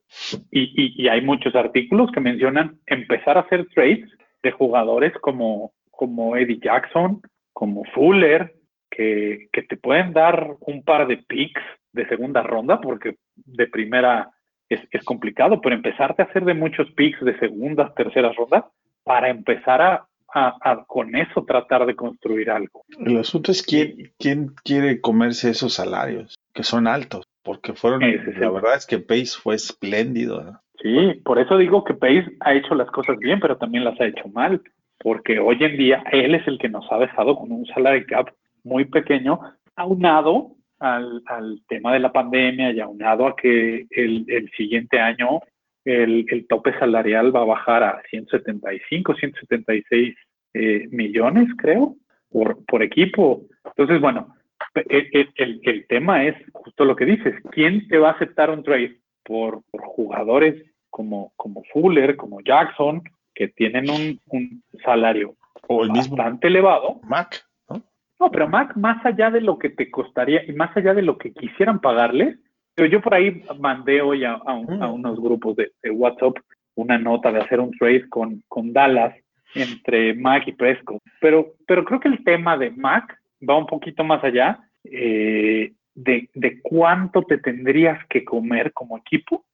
y, 0.51 1.07
hay 1.07 1.21
muchos 1.21 1.55
artículos 1.55 2.11
que 2.11 2.19
mencionan 2.19 2.81
empezar 2.87 3.37
a 3.37 3.43
hacer 3.43 3.69
trades 3.73 4.05
de 4.43 4.51
jugadores 4.51 5.13
como, 5.21 5.75
como 5.93 6.37
Eddie 6.37 6.59
Jackson, 6.61 7.23
como 7.53 7.85
Fuller, 7.95 8.53
que, 8.91 9.49
te 9.53 9.77
pueden 9.77 10.13
dar 10.13 10.57
un 10.59 10.83
par 10.83 11.07
de 11.07 11.19
picks 11.19 11.63
de 11.93 12.05
segunda 12.09 12.43
ronda, 12.43 12.81
porque 12.81 13.15
de 13.37 13.69
primera 13.69 14.33
es, 14.69 14.81
es 14.91 15.05
complicado, 15.05 15.61
pero 15.61 15.77
empezarte 15.77 16.23
a 16.23 16.25
hacer 16.25 16.45
de 16.45 16.55
muchos 16.55 16.91
picks 16.97 17.25
de 17.25 17.39
segundas, 17.39 17.95
terceras 17.95 18.35
rondas, 18.35 18.65
para 19.05 19.29
empezar 19.29 19.83
a, 19.83 20.08
a, 20.35 20.57
a 20.61 20.85
con 20.85 21.15
eso 21.17 21.45
tratar 21.45 21.87
de 21.87 21.97
construir 21.97 22.51
algo. 22.51 22.85
El 23.05 23.19
asunto 23.19 23.53
es 23.53 23.63
quién, 23.63 24.13
quién 24.19 24.49
quiere 24.65 25.01
comerse 25.01 25.51
esos 25.51 25.75
salarios, 25.75 26.39
que 26.55 26.63
son 26.63 26.87
altos, 26.87 27.25
porque 27.43 27.73
fueron, 27.73 28.03
Ese 28.03 28.33
la 28.39 28.51
verdad 28.51 28.77
es 28.77 28.87
que 28.87 28.99
Pace 28.99 29.39
fue 29.41 29.55
espléndido. 29.55 30.43
¿no? 30.43 30.61
Sí, 30.83 31.21
por 31.25 31.39
eso 31.39 31.57
digo 31.57 31.85
que 31.85 31.95
Pace 31.95 32.27
ha 32.41 32.55
hecho 32.55 32.75
las 32.75 32.91
cosas 32.91 33.19
bien, 33.19 33.41
pero 33.41 33.57
también 33.57 33.85
las 33.85 34.01
ha 34.01 34.07
hecho 34.07 34.29
mal, 34.29 34.63
porque 34.99 35.39
hoy 35.39 35.57
en 35.61 35.77
día 35.77 36.05
él 36.13 36.35
es 36.35 36.47
el 36.47 36.59
que 36.59 36.69
nos 36.69 36.91
ha 36.91 36.99
dejado 36.99 37.37
con 37.37 37.51
un 37.53 37.67
salary 37.67 38.05
cap 38.07 38.29
muy 38.65 38.85
pequeño, 38.85 39.41
aunado 39.77 40.53
al, 40.79 41.23
al 41.27 41.63
tema 41.69 41.93
de 41.93 42.01
la 42.01 42.13
pandemia 42.13 42.73
y 42.73 42.81
aunado 42.81 43.27
a 43.27 43.37
que 43.37 43.87
el, 43.91 44.25
el 44.29 44.51
siguiente 44.57 45.01
año 45.01 45.41
el, 45.89 46.27
el 46.29 46.47
tope 46.47 46.79
salarial 46.79 47.35
va 47.35 47.41
a 47.43 47.45
bajar 47.57 47.83
a 47.83 48.03
175, 48.11 49.15
176 49.15 50.17
eh, 50.55 50.89
millones, 50.91 51.49
creo, 51.57 51.97
por, 52.31 52.65
por 52.67 52.83
equipo. 52.83 53.43
Entonces, 53.65 54.01
bueno, 54.01 54.35
el, 54.75 55.09
el- 55.37 55.61
el- 55.65 55.87
tema 55.87 56.25
es 56.25 56.35
justo 56.53 56.85
lo 56.85 56.95
que 56.97 57.05
dices, 57.07 57.35
¿quién 57.53 57.89
te 57.89 57.99
va 57.99 58.11
a 58.11 58.13
aceptar 58.13 58.51
un 58.51 58.63
trade 58.63 58.99
por, 59.25 59.63
por 59.71 59.83
jugadores 59.83 60.63
como, 60.91 61.33
como 61.37 61.63
Fuller, 61.73 62.17
como 62.17 62.41
Jackson, 62.41 63.03
que 63.35 63.49
tienen 63.49 63.89
un, 63.91 64.21
un 64.27 64.63
salario 64.85 65.37
O 65.69 65.85
el 65.85 65.93
mismo 65.93 66.17
bastante 66.17 66.49
elevado? 66.49 67.01
Mac, 67.05 67.45
¿no? 67.71 67.83
No, 68.21 68.31
pero 68.31 68.49
Mac, 68.49 68.77
más 68.77 69.05
allá 69.07 69.31
de 69.31 69.41
lo 69.41 69.59
que 69.59 69.71
te 69.71 69.91
costaría 69.91 70.45
y 70.45 70.53
más 70.53 70.77
allá 70.77 70.93
de 70.93 71.03
lo 71.03 71.17
que 71.19 71.33
quisieran 71.33 71.81
pagarle, 71.81 72.39
yo 72.87 73.01
por 73.01 73.15
ahí 73.15 73.43
mandé 73.59 74.01
hoy 74.03 74.25
a, 74.25 74.33
a 74.35 74.55
un- 74.55 74.83
a 74.83 74.89
Mm. 74.89 74.95
unos 74.95 75.21
grupos 75.21 75.57
de, 75.57 75.73
de 75.83 75.91
WhatsApp 75.91 76.37
una 76.75 76.97
nota 76.99 77.33
de 77.33 77.41
hacer 77.41 77.59
un 77.61 77.73
trade 77.73 78.09
con, 78.09 78.43
con 78.47 78.73
Dallas 78.73 79.15
entre 79.55 80.15
Mac 80.15 80.47
y 80.47 80.53
Prescott. 80.53 81.03
Pero, 81.21 81.55
pero 81.67 81.85
creo 81.85 81.99
que 81.99 82.09
el 82.09 82.23
tema 82.23 82.57
de 82.57 82.71
Mac 82.71 83.19
va 83.49 83.57
un 83.57 83.67
poquito 83.67 84.05
más 84.05 84.23
allá 84.23 84.61
eh, 84.85 85.73
de, 85.95 86.29
de 86.35 86.61
cuánto 86.63 87.23
te 87.23 87.39
tendrías 87.39 87.99
que 88.09 88.25
comer 88.25 88.73
como 88.73 88.97
equipo 88.99 89.45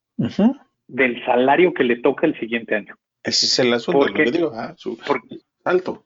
del 0.87 1.25
salario 1.25 1.73
que 1.73 1.83
le 1.83 1.95
toca 1.95 2.27
el 2.27 2.37
siguiente 2.39 2.75
año. 2.75 2.95
Ese 3.23 3.47
es 3.47 3.57
el 3.59 3.73
asunto, 3.73 3.99
¿Por 4.01 4.09
lo 4.11 4.15
que 4.15 4.31
digo, 4.31 4.51
ah, 4.53 4.73
su- 4.77 4.99
Porque, 5.07 5.37
alto. 5.63 6.05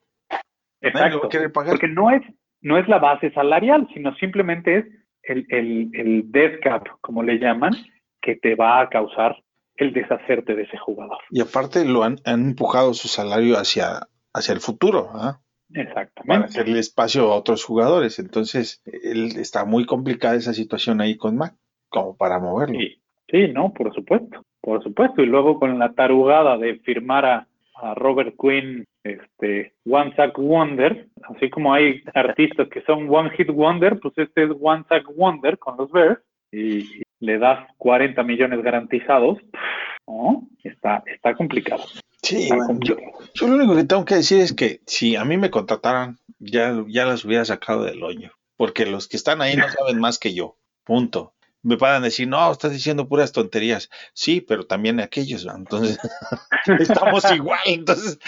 Exacto. 0.81 1.29
Porque 1.53 1.87
no 1.89 2.11
es, 2.11 2.21
no 2.61 2.77
es 2.77 2.87
la 2.87 2.99
base 2.99 3.31
salarial, 3.31 3.87
sino 3.93 4.15
simplemente 4.15 4.77
es 4.77 4.85
el, 5.29 5.45
el, 5.49 5.89
el 5.93 6.31
death 6.31 6.59
cap, 6.61 6.87
como 7.01 7.23
le 7.23 7.37
llaman, 7.39 7.73
que 8.21 8.35
te 8.35 8.55
va 8.55 8.81
a 8.81 8.89
causar 8.89 9.35
el 9.75 9.93
deshacerte 9.93 10.55
de 10.55 10.63
ese 10.63 10.77
jugador. 10.77 11.17
Y 11.29 11.41
aparte 11.41 11.85
lo 11.85 12.03
han, 12.03 12.17
han 12.25 12.49
empujado 12.49 12.93
su 12.93 13.07
salario 13.07 13.55
hacia, 13.55 14.07
hacia 14.33 14.53
el 14.53 14.59
futuro, 14.59 15.09
¿ah? 15.13 15.39
para 15.73 15.83
Exactamente. 15.83 16.45
hacerle 16.47 16.79
espacio 16.79 17.31
a 17.31 17.35
otros 17.35 17.63
jugadores. 17.63 18.19
Entonces, 18.19 18.81
él 18.85 19.37
está 19.37 19.65
muy 19.65 19.85
complicada 19.85 20.35
esa 20.35 20.53
situación 20.53 20.99
ahí 20.99 21.15
con 21.15 21.37
Mac, 21.37 21.55
como 21.89 22.17
para 22.17 22.39
moverlo. 22.39 22.77
Sí, 22.79 23.01
sí, 23.29 23.47
no, 23.53 23.71
por 23.73 23.93
supuesto, 23.93 24.43
por 24.61 24.83
supuesto. 24.83 25.21
Y 25.21 25.27
luego 25.27 25.59
con 25.59 25.77
la 25.79 25.93
tarugada 25.93 26.57
de 26.57 26.79
firmar 26.79 27.25
a, 27.25 27.47
a 27.81 27.95
Robert 27.95 28.35
Quinn, 28.39 28.85
este, 29.03 29.73
One 29.85 30.15
Sack 30.15 30.37
Wonder, 30.37 31.07
así 31.23 31.49
como 31.49 31.73
hay 31.73 32.01
artistas 32.13 32.67
que 32.69 32.81
son 32.83 33.07
One 33.09 33.31
Hit 33.31 33.49
Wonder, 33.49 33.99
pues 33.99 34.13
este 34.17 34.43
es 34.43 34.51
One 34.59 34.83
Sack 34.89 35.05
Wonder 35.15 35.57
con 35.57 35.77
los 35.77 35.91
Bears 35.91 36.19
y, 36.51 37.03
le 37.21 37.37
das 37.37 37.67
40 37.77 38.23
millones 38.23 38.63
garantizados, 38.63 39.39
¿no? 40.07 40.47
Está, 40.63 41.03
está 41.05 41.35
complicado. 41.35 41.83
Sí, 42.21 42.43
Está 42.43 42.55
bueno, 42.55 42.79
yo, 42.81 42.95
complicado. 42.95 43.25
yo 43.33 43.47
lo 43.47 43.55
único 43.55 43.75
que 43.75 43.83
tengo 43.83 44.05
que 44.05 44.15
decir 44.15 44.39
es 44.39 44.53
que 44.53 44.79
si 44.85 45.17
a 45.17 45.25
mí 45.25 45.35
me 45.35 45.49
contrataran, 45.49 46.17
ya, 46.39 46.81
ya 46.87 47.05
las 47.05 47.25
hubiera 47.25 47.43
sacado 47.43 47.83
del 47.83 48.01
hoyo. 48.03 48.31
Porque 48.55 48.85
los 48.85 49.07
que 49.07 49.17
están 49.17 49.41
ahí 49.41 49.55
no 49.55 49.69
saben 49.69 49.99
más 49.99 50.19
que 50.19 50.33
yo. 50.33 50.57
Punto. 50.83 51.33
Me 51.61 51.75
van 51.75 52.01
a 52.01 52.05
decir, 52.05 52.27
no, 52.27 52.51
estás 52.51 52.71
diciendo 52.71 53.07
puras 53.07 53.31
tonterías. 53.31 53.89
Sí, 54.13 54.39
pero 54.41 54.65
también 54.65 54.99
aquellos, 54.99 55.45
¿no? 55.45 55.55
entonces 55.55 55.99
estamos 56.79 57.29
igual. 57.31 57.59
Entonces, 57.65 58.19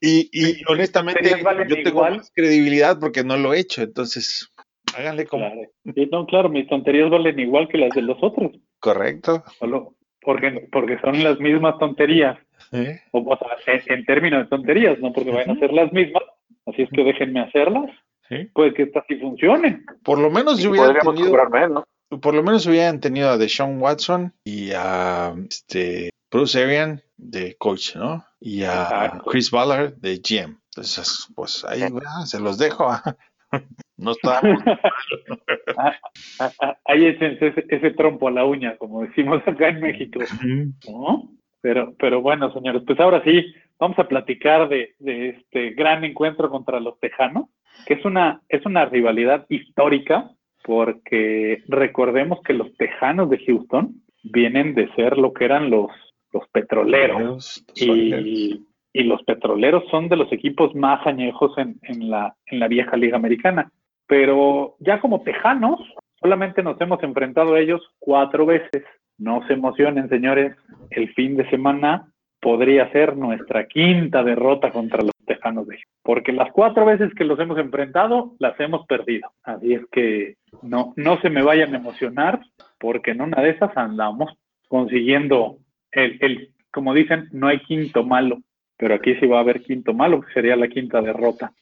y, 0.00 0.28
y 0.32 0.62
honestamente, 0.68 1.28
yo 1.68 1.76
tengo 1.76 1.88
igual. 1.88 2.16
más 2.18 2.32
credibilidad 2.34 2.98
porque 2.98 3.24
no 3.24 3.36
lo 3.36 3.52
he 3.54 3.60
hecho. 3.60 3.82
Entonces, 3.82 4.50
háganle 4.96 5.26
como 5.26 5.46
Claro. 5.50 5.70
Sí, 5.94 6.08
no, 6.10 6.26
claro, 6.26 6.48
mis 6.48 6.68
tonterías 6.68 7.10
valen 7.10 7.38
igual 7.38 7.68
que 7.68 7.78
las 7.78 7.90
de 7.94 8.02
los 8.02 8.18
otros, 8.22 8.52
correcto. 8.80 9.44
solo 9.58 9.94
porque, 10.22 10.68
porque 10.72 10.98
son 11.00 11.22
las 11.22 11.38
mismas 11.38 11.78
tonterías. 11.78 12.36
¿eh? 12.72 13.00
O, 13.12 13.20
o 13.20 13.38
sea, 13.64 13.74
en, 13.74 13.82
en 13.98 14.04
términos 14.06 14.40
de 14.44 14.48
tonterías, 14.48 14.98
no 14.98 15.12
porque 15.12 15.30
vayan 15.30 15.56
a 15.56 15.60
ser 15.60 15.72
las 15.72 15.92
mismas, 15.92 16.22
así 16.66 16.82
es 16.82 16.90
que 16.90 17.04
déjenme 17.04 17.40
hacerlas, 17.40 17.90
Sí. 18.28 18.48
puede 18.52 18.74
que 18.74 18.82
estas 18.82 19.04
sí 19.06 19.14
funcionen. 19.16 19.84
Por 20.02 20.18
lo 20.18 20.30
menos 20.30 20.58
yo 20.58 20.70
hubiera 20.70 20.88
podríamos 20.88 21.14
tenido, 21.14 21.48
menos. 21.48 21.84
Por 22.08 22.34
lo 22.34 22.42
menos 22.42 22.66
hubieran 22.66 23.00
tenido 23.00 23.30
a 23.30 23.38
Deshaun 23.38 23.80
Watson 23.80 24.32
y 24.44 24.70
a 24.72 25.34
este 25.48 26.10
Bruce 26.30 26.62
Arian 26.62 27.02
de 27.16 27.56
coach, 27.56 27.96
¿no? 27.96 28.24
Y 28.40 28.64
a. 28.64 29.20
Chris 29.26 29.50
Ballard 29.50 29.94
de 29.96 30.16
GM. 30.16 30.58
Entonces, 30.70 31.28
pues 31.34 31.64
ahí 31.64 31.80
¿verdad? 31.80 32.24
se 32.24 32.40
los 32.40 32.58
dejo. 32.58 32.88
no 33.96 34.12
está. 34.12 34.40
Ah, 35.78 35.94
ah, 36.40 36.52
ah, 36.62 36.78
Ahí 36.86 37.04
es 37.04 37.20
ese, 37.20 37.66
ese 37.68 37.90
trompo 37.90 38.28
a 38.28 38.30
la 38.30 38.46
uña, 38.46 38.78
como 38.78 39.02
decimos 39.02 39.42
acá 39.46 39.68
en 39.68 39.80
México. 39.80 40.20
¿no? 40.88 41.30
Pero, 41.60 41.94
pero 41.98 42.22
bueno, 42.22 42.50
señores, 42.54 42.82
pues 42.86 42.98
ahora 42.98 43.22
sí, 43.24 43.44
vamos 43.78 43.98
a 43.98 44.08
platicar 44.08 44.70
de, 44.70 44.94
de 44.98 45.30
este 45.30 45.70
gran 45.70 46.02
encuentro 46.04 46.48
contra 46.48 46.80
los 46.80 46.98
Tejanos, 46.98 47.50
que 47.84 47.94
es 47.94 48.04
una, 48.06 48.40
es 48.48 48.64
una 48.64 48.86
rivalidad 48.86 49.44
histórica, 49.50 50.30
porque 50.66 51.62
recordemos 51.68 52.40
que 52.42 52.52
los 52.52 52.76
Tejanos 52.76 53.30
de 53.30 53.38
Houston 53.46 54.02
vienen 54.24 54.74
de 54.74 54.92
ser 54.94 55.16
lo 55.16 55.32
que 55.32 55.44
eran 55.44 55.70
los, 55.70 55.92
los 56.32 56.42
petroleros. 56.48 57.64
Y, 57.76 58.66
y 58.92 59.04
los 59.04 59.22
petroleros 59.22 59.84
son 59.92 60.08
de 60.08 60.16
los 60.16 60.32
equipos 60.32 60.74
más 60.74 61.06
añejos 61.06 61.56
en, 61.56 61.78
en, 61.82 62.10
la, 62.10 62.34
en 62.46 62.58
la 62.58 62.66
vieja 62.66 62.96
liga 62.96 63.16
americana. 63.16 63.70
Pero 64.08 64.74
ya 64.80 65.00
como 65.00 65.22
tejanos, 65.22 65.78
solamente 66.20 66.64
nos 66.64 66.80
hemos 66.80 67.00
enfrentado 67.04 67.54
a 67.54 67.60
ellos 67.60 67.82
cuatro 68.00 68.44
veces. 68.44 68.82
No 69.18 69.46
se 69.46 69.52
emocionen, 69.52 70.08
señores. 70.08 70.56
El 70.90 71.14
fin 71.14 71.36
de 71.36 71.48
semana 71.48 72.08
podría 72.40 72.90
ser 72.90 73.16
nuestra 73.16 73.68
quinta 73.68 74.24
derrota 74.24 74.72
contra 74.72 75.02
los 75.02 75.12
tejanos 75.26 75.66
de. 75.66 75.78
Porque 76.02 76.32
las 76.32 76.50
cuatro 76.52 76.86
veces 76.86 77.12
que 77.14 77.24
los 77.24 77.38
hemos 77.38 77.58
enfrentado, 77.58 78.34
las 78.38 78.58
hemos 78.60 78.86
perdido. 78.86 79.30
Así 79.42 79.74
es 79.74 79.82
que 79.92 80.36
no, 80.62 80.94
no 80.96 81.20
se 81.20 81.30
me 81.30 81.42
vayan 81.42 81.74
a 81.74 81.78
emocionar, 81.78 82.40
porque 82.78 83.10
en 83.10 83.20
una 83.20 83.42
de 83.42 83.50
esas 83.50 83.76
andamos 83.76 84.32
consiguiendo 84.68 85.58
el, 85.92 86.18
el 86.20 86.52
como 86.70 86.94
dicen, 86.94 87.28
no 87.32 87.48
hay 87.48 87.60
quinto 87.60 88.04
malo 88.04 88.38
pero 88.76 88.94
aquí 88.94 89.14
sí 89.16 89.26
va 89.26 89.38
a 89.38 89.40
haber 89.40 89.62
quinto 89.62 89.94
malo, 89.94 90.20
que 90.20 90.32
sería 90.32 90.56
la 90.56 90.68
quinta 90.68 91.00
derrota. 91.00 91.52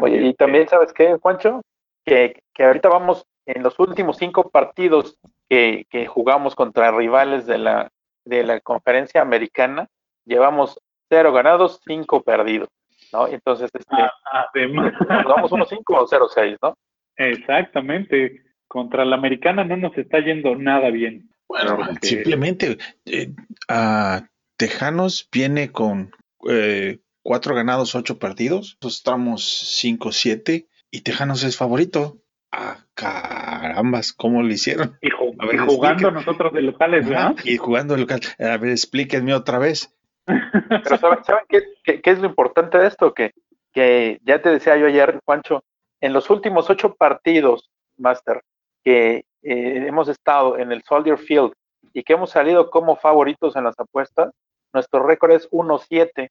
Oye, 0.00 0.22
y 0.22 0.34
también, 0.34 0.68
¿sabes 0.68 0.92
qué, 0.92 1.16
Juancho? 1.16 1.62
Que, 2.04 2.42
que 2.54 2.64
ahorita 2.64 2.88
vamos 2.88 3.26
en 3.46 3.62
los 3.62 3.78
últimos 3.78 4.16
cinco 4.16 4.50
partidos 4.50 5.18
que, 5.48 5.86
que, 5.90 6.06
jugamos 6.06 6.54
contra 6.54 6.90
rivales 6.90 7.46
de 7.46 7.58
la, 7.58 7.90
de 8.24 8.42
la 8.42 8.60
conferencia 8.60 9.22
americana, 9.22 9.88
llevamos 10.24 10.80
cero 11.08 11.32
ganados, 11.32 11.80
cinco 11.86 12.22
perdidos, 12.22 12.68
¿no? 13.12 13.28
Entonces, 13.28 13.70
este, 13.72 13.94
ah, 13.94 14.46
además, 14.54 14.92
vamos 15.08 15.52
unos 15.52 15.68
cinco 15.68 16.02
o 16.02 16.06
cero 16.06 16.26
seis, 16.32 16.56
¿no? 16.62 16.76
Exactamente. 17.16 18.42
Contra 18.66 19.04
la 19.04 19.16
americana 19.16 19.64
no 19.64 19.76
nos 19.76 19.96
está 19.98 20.20
yendo 20.20 20.54
nada 20.54 20.90
bien. 20.90 21.28
Bueno, 21.48 21.76
porque... 21.76 22.06
simplemente 22.06 22.78
eh, 23.06 23.34
a 23.68 24.28
Tejanos 24.56 25.28
viene 25.32 25.72
con 25.72 26.12
eh, 26.48 27.00
cuatro 27.22 27.54
ganados, 27.54 27.96
ocho 27.96 28.18
perdidos. 28.18 28.76
Nosotros 28.80 28.96
estamos 28.96 29.44
cinco, 29.80 30.12
siete 30.12 30.68
y 30.90 31.00
Tejanos 31.00 31.42
es 31.42 31.56
favorito. 31.56 32.18
Ah, 32.52 32.84
carambas, 32.94 34.12
¿cómo 34.12 34.42
lo 34.42 34.52
hicieron? 34.52 34.98
Y, 35.00 35.10
ju 35.10 35.36
ver, 35.46 35.54
y 35.54 35.58
jugando 35.58 36.10
nosotros 36.10 36.52
de 36.52 36.62
locales, 36.62 37.08
¿verdad? 37.08 37.36
Y 37.44 37.56
jugando 37.56 37.94
de 37.94 38.00
local. 38.00 38.20
A 38.38 38.56
ver, 38.56 38.70
explíquenme 38.70 39.34
otra 39.34 39.58
vez. 39.58 39.96
Pero 40.26 40.98
¿saben, 40.98 41.24
¿saben 41.24 41.44
qué, 41.48 42.00
es 42.02 42.18
lo 42.18 42.26
importante 42.26 42.78
de 42.78 42.86
esto? 42.86 43.14
Que, 43.14 43.32
que 43.72 44.20
ya 44.24 44.40
te 44.40 44.50
decía 44.50 44.76
yo 44.76 44.86
ayer, 44.86 45.20
Juancho, 45.24 45.64
en 46.00 46.12
los 46.12 46.30
últimos 46.30 46.70
ocho 46.70 46.94
partidos, 46.94 47.70
Master, 47.96 48.42
que 48.84 49.24
eh, 49.42 49.84
hemos 49.86 50.08
estado 50.08 50.58
en 50.58 50.72
el 50.72 50.82
Soldier 50.82 51.18
Field 51.18 51.52
y 51.92 52.02
que 52.02 52.14
hemos 52.14 52.30
salido 52.30 52.70
como 52.70 52.96
favoritos 52.96 53.56
en 53.56 53.64
las 53.64 53.78
apuestas, 53.78 54.30
nuestro 54.72 55.06
récord 55.06 55.32
es 55.32 55.50
1-7. 55.50 56.28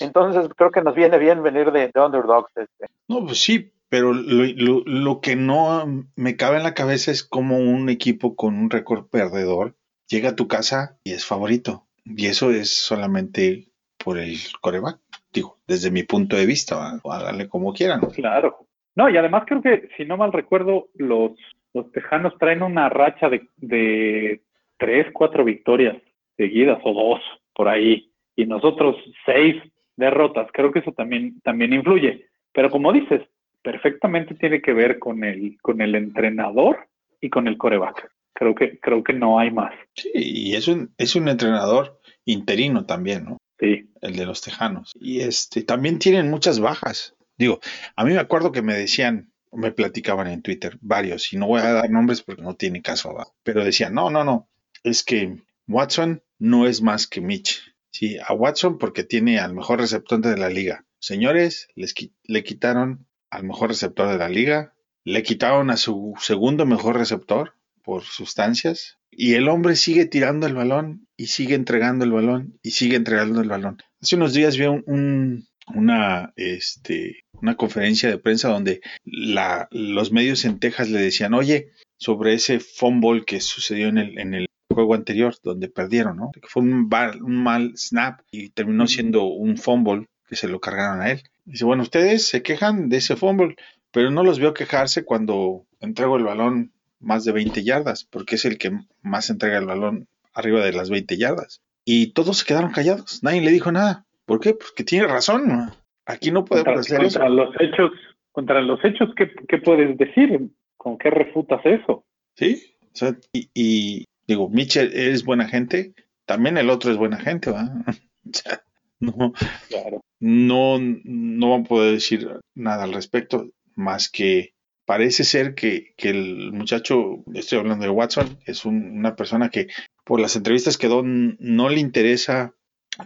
Entonces 0.00 0.50
creo 0.56 0.70
que 0.70 0.82
nos 0.82 0.94
viene 0.94 1.18
bien 1.18 1.42
venir 1.42 1.70
de, 1.70 1.90
de 1.92 2.00
underdogs. 2.00 2.50
Este. 2.56 2.86
No, 3.06 3.24
pues 3.24 3.40
sí, 3.42 3.72
pero 3.88 4.12
lo, 4.12 4.44
lo, 4.44 4.82
lo, 4.84 5.20
que 5.20 5.36
no 5.36 6.04
me 6.16 6.36
cabe 6.36 6.56
en 6.56 6.64
la 6.64 6.74
cabeza 6.74 7.10
es 7.10 7.22
como 7.22 7.58
un 7.58 7.88
equipo 7.88 8.34
con 8.34 8.54
un 8.56 8.70
récord 8.70 9.06
perdedor 9.08 9.74
llega 10.08 10.30
a 10.30 10.36
tu 10.36 10.48
casa 10.48 10.98
y 11.04 11.12
es 11.12 11.24
favorito. 11.24 11.86
Y 12.16 12.26
eso 12.26 12.50
es 12.50 12.70
solamente 12.70 13.68
por 14.02 14.18
el 14.18 14.36
coreback. 14.60 14.98
Digo, 15.32 15.58
desde 15.66 15.90
mi 15.90 16.02
punto 16.02 16.36
de 16.36 16.46
vista, 16.46 16.98
háganle 17.04 17.48
como 17.48 17.72
quieran. 17.72 18.00
Claro. 18.14 18.66
No, 18.96 19.08
y 19.08 19.16
además 19.16 19.44
creo 19.46 19.62
que, 19.62 19.88
si 19.96 20.04
no 20.04 20.16
mal 20.16 20.32
recuerdo, 20.32 20.88
los, 20.94 21.32
los 21.74 21.92
tejanos 21.92 22.36
traen 22.38 22.62
una 22.62 22.88
racha 22.88 23.28
de, 23.28 23.46
de 23.56 24.40
tres, 24.78 25.06
cuatro 25.12 25.44
victorias 25.44 25.96
seguidas 26.36 26.80
o 26.84 26.92
dos 26.92 27.20
por 27.54 27.68
ahí. 27.68 28.10
Y 28.34 28.46
nosotros 28.46 28.96
seis 29.26 29.56
derrotas. 29.96 30.48
Creo 30.52 30.72
que 30.72 30.78
eso 30.78 30.92
también, 30.92 31.40
también 31.42 31.72
influye. 31.72 32.26
Pero 32.52 32.70
como 32.70 32.92
dices, 32.92 33.22
perfectamente 33.62 34.34
tiene 34.34 34.62
que 34.62 34.72
ver 34.72 34.98
con 34.98 35.24
el, 35.24 35.58
con 35.60 35.80
el 35.80 35.94
entrenador 35.94 36.88
y 37.20 37.28
con 37.28 37.48
el 37.48 37.58
coreback. 37.58 38.10
Creo 38.34 38.54
que, 38.54 38.78
creo 38.78 39.02
que 39.02 39.12
no 39.12 39.38
hay 39.38 39.50
más. 39.50 39.74
Sí, 39.94 40.10
y 40.14 40.54
es 40.54 40.68
un, 40.68 40.94
es 40.96 41.16
un 41.16 41.28
entrenador 41.28 42.00
interino 42.24 42.86
también, 42.86 43.24
¿no? 43.24 43.38
Sí. 43.58 43.90
El 44.00 44.16
de 44.16 44.26
los 44.26 44.40
Tejanos. 44.40 44.92
Y 45.00 45.20
este, 45.20 45.62
también 45.62 45.98
tienen 45.98 46.30
muchas 46.30 46.60
bajas. 46.60 47.16
Digo, 47.36 47.60
a 47.96 48.04
mí 48.04 48.12
me 48.12 48.20
acuerdo 48.20 48.52
que 48.52 48.62
me 48.62 48.74
decían, 48.74 49.32
me 49.52 49.72
platicaban 49.72 50.26
en 50.28 50.42
Twitter 50.42 50.78
varios, 50.80 51.32
y 51.32 51.36
no 51.36 51.46
voy 51.46 51.60
a 51.60 51.72
dar 51.72 51.90
nombres 51.90 52.22
porque 52.22 52.42
no 52.42 52.54
tiene 52.54 52.82
caso 52.82 53.10
abajo, 53.10 53.34
pero 53.42 53.64
decían, 53.64 53.94
no, 53.94 54.10
no, 54.10 54.24
no, 54.24 54.48
es 54.82 55.02
que 55.02 55.42
Watson 55.66 56.22
no 56.38 56.66
es 56.66 56.82
más 56.82 57.06
que 57.06 57.20
Mitch. 57.20 57.74
Sí, 57.90 58.16
a 58.24 58.32
Watson 58.34 58.78
porque 58.78 59.02
tiene 59.02 59.38
al 59.38 59.54
mejor 59.54 59.80
receptor 59.80 60.20
de 60.20 60.36
la 60.36 60.50
liga. 60.50 60.84
Señores, 60.98 61.68
les, 61.74 61.94
le 62.24 62.44
quitaron 62.44 63.06
al 63.30 63.44
mejor 63.44 63.70
receptor 63.70 64.08
de 64.08 64.18
la 64.18 64.28
liga, 64.28 64.74
le 65.04 65.22
quitaron 65.22 65.70
a 65.70 65.76
su 65.76 66.14
segundo 66.20 66.66
mejor 66.66 66.96
receptor 66.96 67.54
por 67.88 68.04
sustancias 68.04 68.98
y 69.10 69.32
el 69.32 69.48
hombre 69.48 69.74
sigue 69.74 70.04
tirando 70.04 70.46
el 70.46 70.52
balón 70.52 71.08
y 71.16 71.28
sigue 71.28 71.54
entregando 71.54 72.04
el 72.04 72.12
balón 72.12 72.58
y 72.62 72.72
sigue 72.72 72.96
entregando 72.96 73.40
el 73.40 73.48
balón. 73.48 73.78
Hace 74.02 74.16
unos 74.16 74.34
días 74.34 74.58
vi 74.58 74.66
un, 74.66 74.84
un, 74.86 75.48
una, 75.74 76.34
este, 76.36 77.24
una 77.32 77.56
conferencia 77.56 78.10
de 78.10 78.18
prensa 78.18 78.50
donde 78.50 78.82
la, 79.06 79.68
los 79.70 80.12
medios 80.12 80.44
en 80.44 80.58
Texas 80.58 80.90
le 80.90 81.00
decían, 81.00 81.32
oye, 81.32 81.70
sobre 81.96 82.34
ese 82.34 82.60
fumble 82.60 83.24
que 83.24 83.40
sucedió 83.40 83.88
en 83.88 83.96
el, 83.96 84.18
en 84.18 84.34
el 84.34 84.46
juego 84.70 84.94
anterior 84.94 85.34
donde 85.42 85.70
perdieron, 85.70 86.18
¿no? 86.18 86.30
Fue 86.42 86.62
un, 86.62 86.90
bar, 86.90 87.22
un 87.22 87.42
mal 87.42 87.72
snap 87.74 88.20
y 88.30 88.50
terminó 88.50 88.86
siendo 88.86 89.24
un 89.24 89.56
fumble 89.56 90.04
que 90.28 90.36
se 90.36 90.46
lo 90.46 90.60
cargaron 90.60 91.00
a 91.00 91.12
él. 91.12 91.22
Dice, 91.46 91.64
bueno, 91.64 91.84
ustedes 91.84 92.26
se 92.26 92.42
quejan 92.42 92.90
de 92.90 92.98
ese 92.98 93.16
fumble, 93.16 93.56
pero 93.92 94.10
no 94.10 94.24
los 94.24 94.38
veo 94.38 94.52
quejarse 94.52 95.06
cuando 95.06 95.64
entrego 95.80 96.18
el 96.18 96.24
balón 96.24 96.72
más 97.00 97.24
de 97.24 97.32
20 97.32 97.62
yardas, 97.64 98.04
porque 98.04 98.36
es 98.36 98.44
el 98.44 98.58
que 98.58 98.72
más 99.02 99.30
entrega 99.30 99.58
el 99.58 99.66
balón 99.66 100.08
arriba 100.32 100.64
de 100.64 100.72
las 100.72 100.90
20 100.90 101.16
yardas. 101.16 101.62
Y 101.84 102.12
todos 102.12 102.38
se 102.38 102.46
quedaron 102.46 102.72
callados, 102.72 103.22
nadie 103.22 103.40
le 103.40 103.50
dijo 103.50 103.72
nada. 103.72 104.04
¿Por 104.24 104.40
qué? 104.40 104.54
Porque 104.54 104.84
tiene 104.84 105.06
razón. 105.06 105.72
Aquí 106.04 106.30
no 106.30 106.44
podemos 106.44 106.74
contra, 106.74 106.80
hacer 106.80 106.98
contra 106.98 107.26
eso. 107.26 107.34
Los 107.34 107.54
hechos, 107.60 107.90
contra 108.32 108.60
los 108.60 108.84
hechos, 108.84 109.10
¿qué, 109.16 109.30
¿qué, 109.48 109.58
puedes 109.58 109.96
decir? 109.96 110.50
¿Con 110.76 110.98
qué 110.98 111.10
refutas 111.10 111.60
eso? 111.64 112.04
Sí, 112.34 112.76
o 112.92 112.96
sea, 112.96 113.16
y, 113.32 113.48
y 113.54 114.04
digo, 114.26 114.48
Mitchell 114.48 114.92
es 114.92 115.24
buena 115.24 115.48
gente, 115.48 115.94
también 116.26 116.58
el 116.58 116.70
otro 116.70 116.90
es 116.90 116.98
buena 116.98 117.18
gente, 117.18 117.50
sea, 118.32 118.62
no, 119.00 119.32
claro. 119.68 120.00
no, 120.20 120.78
no 120.78 121.50
van 121.50 121.62
a 121.62 121.68
poder 121.68 121.94
decir 121.94 122.28
nada 122.54 122.84
al 122.84 122.92
respecto, 122.92 123.48
más 123.74 124.10
que 124.10 124.52
parece 124.88 125.24
ser 125.24 125.54
que, 125.54 125.92
que 125.98 126.08
el 126.08 126.50
muchacho, 126.50 127.22
estoy 127.34 127.58
hablando 127.58 127.84
de 127.84 127.90
Watson, 127.90 128.38
es 128.46 128.64
un, 128.64 128.96
una 128.96 129.16
persona 129.16 129.50
que 129.50 129.66
por 130.02 130.18
las 130.18 130.34
entrevistas 130.34 130.78
quedó, 130.78 131.02
no 131.04 131.68
le 131.68 131.78
interesa 131.78 132.54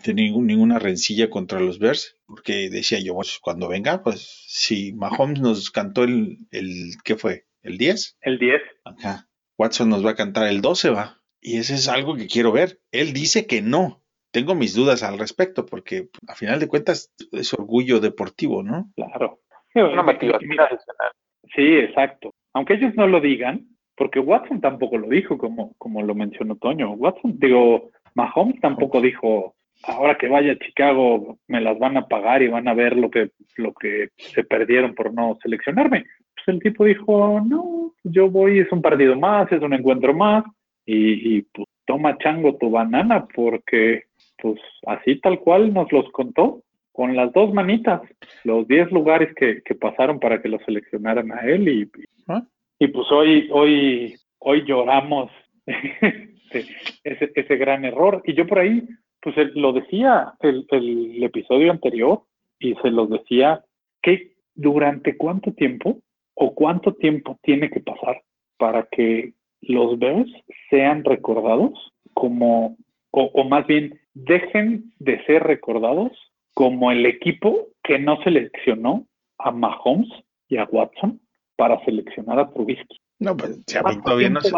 tener 0.04 0.26
ningún, 0.26 0.46
ninguna 0.46 0.78
rencilla 0.78 1.28
contra 1.28 1.58
los 1.58 1.80
Bears, 1.80 2.16
porque 2.24 2.70
decía 2.70 3.00
yo, 3.00 3.16
pues, 3.16 3.40
cuando 3.42 3.66
venga, 3.66 4.04
pues 4.04 4.20
si 4.46 4.92
Mahomes 4.92 5.40
nos 5.40 5.72
cantó 5.72 6.04
el, 6.04 6.38
el 6.52 6.92
¿qué 7.02 7.16
fue? 7.16 7.46
¿El 7.62 7.78
10? 7.78 8.16
El 8.20 8.38
10. 8.38 8.62
Ajá. 8.84 9.28
Watson 9.58 9.88
nos 9.88 10.06
va 10.06 10.10
a 10.10 10.16
cantar 10.16 10.46
el 10.46 10.60
12, 10.60 10.90
va. 10.90 11.20
Y 11.40 11.56
eso 11.56 11.74
es 11.74 11.88
algo 11.88 12.14
que 12.14 12.28
quiero 12.28 12.52
ver. 12.52 12.80
Él 12.92 13.12
dice 13.12 13.48
que 13.48 13.60
no. 13.60 14.04
Tengo 14.30 14.54
mis 14.54 14.74
dudas 14.76 15.02
al 15.02 15.18
respecto, 15.18 15.66
porque 15.66 16.10
a 16.28 16.36
final 16.36 16.60
de 16.60 16.68
cuentas 16.68 17.12
es 17.32 17.52
orgullo 17.52 17.98
deportivo, 17.98 18.62
¿no? 18.62 18.92
Claro. 18.94 19.40
Una 19.74 20.04
motivación 20.04 20.60
adicional. 20.60 21.10
Sí, 21.54 21.62
exacto. 21.62 22.34
Aunque 22.54 22.74
ellos 22.74 22.94
no 22.94 23.06
lo 23.06 23.20
digan, 23.20 23.66
porque 23.96 24.20
Watson 24.20 24.60
tampoco 24.60 24.98
lo 24.98 25.08
dijo, 25.08 25.38
como, 25.38 25.74
como 25.78 26.02
lo 26.02 26.14
mencionó 26.14 26.56
Toño. 26.56 26.92
Watson, 26.92 27.38
digo, 27.38 27.90
Mahomes 28.14 28.60
tampoco 28.60 29.00
dijo, 29.00 29.54
ahora 29.84 30.16
que 30.16 30.28
vaya 30.28 30.52
a 30.52 30.58
Chicago 30.58 31.38
me 31.48 31.60
las 31.60 31.78
van 31.78 31.96
a 31.96 32.06
pagar 32.06 32.42
y 32.42 32.48
van 32.48 32.68
a 32.68 32.74
ver 32.74 32.96
lo 32.96 33.10
que, 33.10 33.30
lo 33.56 33.72
que 33.74 34.08
se 34.16 34.44
perdieron 34.44 34.94
por 34.94 35.12
no 35.12 35.38
seleccionarme. 35.42 36.04
pues 36.34 36.48
el 36.48 36.60
tipo 36.60 36.84
dijo, 36.84 37.40
no, 37.40 37.92
yo 38.04 38.30
voy, 38.30 38.60
es 38.60 38.72
un 38.72 38.82
partido 38.82 39.16
más, 39.16 39.50
es 39.52 39.62
un 39.62 39.74
encuentro 39.74 40.14
más, 40.14 40.44
y, 40.86 41.36
y 41.36 41.42
pues 41.42 41.68
toma 41.86 42.18
chango 42.18 42.56
tu 42.56 42.70
banana, 42.70 43.26
porque 43.34 44.04
pues 44.40 44.60
así 44.86 45.20
tal 45.20 45.38
cual 45.40 45.72
nos 45.72 45.90
los 45.92 46.10
contó, 46.12 46.62
con 46.92 47.16
las 47.16 47.32
dos 47.32 47.52
manitas, 47.52 48.02
los 48.44 48.68
10 48.68 48.92
lugares 48.92 49.34
que, 49.34 49.62
que, 49.62 49.74
pasaron 49.74 50.20
para 50.20 50.40
que 50.42 50.48
lo 50.48 50.58
seleccionaran 50.60 51.32
a 51.32 51.40
él, 51.40 51.68
y, 51.68 51.90
¿Ah? 52.28 52.42
y 52.78 52.88
pues 52.88 53.10
hoy, 53.10 53.48
hoy, 53.50 54.14
hoy 54.38 54.64
lloramos 54.66 55.30
ese, 55.66 57.32
ese 57.34 57.56
gran 57.56 57.84
error. 57.84 58.22
Y 58.26 58.34
yo 58.34 58.46
por 58.46 58.58
ahí, 58.58 58.82
pues 59.20 59.36
lo 59.54 59.72
decía 59.72 60.34
el, 60.40 60.66
el 60.70 61.22
episodio 61.24 61.70
anterior, 61.70 62.22
y 62.58 62.74
se 62.76 62.90
los 62.90 63.10
decía 63.10 63.64
que 64.02 64.32
durante 64.54 65.16
cuánto 65.16 65.52
tiempo 65.52 66.00
o 66.34 66.54
cuánto 66.54 66.94
tiempo 66.94 67.38
tiene 67.42 67.70
que 67.70 67.80
pasar 67.80 68.22
para 68.58 68.86
que 68.90 69.32
los 69.62 69.98
Bears 69.98 70.30
sean 70.70 71.04
recordados 71.04 71.72
como, 72.14 72.76
o, 73.10 73.22
o, 73.34 73.44
más 73.44 73.66
bien 73.66 73.98
dejen 74.14 74.92
de 74.98 75.24
ser 75.24 75.42
recordados 75.42 76.12
como 76.54 76.92
el 76.92 77.06
equipo 77.06 77.68
que 77.82 77.98
no 77.98 78.22
seleccionó 78.22 79.06
a 79.38 79.50
Mahomes 79.50 80.10
y 80.48 80.58
a 80.58 80.64
Watson 80.64 81.20
para 81.56 81.82
seleccionar 81.84 82.38
a 82.38 82.50
Trubisky. 82.50 83.00
No, 83.18 83.36
pues 83.36 83.60
si 83.66 83.78
a 83.78 83.82
mí 83.82 84.00
todavía 84.02 84.30
no 84.30 84.40
se, 84.40 84.52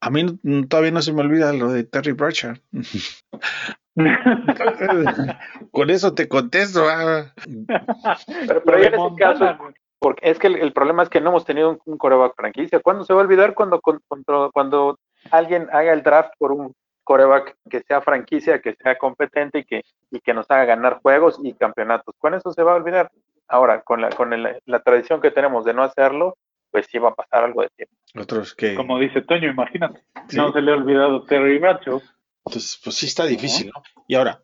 a 0.00 0.10
mí 0.10 0.26
todavía 0.68 0.90
no 0.90 1.02
se 1.02 1.12
me 1.12 1.20
olvida 1.20 1.52
lo 1.52 1.70
de 1.70 1.84
Terry 1.84 2.12
Bradshaw. 2.12 2.54
Con 5.70 5.90
eso 5.90 6.14
te 6.14 6.28
contesto. 6.28 6.88
Ah. 6.88 7.34
Pero, 8.46 8.62
pero 8.64 8.78
en 8.78 8.94
ese 8.94 9.14
caso, 9.18 9.58
porque 9.98 10.30
es 10.30 10.38
que 10.38 10.46
el, 10.46 10.56
el, 10.56 10.72
problema 10.72 11.02
es 11.02 11.10
que 11.10 11.20
no 11.20 11.28
hemos 11.28 11.44
tenido 11.44 11.68
un, 11.70 11.78
un 11.84 11.98
coreback 11.98 12.34
franquicia. 12.34 12.80
¿Cuándo 12.80 13.04
se 13.04 13.12
va 13.12 13.20
a 13.20 13.24
olvidar 13.24 13.52
cuando, 13.54 13.80
cuando, 13.80 14.50
cuando 14.52 14.98
alguien 15.30 15.68
haga 15.72 15.92
el 15.92 16.02
draft 16.02 16.32
por 16.38 16.52
un 16.52 16.74
coreback 17.12 17.56
que 17.68 17.82
sea 17.82 18.00
franquicia, 18.00 18.62
que 18.62 18.74
sea 18.74 18.96
competente 18.96 19.58
y 19.58 19.64
que, 19.64 19.84
y 20.10 20.20
que 20.20 20.32
nos 20.32 20.50
haga 20.50 20.64
ganar 20.64 21.00
juegos 21.02 21.38
y 21.42 21.52
campeonatos? 21.52 22.14
¿Cuándo 22.18 22.38
eso 22.38 22.52
se 22.52 22.62
va 22.62 22.72
a 22.72 22.76
olvidar? 22.76 23.10
Ahora, 23.48 23.82
con 23.82 24.00
la, 24.00 24.08
con 24.08 24.32
el, 24.32 24.62
la 24.64 24.80
tradición 24.80 25.20
que 25.20 25.30
tenemos 25.30 25.66
de 25.66 25.74
no 25.74 25.82
hacerlo, 25.82 26.38
pues 26.70 26.86
sí 26.90 26.96
va 26.96 27.10
a 27.10 27.14
pasar 27.14 27.44
algo 27.44 27.60
de 27.60 27.68
tiempo. 27.76 27.94
Otros 28.18 28.54
que... 28.54 28.74
Como 28.74 28.98
dice 28.98 29.20
Toño, 29.20 29.50
imagínate, 29.50 30.02
sí. 30.26 30.38
no 30.38 30.52
se 30.52 30.62
le 30.62 30.72
ha 30.72 30.76
olvidado 30.76 31.24
Terry 31.24 31.58
Bradshaw. 31.58 32.00
Entonces, 32.46 32.80
pues 32.82 32.96
sí 32.96 33.04
está 33.04 33.26
difícil, 33.26 33.70
¿no? 33.74 33.82
Y 34.08 34.14
ahora, 34.14 34.40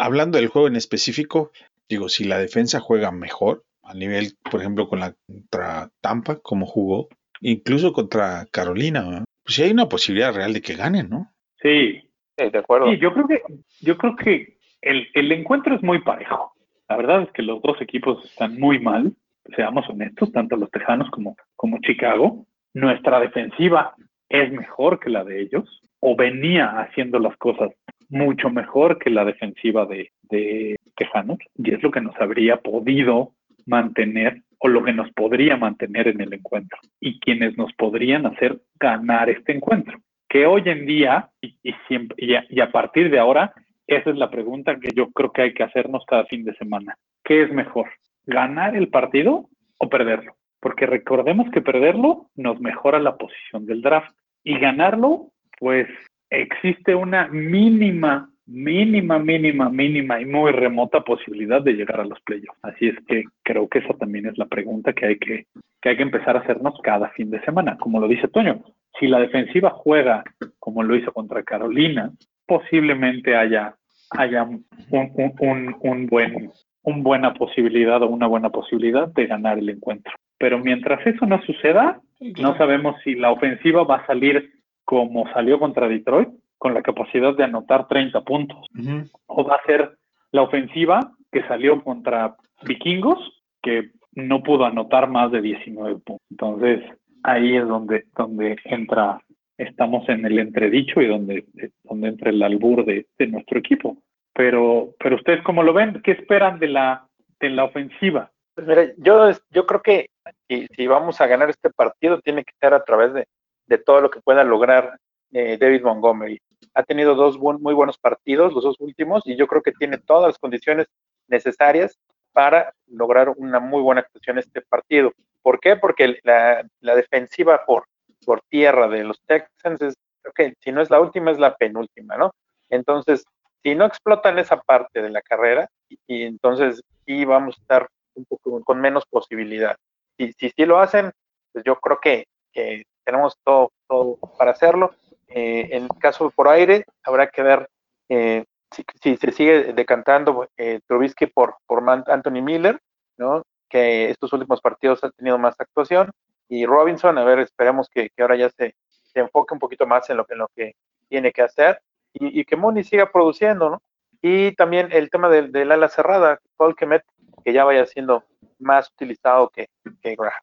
hablando 0.00 0.38
del 0.38 0.48
juego 0.48 0.66
en 0.66 0.74
específico, 0.74 1.52
digo, 1.88 2.08
si 2.08 2.24
la 2.24 2.38
defensa 2.38 2.80
juega 2.80 3.12
mejor, 3.12 3.62
a 3.84 3.94
nivel, 3.94 4.36
por 4.50 4.60
ejemplo, 4.60 4.88
con 4.88 4.98
la 4.98 5.14
contra 5.28 5.88
Tampa, 6.00 6.40
como 6.40 6.66
jugó, 6.66 7.08
incluso 7.40 7.92
contra 7.92 8.46
Carolina, 8.50 9.02
¿no? 9.02 9.24
pues 9.44 9.54
sí 9.54 9.62
hay 9.62 9.70
una 9.70 9.88
posibilidad 9.88 10.34
real 10.34 10.52
de 10.52 10.60
que 10.60 10.74
ganen, 10.74 11.08
¿no? 11.08 11.32
Sí. 11.62 12.02
sí 12.36 12.50
de 12.50 12.58
acuerdo. 12.58 12.90
Sí, 12.90 12.98
yo 12.98 13.12
creo 13.12 13.28
que, 13.28 13.42
yo 13.80 13.96
creo 13.96 14.16
que 14.16 14.56
el, 14.82 15.08
el 15.14 15.32
encuentro 15.32 15.74
es 15.74 15.82
muy 15.82 16.00
parejo. 16.00 16.52
La 16.88 16.96
verdad 16.96 17.22
es 17.22 17.30
que 17.32 17.42
los 17.42 17.60
dos 17.62 17.80
equipos 17.80 18.24
están 18.24 18.58
muy 18.58 18.78
mal, 18.78 19.12
seamos 19.54 19.88
honestos, 19.88 20.32
tanto 20.32 20.56
los 20.56 20.70
Tejanos 20.70 21.10
como, 21.10 21.36
como 21.56 21.78
Chicago. 21.80 22.46
Nuestra 22.74 23.20
defensiva 23.20 23.94
es 24.28 24.52
mejor 24.52 25.00
que 25.00 25.10
la 25.10 25.24
de 25.24 25.40
ellos, 25.40 25.82
o 26.00 26.14
venía 26.16 26.80
haciendo 26.80 27.18
las 27.18 27.36
cosas 27.38 27.70
mucho 28.08 28.50
mejor 28.50 28.98
que 28.98 29.10
la 29.10 29.24
defensiva 29.24 29.86
de, 29.86 30.12
de 30.22 30.76
Tejanos, 30.96 31.38
y 31.56 31.74
es 31.74 31.82
lo 31.82 31.90
que 31.90 32.00
nos 32.00 32.14
habría 32.20 32.58
podido 32.58 33.32
mantener 33.66 34.42
o 34.58 34.68
lo 34.68 34.84
que 34.84 34.92
nos 34.92 35.10
podría 35.12 35.56
mantener 35.56 36.08
en 36.08 36.20
el 36.20 36.32
encuentro 36.32 36.78
y 37.00 37.18
quienes 37.20 37.58
nos 37.58 37.72
podrían 37.74 38.26
hacer 38.26 38.60
ganar 38.78 39.28
este 39.28 39.52
encuentro. 39.52 39.98
Que 40.28 40.46
hoy 40.46 40.62
en 40.66 40.86
día 40.86 41.30
y, 41.40 41.72
siempre, 41.88 42.16
y 42.18 42.34
a, 42.34 42.44
y 42.48 42.60
a 42.60 42.70
partir 42.70 43.10
de 43.10 43.18
ahora, 43.18 43.52
esa 43.86 44.10
es 44.10 44.16
la 44.16 44.30
pregunta 44.30 44.78
que 44.80 44.88
yo 44.94 45.10
creo 45.12 45.32
que 45.32 45.42
hay 45.42 45.54
que 45.54 45.62
hacernos 45.62 46.04
cada 46.06 46.24
fin 46.26 46.44
de 46.44 46.54
semana. 46.56 46.96
¿Qué 47.24 47.42
es 47.42 47.52
mejor? 47.52 47.88
¿Ganar 48.24 48.76
el 48.76 48.88
partido 48.88 49.48
o 49.78 49.88
perderlo? 49.88 50.34
Porque 50.60 50.86
recordemos 50.86 51.48
que 51.50 51.60
perderlo 51.60 52.28
nos 52.34 52.60
mejora 52.60 52.98
la 52.98 53.16
posición 53.16 53.66
del 53.66 53.82
draft 53.82 54.12
y 54.42 54.58
ganarlo, 54.58 55.32
pues 55.58 55.88
existe 56.30 56.94
una 56.94 57.28
mínima 57.28 58.30
mínima, 58.46 59.18
mínima, 59.18 59.68
mínima 59.68 60.20
y 60.20 60.24
muy 60.24 60.52
remota 60.52 61.00
posibilidad 61.00 61.60
de 61.62 61.72
llegar 61.72 62.00
a 62.00 62.04
los 62.04 62.20
playoffs. 62.20 62.58
Así 62.62 62.88
es 62.88 62.96
que 63.06 63.24
creo 63.42 63.68
que 63.68 63.80
esa 63.80 63.94
también 63.94 64.26
es 64.26 64.38
la 64.38 64.46
pregunta 64.46 64.92
que 64.92 65.06
hay 65.06 65.18
que, 65.18 65.46
que 65.82 65.88
hay 65.88 65.96
que 65.96 66.02
empezar 66.02 66.36
a 66.36 66.40
hacernos 66.40 66.74
cada 66.82 67.08
fin 67.10 67.30
de 67.30 67.40
semana. 67.40 67.76
Como 67.78 68.00
lo 68.00 68.08
dice 68.08 68.28
Toño, 68.28 68.62
si 68.98 69.08
la 69.08 69.18
defensiva 69.18 69.70
juega 69.70 70.24
como 70.58 70.82
lo 70.82 70.94
hizo 70.96 71.12
contra 71.12 71.42
Carolina, 71.42 72.12
posiblemente 72.46 73.36
haya, 73.36 73.74
haya 74.10 74.44
un, 74.44 74.64
un, 74.90 75.34
un, 75.40 75.76
un 75.80 76.06
buen, 76.06 76.50
un 76.82 77.02
buena 77.02 77.34
posibilidad 77.34 78.02
o 78.02 78.08
una 78.08 78.28
buena 78.28 78.50
posibilidad 78.50 79.08
de 79.08 79.26
ganar 79.26 79.58
el 79.58 79.68
encuentro. 79.68 80.12
Pero 80.38 80.58
mientras 80.58 81.04
eso 81.06 81.26
no 81.26 81.42
suceda, 81.42 82.00
no 82.40 82.56
sabemos 82.56 82.96
si 83.02 83.14
la 83.14 83.32
ofensiva 83.32 83.84
va 83.84 83.96
a 83.96 84.06
salir 84.06 84.52
como 84.84 85.28
salió 85.32 85.58
contra 85.58 85.88
Detroit, 85.88 86.28
con 86.58 86.74
la 86.74 86.82
capacidad 86.82 87.34
de 87.34 87.44
anotar 87.44 87.86
30 87.88 88.20
puntos. 88.22 88.66
Uh 88.74 88.80
-huh. 88.80 89.10
O 89.26 89.44
va 89.44 89.56
a 89.56 89.66
ser 89.66 89.96
la 90.32 90.42
ofensiva 90.42 91.12
que 91.30 91.42
salió 91.46 91.82
contra 91.82 92.36
Vikingos, 92.62 93.18
que 93.62 93.90
no 94.12 94.42
pudo 94.42 94.64
anotar 94.64 95.08
más 95.08 95.30
de 95.30 95.42
19 95.42 95.98
puntos. 96.00 96.26
Entonces, 96.30 96.82
ahí 97.22 97.56
es 97.56 97.66
donde, 97.66 98.04
donde 98.16 98.56
entra, 98.64 99.20
estamos 99.58 100.08
en 100.08 100.24
el 100.24 100.38
entredicho 100.38 101.00
y 101.00 101.06
donde, 101.06 101.44
donde 101.84 102.08
entra 102.08 102.30
el 102.30 102.42
albur 102.42 102.84
de, 102.84 103.06
de 103.18 103.26
nuestro 103.26 103.58
equipo. 103.58 103.98
Pero, 104.32 104.94
pero 104.98 105.16
ustedes 105.16 105.42
cómo 105.42 105.62
lo 105.62 105.72
ven, 105.72 106.00
¿qué 106.02 106.12
esperan 106.12 106.58
de 106.58 106.68
la, 106.68 107.06
de 107.40 107.50
la 107.50 107.64
ofensiva? 107.64 108.30
Pues 108.54 108.66
mira, 108.66 108.86
yo, 108.98 109.30
yo 109.50 109.66
creo 109.66 109.82
que 109.82 110.06
si, 110.48 110.66
si 110.68 110.86
vamos 110.86 111.20
a 111.20 111.26
ganar 111.26 111.50
este 111.50 111.70
partido, 111.70 112.20
tiene 112.20 112.44
que 112.44 112.52
ser 112.60 112.74
a 112.74 112.84
través 112.84 113.12
de, 113.12 113.26
de 113.66 113.78
todo 113.78 114.00
lo 114.00 114.10
que 114.10 114.20
pueda 114.20 114.44
lograr 114.44 114.98
eh, 115.32 115.58
David 115.58 115.82
Montgomery. 115.82 116.38
Ha 116.76 116.82
tenido 116.82 117.14
dos 117.14 117.38
muy 117.38 117.72
buenos 117.72 117.96
partidos, 117.96 118.52
los 118.52 118.62
dos 118.62 118.76
últimos, 118.80 119.22
y 119.24 119.34
yo 119.34 119.46
creo 119.46 119.62
que 119.62 119.72
tiene 119.72 119.96
todas 119.96 120.28
las 120.28 120.38
condiciones 120.38 120.86
necesarias 121.26 121.98
para 122.32 122.74
lograr 122.86 123.30
una 123.30 123.60
muy 123.60 123.80
buena 123.80 124.02
actuación 124.02 124.38
este 124.38 124.60
partido. 124.60 125.10
¿Por 125.40 125.58
qué? 125.58 125.76
Porque 125.76 126.18
la, 126.22 126.62
la 126.80 126.94
defensiva 126.94 127.64
por, 127.64 127.86
por 128.26 128.42
tierra 128.50 128.88
de 128.88 129.04
los 129.04 129.18
Texans 129.24 129.80
es, 129.80 129.94
ok, 130.28 130.52
si 130.60 130.70
no 130.70 130.82
es 130.82 130.90
la 130.90 131.00
última, 131.00 131.30
es 131.30 131.38
la 131.38 131.56
penúltima, 131.56 132.18
¿no? 132.18 132.30
Entonces, 132.68 133.24
si 133.62 133.74
no 133.74 133.86
explotan 133.86 134.38
esa 134.38 134.60
parte 134.60 135.00
de 135.00 135.08
la 135.08 135.22
carrera, 135.22 135.70
y, 135.88 135.98
y 136.06 136.22
entonces 136.24 136.82
sí 137.06 137.24
vamos 137.24 137.56
a 137.56 137.62
estar 137.62 137.88
un 138.16 138.26
poco 138.26 138.62
con 138.64 138.80
menos 138.82 139.06
posibilidad. 139.06 139.76
Si 140.18 140.32
sí 140.50 140.66
lo 140.66 140.78
hacen, 140.78 141.10
pues 141.52 141.64
yo 141.64 141.76
creo 141.76 141.98
que, 142.02 142.26
que 142.52 142.82
tenemos 143.02 143.34
todo, 143.44 143.72
todo 143.88 144.18
para 144.36 144.50
hacerlo. 144.50 144.94
Eh, 145.28 145.68
en 145.72 145.84
el 145.84 145.88
caso 146.00 146.30
por 146.30 146.48
aire, 146.48 146.84
habrá 147.02 147.28
que 147.28 147.42
ver 147.42 147.68
eh, 148.08 148.44
si, 148.70 148.84
si, 149.02 149.16
se 149.16 149.32
sigue 149.32 149.72
decantando 149.72 150.48
eh, 150.56 150.80
Trubisky 150.86 151.26
por, 151.26 151.56
por 151.66 151.82
Anthony 151.88 152.42
Miller, 152.42 152.80
¿no? 153.16 153.42
que 153.68 154.10
estos 154.10 154.32
últimos 154.32 154.60
partidos 154.60 155.02
ha 155.02 155.10
tenido 155.10 155.38
más 155.38 155.56
actuación, 155.58 156.10
y 156.48 156.64
Robinson, 156.64 157.18
a 157.18 157.24
ver, 157.24 157.40
esperemos 157.40 157.88
que, 157.88 158.10
que 158.10 158.22
ahora 158.22 158.36
ya 158.36 158.48
se, 158.50 158.76
se, 158.88 159.20
enfoque 159.20 159.54
un 159.54 159.60
poquito 159.60 159.86
más 159.86 160.08
en 160.10 160.18
lo, 160.18 160.26
en 160.28 160.38
lo 160.38 160.48
que 160.54 160.74
tiene 161.08 161.32
que 161.32 161.42
hacer, 161.42 161.80
y, 162.12 162.40
y 162.40 162.44
que 162.44 162.56
Mooney 162.56 162.84
siga 162.84 163.10
produciendo, 163.10 163.70
¿no? 163.70 163.82
Y 164.22 164.52
también 164.52 164.88
el 164.92 165.10
tema 165.10 165.28
del, 165.28 165.50
del 165.50 165.72
ala 165.72 165.88
cerrada, 165.88 166.40
Paul 166.56 166.76
Kemet, 166.76 167.02
que 167.44 167.52
ya 167.52 167.64
vaya 167.64 167.84
siendo 167.86 168.24
más 168.58 168.90
utilizado 168.92 169.48
que, 169.50 169.68
que 170.00 170.14
Graham. 170.16 170.42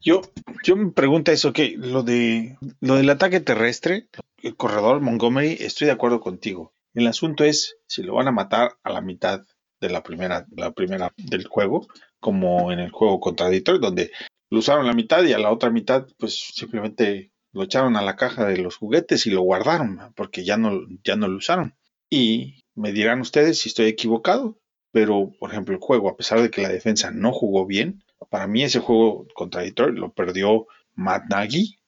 Yo, 0.00 0.22
yo 0.64 0.76
me 0.76 0.92
pregunto 0.92 1.32
eso, 1.32 1.52
que 1.52 1.74
lo 1.76 2.02
de 2.02 2.58
lo 2.80 2.96
del 2.96 3.10
ataque 3.10 3.40
terrestre, 3.40 4.08
el 4.42 4.56
corredor 4.56 5.00
Montgomery, 5.00 5.56
estoy 5.60 5.86
de 5.86 5.92
acuerdo 5.92 6.20
contigo. 6.20 6.72
El 6.92 7.06
asunto 7.06 7.44
es 7.44 7.76
si 7.86 8.02
lo 8.02 8.14
van 8.14 8.28
a 8.28 8.32
matar 8.32 8.76
a 8.82 8.90
la 8.90 9.00
mitad 9.00 9.42
de 9.80 9.90
la 9.90 10.02
primera, 10.02 10.46
la 10.56 10.72
primera 10.72 11.12
del 11.16 11.46
juego, 11.46 11.86
como 12.20 12.72
en 12.72 12.78
el 12.78 12.90
juego 12.90 13.20
contra 13.20 13.48
Detroit, 13.48 13.80
donde 13.80 14.10
lo 14.50 14.58
usaron 14.58 14.86
la 14.86 14.92
mitad 14.92 15.24
y 15.24 15.32
a 15.32 15.38
la 15.38 15.50
otra 15.50 15.70
mitad, 15.70 16.06
pues 16.18 16.52
simplemente 16.54 17.32
lo 17.52 17.62
echaron 17.62 17.96
a 17.96 18.02
la 18.02 18.16
caja 18.16 18.46
de 18.46 18.58
los 18.58 18.76
juguetes 18.76 19.26
y 19.26 19.30
lo 19.30 19.42
guardaron, 19.42 20.12
porque 20.14 20.44
ya 20.44 20.56
no, 20.56 20.80
ya 21.04 21.16
no 21.16 21.28
lo 21.28 21.36
usaron. 21.36 21.74
Y 22.10 22.64
me 22.74 22.92
dirán 22.92 23.20
ustedes 23.20 23.58
si 23.58 23.68
estoy 23.68 23.86
equivocado, 23.86 24.58
pero 24.92 25.32
por 25.38 25.50
ejemplo 25.50 25.74
el 25.74 25.80
juego, 25.80 26.08
a 26.08 26.16
pesar 26.16 26.40
de 26.40 26.50
que 26.50 26.62
la 26.62 26.68
defensa 26.68 27.10
no 27.10 27.32
jugó 27.32 27.66
bien, 27.66 28.04
para 28.30 28.46
mí 28.46 28.62
ese 28.62 28.80
juego 28.80 29.26
contra 29.34 29.62
Detroit 29.62 29.96
lo 29.96 30.12
perdió 30.12 30.66
Matt 30.94 31.24
Nagy 31.30 31.78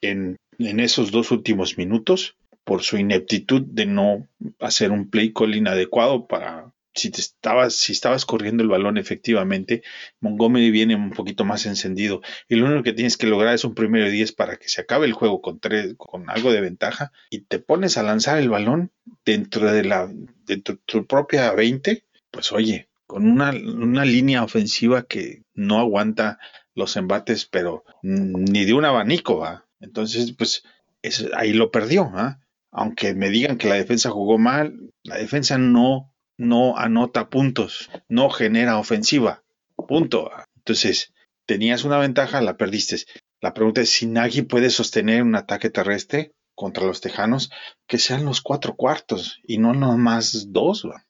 en, 0.00 0.38
esos 0.58 1.10
dos 1.10 1.30
últimos 1.30 1.76
minutos 1.78 2.36
por 2.64 2.82
su 2.82 2.96
ineptitud 2.96 3.62
de 3.62 3.86
no 3.86 4.26
hacer 4.58 4.90
un 4.90 5.10
play 5.10 5.32
call 5.32 5.54
inadecuado 5.54 6.26
para 6.26 6.72
si 6.94 7.10
te 7.10 7.20
estabas, 7.20 7.74
si 7.74 7.92
estabas 7.92 8.24
corriendo 8.24 8.62
el 8.62 8.70
balón 8.70 8.96
efectivamente, 8.96 9.82
Montgomery 10.20 10.70
viene 10.70 10.96
un 10.96 11.10
poquito 11.10 11.44
más 11.44 11.66
encendido. 11.66 12.22
Y 12.48 12.56
lo 12.56 12.66
único 12.66 12.82
que 12.82 12.94
tienes 12.94 13.18
que 13.18 13.26
lograr 13.26 13.54
es 13.54 13.64
un 13.64 13.74
primero 13.74 14.08
y 14.08 14.10
diez 14.10 14.32
para 14.32 14.56
que 14.56 14.70
se 14.70 14.80
acabe 14.80 15.04
el 15.04 15.12
juego 15.12 15.42
con 15.42 15.60
tres, 15.60 15.94
con 15.98 16.30
algo 16.30 16.52
de 16.52 16.62
ventaja, 16.62 17.12
y 17.28 17.40
te 17.40 17.58
pones 17.58 17.98
a 17.98 18.02
lanzar 18.02 18.38
el 18.38 18.48
balón 18.48 18.92
dentro 19.26 19.70
de 19.70 19.84
la, 19.84 20.10
de 20.46 20.56
tu, 20.56 20.76
tu 20.76 21.06
propia 21.06 21.52
20, 21.52 22.02
pues 22.30 22.50
oye, 22.52 22.88
con 23.06 23.26
una, 23.28 23.50
una 23.50 24.04
línea 24.04 24.42
ofensiva 24.42 25.04
que 25.04 25.42
no 25.54 25.78
aguanta 25.78 26.38
los 26.74 26.96
embates, 26.96 27.46
pero 27.46 27.84
ni 28.02 28.64
de 28.64 28.74
un 28.74 28.84
abanico 28.84 29.38
va. 29.38 29.66
Entonces, 29.80 30.34
pues 30.36 30.62
es, 31.02 31.26
ahí 31.34 31.52
lo 31.52 31.70
perdió. 31.70 32.10
¿ah? 32.14 32.40
Aunque 32.70 33.14
me 33.14 33.30
digan 33.30 33.58
que 33.58 33.68
la 33.68 33.76
defensa 33.76 34.10
jugó 34.10 34.38
mal, 34.38 34.92
la 35.02 35.16
defensa 35.16 35.58
no, 35.58 36.12
no 36.36 36.76
anota 36.76 37.30
puntos, 37.30 37.90
no 38.08 38.28
genera 38.28 38.78
ofensiva. 38.78 39.42
Punto. 39.88 40.30
Entonces, 40.56 41.14
tenías 41.46 41.84
una 41.84 41.98
ventaja, 41.98 42.40
la 42.40 42.56
perdiste. 42.56 42.96
La 43.40 43.54
pregunta 43.54 43.80
es 43.80 43.90
si 43.90 44.06
Nagy 44.06 44.42
puede 44.42 44.70
sostener 44.70 45.22
un 45.22 45.34
ataque 45.36 45.70
terrestre 45.70 46.34
contra 46.54 46.84
los 46.84 47.00
Tejanos, 47.00 47.50
que 47.86 47.98
sean 47.98 48.24
los 48.24 48.40
cuatro 48.40 48.76
cuartos 48.76 49.40
y 49.44 49.58
no 49.58 49.72
nomás 49.72 50.52
dos. 50.52 50.86
¿va? 50.86 51.05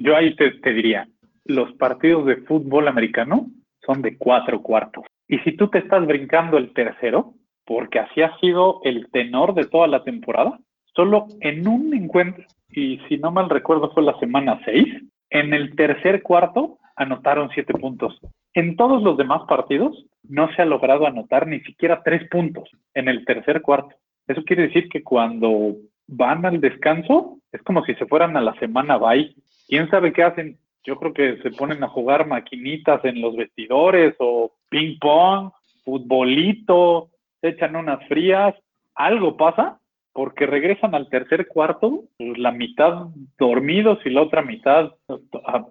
Yo 0.00 0.16
ahí 0.16 0.34
te, 0.36 0.50
te 0.50 0.72
diría, 0.72 1.08
los 1.44 1.72
partidos 1.74 2.26
de 2.26 2.36
fútbol 2.36 2.88
americano 2.88 3.46
son 3.84 4.02
de 4.02 4.16
cuatro 4.16 4.62
cuartos. 4.62 5.04
Y 5.28 5.38
si 5.38 5.56
tú 5.56 5.68
te 5.68 5.78
estás 5.78 6.06
brincando 6.06 6.58
el 6.58 6.72
tercero, 6.72 7.34
porque 7.64 7.98
así 7.98 8.22
ha 8.22 8.36
sido 8.38 8.80
el 8.84 9.10
tenor 9.10 9.54
de 9.54 9.64
toda 9.66 9.86
la 9.86 10.04
temporada, 10.04 10.58
solo 10.94 11.26
en 11.40 11.66
un 11.66 11.94
encuentro, 11.94 12.44
y 12.70 12.98
si 13.08 13.18
no 13.18 13.30
mal 13.30 13.48
recuerdo 13.48 13.90
fue 13.92 14.02
la 14.02 14.18
semana 14.18 14.60
6, 14.64 14.86
en 15.30 15.54
el 15.54 15.74
tercer 15.74 16.22
cuarto 16.22 16.78
anotaron 16.96 17.50
siete 17.54 17.72
puntos. 17.74 18.18
En 18.52 18.76
todos 18.76 19.02
los 19.02 19.16
demás 19.16 19.42
partidos 19.48 20.06
no 20.22 20.48
se 20.54 20.62
ha 20.62 20.64
logrado 20.64 21.06
anotar 21.06 21.46
ni 21.46 21.60
siquiera 21.60 22.02
tres 22.04 22.28
puntos 22.30 22.70
en 22.94 23.08
el 23.08 23.24
tercer 23.24 23.62
cuarto. 23.62 23.96
Eso 24.28 24.44
quiere 24.44 24.68
decir 24.68 24.88
que 24.88 25.02
cuando 25.02 25.74
van 26.06 26.46
al 26.46 26.60
descanso 26.60 27.38
es 27.54 27.62
como 27.62 27.84
si 27.84 27.94
se 27.94 28.06
fueran 28.06 28.36
a 28.36 28.40
la 28.40 28.54
semana 28.58 28.98
bye. 28.98 29.32
¿Quién 29.68 29.88
sabe 29.88 30.12
qué 30.12 30.24
hacen? 30.24 30.58
Yo 30.82 30.96
creo 30.96 31.14
que 31.14 31.38
se 31.40 31.52
ponen 31.52 31.82
a 31.84 31.88
jugar 31.88 32.26
maquinitas 32.26 33.02
en 33.04 33.20
los 33.20 33.36
vestidores 33.36 34.14
o 34.18 34.52
ping 34.68 34.98
pong, 34.98 35.50
futbolito, 35.84 37.10
se 37.40 37.50
echan 37.50 37.76
unas 37.76 38.06
frías, 38.08 38.54
algo 38.94 39.36
pasa 39.36 39.78
porque 40.12 40.46
regresan 40.46 40.94
al 40.94 41.08
tercer 41.08 41.46
cuarto, 41.46 42.04
pues, 42.18 42.38
la 42.38 42.52
mitad 42.52 43.08
dormidos 43.38 43.98
y 44.04 44.10
la 44.10 44.22
otra 44.22 44.42
mitad 44.42 44.92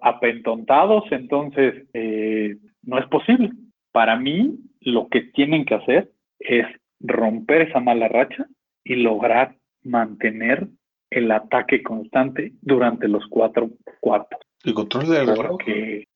apentontados, 0.02 1.04
entonces 1.10 1.86
eh, 1.92 2.56
no 2.82 2.98
es 2.98 3.06
posible. 3.06 3.50
Para 3.92 4.16
mí, 4.16 4.58
lo 4.80 5.08
que 5.08 5.20
tienen 5.22 5.64
que 5.64 5.74
hacer 5.74 6.10
es 6.38 6.66
romper 7.00 7.62
esa 7.62 7.80
mala 7.80 8.08
racha 8.08 8.46
y 8.84 8.96
lograr 8.96 9.54
mantener 9.82 10.68
el 11.14 11.30
ataque 11.30 11.82
constante 11.82 12.52
durante 12.60 13.08
los 13.08 13.24
cuatro 13.28 13.70
cuartos. 14.00 14.40
El 14.62 14.74
control 14.74 15.08
del 15.08 15.26
balón. 15.26 15.58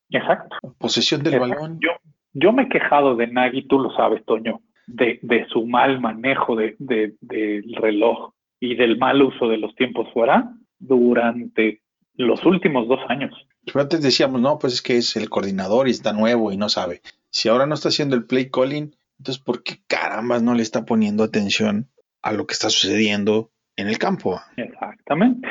Exacto. 0.09 0.55
Posesión 0.77 1.23
del 1.23 1.39
balón. 1.39 1.79
Yo, 1.81 1.91
yo 2.33 2.51
me 2.51 2.63
he 2.63 2.69
quejado 2.69 3.15
de 3.15 3.27
Nagy, 3.27 3.67
tú 3.67 3.79
lo 3.79 3.91
sabes, 3.95 4.23
Toño, 4.25 4.61
de, 4.87 5.19
de 5.21 5.45
su 5.47 5.65
mal 5.65 6.01
manejo 6.01 6.55
de, 6.55 6.75
de, 6.79 7.15
del 7.21 7.75
reloj 7.75 8.33
y 8.59 8.75
del 8.75 8.97
mal 8.97 9.21
uso 9.21 9.47
de 9.47 9.57
los 9.57 9.75
tiempos 9.75 10.07
fuera 10.13 10.51
durante 10.79 11.81
los 12.15 12.45
últimos 12.45 12.87
dos 12.87 12.99
años. 13.07 13.33
Pero 13.65 13.81
antes 13.81 14.01
decíamos, 14.01 14.41
no, 14.41 14.57
pues 14.57 14.73
es 14.73 14.81
que 14.81 14.97
es 14.97 15.15
el 15.15 15.29
coordinador 15.29 15.87
y 15.87 15.91
está 15.91 16.11
nuevo 16.13 16.51
y 16.51 16.57
no 16.57 16.69
sabe. 16.69 17.01
Si 17.29 17.49
ahora 17.49 17.65
no 17.65 17.75
está 17.75 17.89
haciendo 17.89 18.15
el 18.15 18.25
play 18.25 18.49
calling, 18.49 18.95
entonces 19.19 19.43
¿por 19.43 19.63
qué 19.63 19.79
carambas 19.87 20.41
no 20.41 20.55
le 20.55 20.63
está 20.63 20.85
poniendo 20.85 21.23
atención 21.23 21.89
a 22.21 22.31
lo 22.31 22.47
que 22.47 22.53
está 22.53 22.69
sucediendo 22.69 23.51
en 23.79 23.87
el 23.87 23.97
campo? 23.97 24.41
Exactamente. 24.57 25.47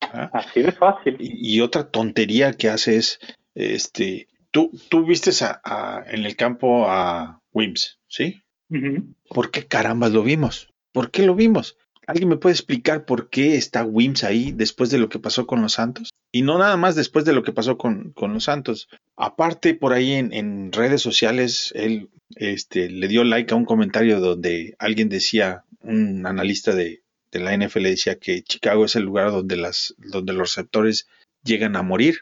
¿Ah? 0.00 0.30
Así 0.32 0.62
de 0.62 0.72
fácil. 0.72 1.16
Y, 1.18 1.56
y, 1.56 1.60
otra 1.60 1.90
tontería 1.90 2.52
que 2.52 2.68
hace 2.68 2.96
es, 2.96 3.18
este, 3.54 4.28
tú, 4.50 4.70
tú 4.88 5.04
vistes 5.04 5.42
a, 5.42 5.60
a, 5.64 6.04
en 6.06 6.24
el 6.24 6.36
campo 6.36 6.88
a 6.88 7.40
Wims, 7.52 7.98
¿sí? 8.08 8.42
Uh 8.70 8.76
-huh. 8.76 9.14
¿Por 9.28 9.50
qué 9.50 9.66
carambas 9.66 10.12
lo 10.12 10.22
vimos? 10.22 10.72
¿Por 10.92 11.10
qué 11.10 11.22
lo 11.22 11.34
vimos? 11.34 11.76
¿Alguien 12.06 12.28
me 12.28 12.36
puede 12.36 12.54
explicar 12.54 13.04
por 13.04 13.30
qué 13.30 13.56
está 13.56 13.84
Wims 13.84 14.24
ahí 14.24 14.52
después 14.52 14.90
de 14.90 14.98
lo 14.98 15.08
que 15.08 15.20
pasó 15.20 15.46
con 15.46 15.62
los 15.62 15.74
Santos? 15.74 16.10
Y 16.32 16.42
no 16.42 16.58
nada 16.58 16.76
más 16.76 16.96
después 16.96 17.24
de 17.24 17.32
lo 17.32 17.42
que 17.42 17.52
pasó 17.52 17.78
con, 17.78 18.12
con 18.12 18.32
los 18.34 18.44
Santos. 18.44 18.88
Aparte, 19.16 19.74
por 19.74 19.92
ahí 19.92 20.12
en, 20.12 20.32
en, 20.32 20.72
redes 20.72 21.00
sociales, 21.00 21.72
él 21.76 22.10
este, 22.34 22.90
le 22.90 23.06
dio 23.06 23.22
like 23.22 23.54
a 23.54 23.56
un 23.56 23.64
comentario 23.64 24.20
donde 24.20 24.74
alguien 24.78 25.08
decía, 25.08 25.64
un 25.80 26.26
analista 26.26 26.74
de, 26.74 27.01
de 27.32 27.40
la 27.40 27.56
NFL 27.56 27.82
decía 27.84 28.18
que 28.18 28.42
Chicago 28.42 28.84
es 28.84 28.94
el 28.94 29.04
lugar 29.04 29.32
donde, 29.32 29.56
las, 29.56 29.94
donde 29.98 30.34
los 30.34 30.54
receptores 30.54 31.08
llegan 31.42 31.76
a 31.76 31.82
morir. 31.82 32.20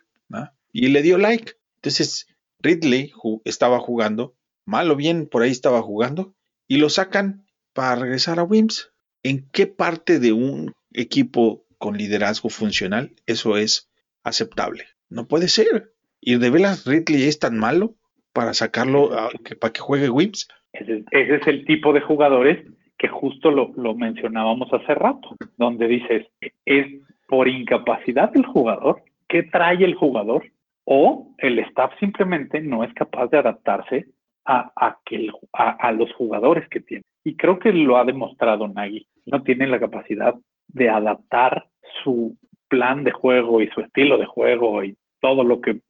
Y 0.73 0.87
le 0.87 1.03
dio 1.03 1.19
like. 1.19 1.55
Entonces, 1.79 2.29
Ridley 2.61 3.13
estaba 3.45 3.81
jugando, 3.81 4.37
mal 4.65 4.89
o 4.89 4.95
bien 4.95 5.27
por 5.27 5.43
ahí 5.43 5.51
estaba 5.51 5.83
jugando, 5.83 6.33
y 6.69 6.77
lo 6.77 6.89
sacan 6.89 7.45
para 7.73 7.97
regresar 7.97 8.39
a 8.39 8.45
Wims. 8.45 8.93
¿En 9.25 9.49
qué 9.51 9.67
parte 9.67 10.21
de 10.21 10.33
un 10.33 10.75
equipo 10.93 11.67
con 11.79 11.97
liderazgo 11.99 12.51
funcional 12.51 13.17
eso 13.27 13.57
es 13.57 13.91
aceptable? 14.23 14.85
No 15.09 15.27
puede 15.27 15.49
ser. 15.49 15.93
¿Y 16.21 16.39
de 16.39 16.51
veras 16.51 16.87
Ridley 16.87 17.25
es 17.25 17.41
tan 17.41 17.59
malo 17.59 17.97
para 18.33 18.55
sacarlo, 18.55 19.19
a, 19.19 19.31
que, 19.45 19.57
para 19.57 19.73
que 19.73 19.81
juegue 19.81 20.09
Wims? 20.09 20.47
Ese, 20.73 21.05
es 21.11 21.47
el 21.49 21.65
tipo 21.65 21.93
de 21.93 22.01
jugadores 22.01 22.65
que 23.01 23.09
justo 23.09 23.51
lo, 23.51 23.73
lo 23.77 23.95
mencionábamos 23.95 24.71
hace 24.75 24.95
rato, 24.95 25.35
donde 25.57 25.89
dices, 25.89 26.27
es 26.67 26.87
por 27.27 27.49
incapacidad 27.49 28.31
del 28.31 28.45
jugador, 28.45 29.03
¿qué 29.27 29.43
trae 29.45 29.83
el 29.83 29.95
jugador? 29.95 30.45
O 30.85 31.35
el 31.39 31.61
staff 31.61 31.93
simplemente 31.99 32.61
no 32.61 32.85
es 32.85 32.93
capaz 32.93 33.29
de 33.29 33.39
adaptarse 33.39 34.07
a, 34.45 34.71
a, 34.77 34.99
que 35.07 35.31
a, 35.55 35.71
a 35.71 35.93
los 35.93 36.13
jugadores 36.13 36.69
que 36.69 36.81
tiene. 36.81 37.03
Y 37.25 37.37
creo 37.37 37.59
que 37.59 37.73
lo 37.73 37.97
ha 37.97 38.05
demostrado 38.05 38.69
Nagy. 38.69 39.07
No 39.25 39.43
tiene 39.45 39.67
la 39.67 39.81
capacidad 39.81 40.35
de 40.69 40.91
adaptar 40.91 41.69
su 42.05 42.37
plan 42.69 43.03
de 43.03 43.13
juego 43.13 43.63
y 43.63 43.69
su 43.69 43.81
estilo 43.81 44.19
de 44.19 44.27
juego 44.27 44.85
y 44.85 44.95
todo 45.21 45.43
lo 45.43 45.63
que 45.63 45.81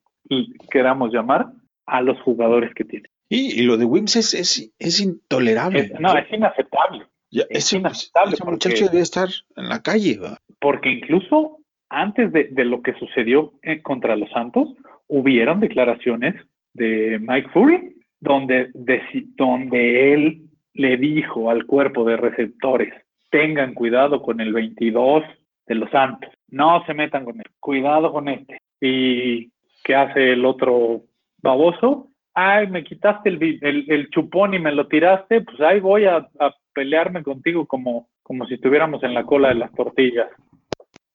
queramos 0.70 1.12
llamar 1.12 1.46
a 1.86 2.02
los 2.02 2.20
jugadores 2.20 2.72
que 2.72 2.84
tiene. 2.84 3.08
Y, 3.30 3.60
y 3.60 3.62
lo 3.62 3.78
de 3.78 3.86
Wims 3.86 4.16
es, 4.16 4.34
es, 4.34 4.70
es 4.78 5.00
intolerable. 5.00 5.80
Es, 5.80 6.00
no, 6.00 6.14
es 6.18 6.30
inaceptable. 6.30 7.06
Ya, 7.30 7.44
es 7.48 7.64
ese, 7.64 7.78
inaceptable. 7.78 8.34
Ese 8.34 8.44
muchacho 8.44 8.84
debe 8.88 9.00
estar 9.00 9.28
en 9.56 9.68
la 9.70 9.80
calle. 9.82 10.18
¿va? 10.18 10.36
Porque 10.60 10.90
incluso 10.90 11.58
antes 11.88 12.32
de, 12.32 12.48
de, 12.50 12.64
lo 12.64 12.82
que 12.82 12.92
sucedió 12.94 13.54
contra 13.82 14.16
los 14.16 14.28
Santos, 14.30 14.68
hubieron 15.06 15.60
declaraciones 15.60 16.34
de 16.74 17.18
Mike 17.20 17.48
Fury 17.52 17.96
donde, 18.20 18.70
de, 18.74 19.00
donde 19.36 20.12
él 20.12 20.42
le 20.74 20.96
dijo 20.96 21.50
al 21.50 21.66
cuerpo 21.66 22.04
de 22.04 22.16
receptores, 22.16 22.92
tengan 23.30 23.74
cuidado 23.74 24.22
con 24.22 24.40
el 24.40 24.52
22 24.52 25.24
de 25.66 25.74
los 25.74 25.90
Santos, 25.90 26.30
no 26.48 26.84
se 26.84 26.94
metan 26.94 27.24
con 27.24 27.38
él, 27.38 27.46
cuidado 27.58 28.12
con 28.12 28.28
este. 28.28 28.58
¿Y 28.80 29.50
qué 29.84 29.94
hace 29.94 30.32
el 30.32 30.44
otro 30.44 31.02
baboso? 31.38 32.09
Ay, 32.34 32.68
me 32.68 32.84
quitaste 32.84 33.28
el, 33.30 33.58
el, 33.60 33.84
el 33.88 34.10
chupón 34.10 34.54
y 34.54 34.58
me 34.58 34.72
lo 34.72 34.86
tiraste, 34.86 35.40
pues 35.40 35.60
ahí 35.60 35.80
voy 35.80 36.04
a, 36.04 36.28
a, 36.38 36.54
pelearme 36.72 37.22
contigo 37.22 37.66
como, 37.66 38.08
como 38.22 38.46
si 38.46 38.54
estuviéramos 38.54 39.02
en 39.02 39.14
la 39.14 39.24
cola 39.24 39.48
de 39.48 39.56
las 39.56 39.72
tortillas. 39.72 40.28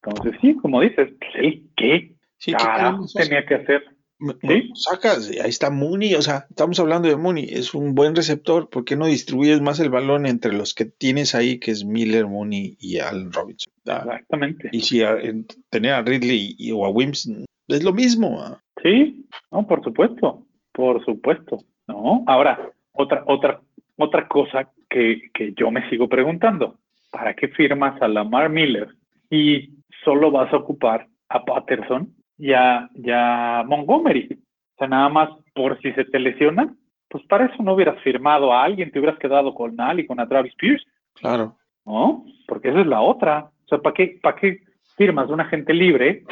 Entonces, 0.04 0.40
sí, 0.42 0.56
como 0.56 0.82
dices, 0.82 1.10
pues 1.20 1.56
¿qué? 1.76 2.16
Sí, 2.38 2.52
Carajo, 2.54 3.06
tenía 3.16 3.46
que 3.46 3.56
hacer? 3.56 3.84
¿Sí? 4.42 4.72
Sacas, 4.76 5.30
ahí 5.30 5.50
está 5.50 5.70
Mooney, 5.70 6.16
o 6.16 6.22
sea, 6.22 6.46
estamos 6.50 6.80
hablando 6.80 7.10
de 7.10 7.18
Mooney, 7.18 7.48
es 7.50 7.74
un 7.74 7.96
buen 7.96 8.16
receptor, 8.16 8.70
¿por 8.70 8.86
qué 8.86 8.96
no 8.96 9.08
distribuyes 9.08 9.62
más 9.62 9.80
el 9.80 9.90
balón 9.90 10.26
entre 10.26 10.54
los 10.54 10.74
que 10.74 10.86
tienes 10.86 11.36
ahí, 11.36 11.60
que 11.60 11.72
es 11.72 11.84
Miller, 11.84 12.26
Mooney 12.26 12.78
y 12.80 13.00
Allen 13.00 13.34
Robinson? 13.34 13.74
Exactamente. 13.86 14.70
Y 14.72 14.82
si 14.82 15.04
a, 15.04 15.18
tener 15.70 15.94
a 15.94 16.02
Ridley 16.02 16.56
y, 16.58 16.72
o 16.72 16.86
a 16.86 16.90
Wims 16.90 17.30
es 17.68 17.84
lo 17.84 17.94
mismo. 17.94 18.42
¿ah? 18.42 18.62
Sí, 18.82 19.26
no, 19.52 19.68
por 19.68 19.84
supuesto, 19.84 20.45
por 20.76 21.04
supuesto, 21.06 21.60
¿no? 21.88 22.24
Ahora, 22.28 22.70
otra, 22.92 23.24
otra, 23.26 23.62
otra 23.98 24.28
cosa 24.28 24.70
que, 24.90 25.30
que 25.34 25.54
yo 25.54 25.72
me 25.72 25.90
sigo 25.90 26.10
preguntando, 26.10 26.76
¿para 27.12 27.34
qué 27.34 27.48
firmas 27.48 28.00
a 28.02 28.08
Lamar 28.08 28.50
Miller 28.50 28.90
y 29.30 29.70
solo 30.04 30.30
vas 30.32 30.54
a 30.54 30.58
ocupar 30.58 31.08
a 31.30 31.44
Patterson 31.44 32.14
ya, 32.38 32.90
ya 32.94 33.64
Montgomery. 33.66 34.28
O 34.34 34.78
sea, 34.78 34.88
nada 34.88 35.10
más 35.10 35.30
por 35.54 35.80
si 35.82 35.94
se 35.94 36.04
te 36.06 36.20
lesionan, 36.20 36.78
pues 37.08 37.26
para 37.28 37.46
eso 37.46 37.64
no 37.64 37.74
hubieras 37.74 38.02
firmado 38.04 38.52
a 38.52 38.64
alguien, 38.64 38.92
te 38.92 39.00
hubieras 39.00 39.18
quedado 39.20 39.54
con 39.54 39.80
Al 39.80 40.02
y 40.02 40.06
con 40.06 40.20
a 40.20 40.28
Travis 40.28 40.54
Pierce. 40.56 40.86
Claro. 41.14 41.56
¿No? 41.86 42.26
Porque 42.48 42.70
esa 42.70 42.82
es 42.82 42.88
la 42.88 43.00
otra. 43.00 43.50
O 43.66 43.68
sea, 43.70 43.78
¿para 43.78 43.94
qué, 43.94 44.20
para 44.22 44.36
qué 44.36 44.60
firmas 44.98 45.30
un 45.30 45.40
agente 45.40 45.74
libre, 45.74 46.24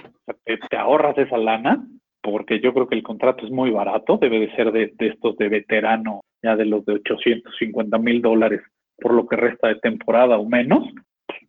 te, 0.44 0.58
te 0.58 0.78
ahorras 0.78 1.18
esa 1.18 1.38
lana, 1.38 1.86
porque 2.24 2.62
yo 2.62 2.74
creo 2.74 2.88
que 2.88 2.96
el 2.96 3.04
contrato 3.04 3.46
es 3.46 3.52
muy 3.52 3.70
barato, 3.70 4.18
debe 4.18 4.40
de 4.40 4.56
ser 4.56 4.72
de, 4.72 4.94
estos 4.98 5.38
de 5.38 5.50
veterano, 5.50 6.22
ya 6.42 6.56
de 6.56 6.66
los 6.66 6.86
de 6.86 6.94
850 6.94 7.98
mil 8.00 8.22
dólares 8.22 8.62
por 8.98 9.14
lo 9.14 9.28
que 9.28 9.36
resta 9.36 9.68
de 9.68 9.76
temporada 9.76 10.38
o 10.38 10.46
menos, 10.46 10.88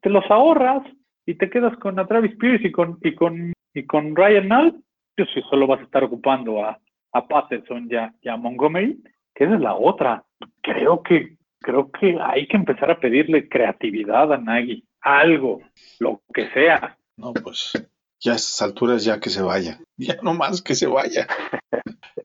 te 0.01 0.11
los 0.11 0.29
ahorras 0.31 0.83
y 1.27 1.35
te 1.35 1.49
quedas 1.49 1.77
con 1.79 1.99
a 1.99 2.07
Travis 2.07 2.35
Pierce 2.37 2.67
y 2.67 2.73
con, 2.73 2.99
y 3.03 3.15
con, 3.15 3.53
y 3.73 3.87
con 3.87 4.17
Ryan 4.17 4.49
Nall, 4.49 4.83
yo 5.17 5.25
sí 5.27 5.41
solo 5.49 5.69
vas 5.69 5.81
a 5.81 5.85
estar 5.85 6.03
ocupando 6.03 6.65
a, 6.65 6.79
a 7.13 7.29
Patterson 7.29 7.89
y 7.89 8.29
a, 8.29 8.37
Montgomery, 8.37 9.01
que 9.35 9.45
es 9.45 9.51
la 9.61 9.75
otra. 9.75 10.25
Creo 10.61 11.03
que, 11.03 11.37
creo 11.61 11.91
que 11.93 12.19
hay 12.21 12.49
que 12.49 12.57
empezar 12.57 12.91
a 12.91 12.99
pedirle 12.99 13.49
creatividad 13.49 14.33
a 14.33 14.39
Nagy, 14.39 14.85
algo, 15.01 15.61
lo 16.01 16.21
que 16.33 16.49
sea. 16.51 16.97
No, 17.17 17.33
pues 17.33 17.73
ya 18.25 18.33
a 18.33 18.37
estas 18.37 18.63
alturas 18.63 19.05
ya 19.05 19.21
que 19.21 19.31
se 19.31 19.43
vaya. 19.43 19.81
Ya 19.97 20.17
no 20.23 20.35
más 20.35 20.61
que 20.61 20.75
se 20.75 20.89
vaya. 20.89 21.29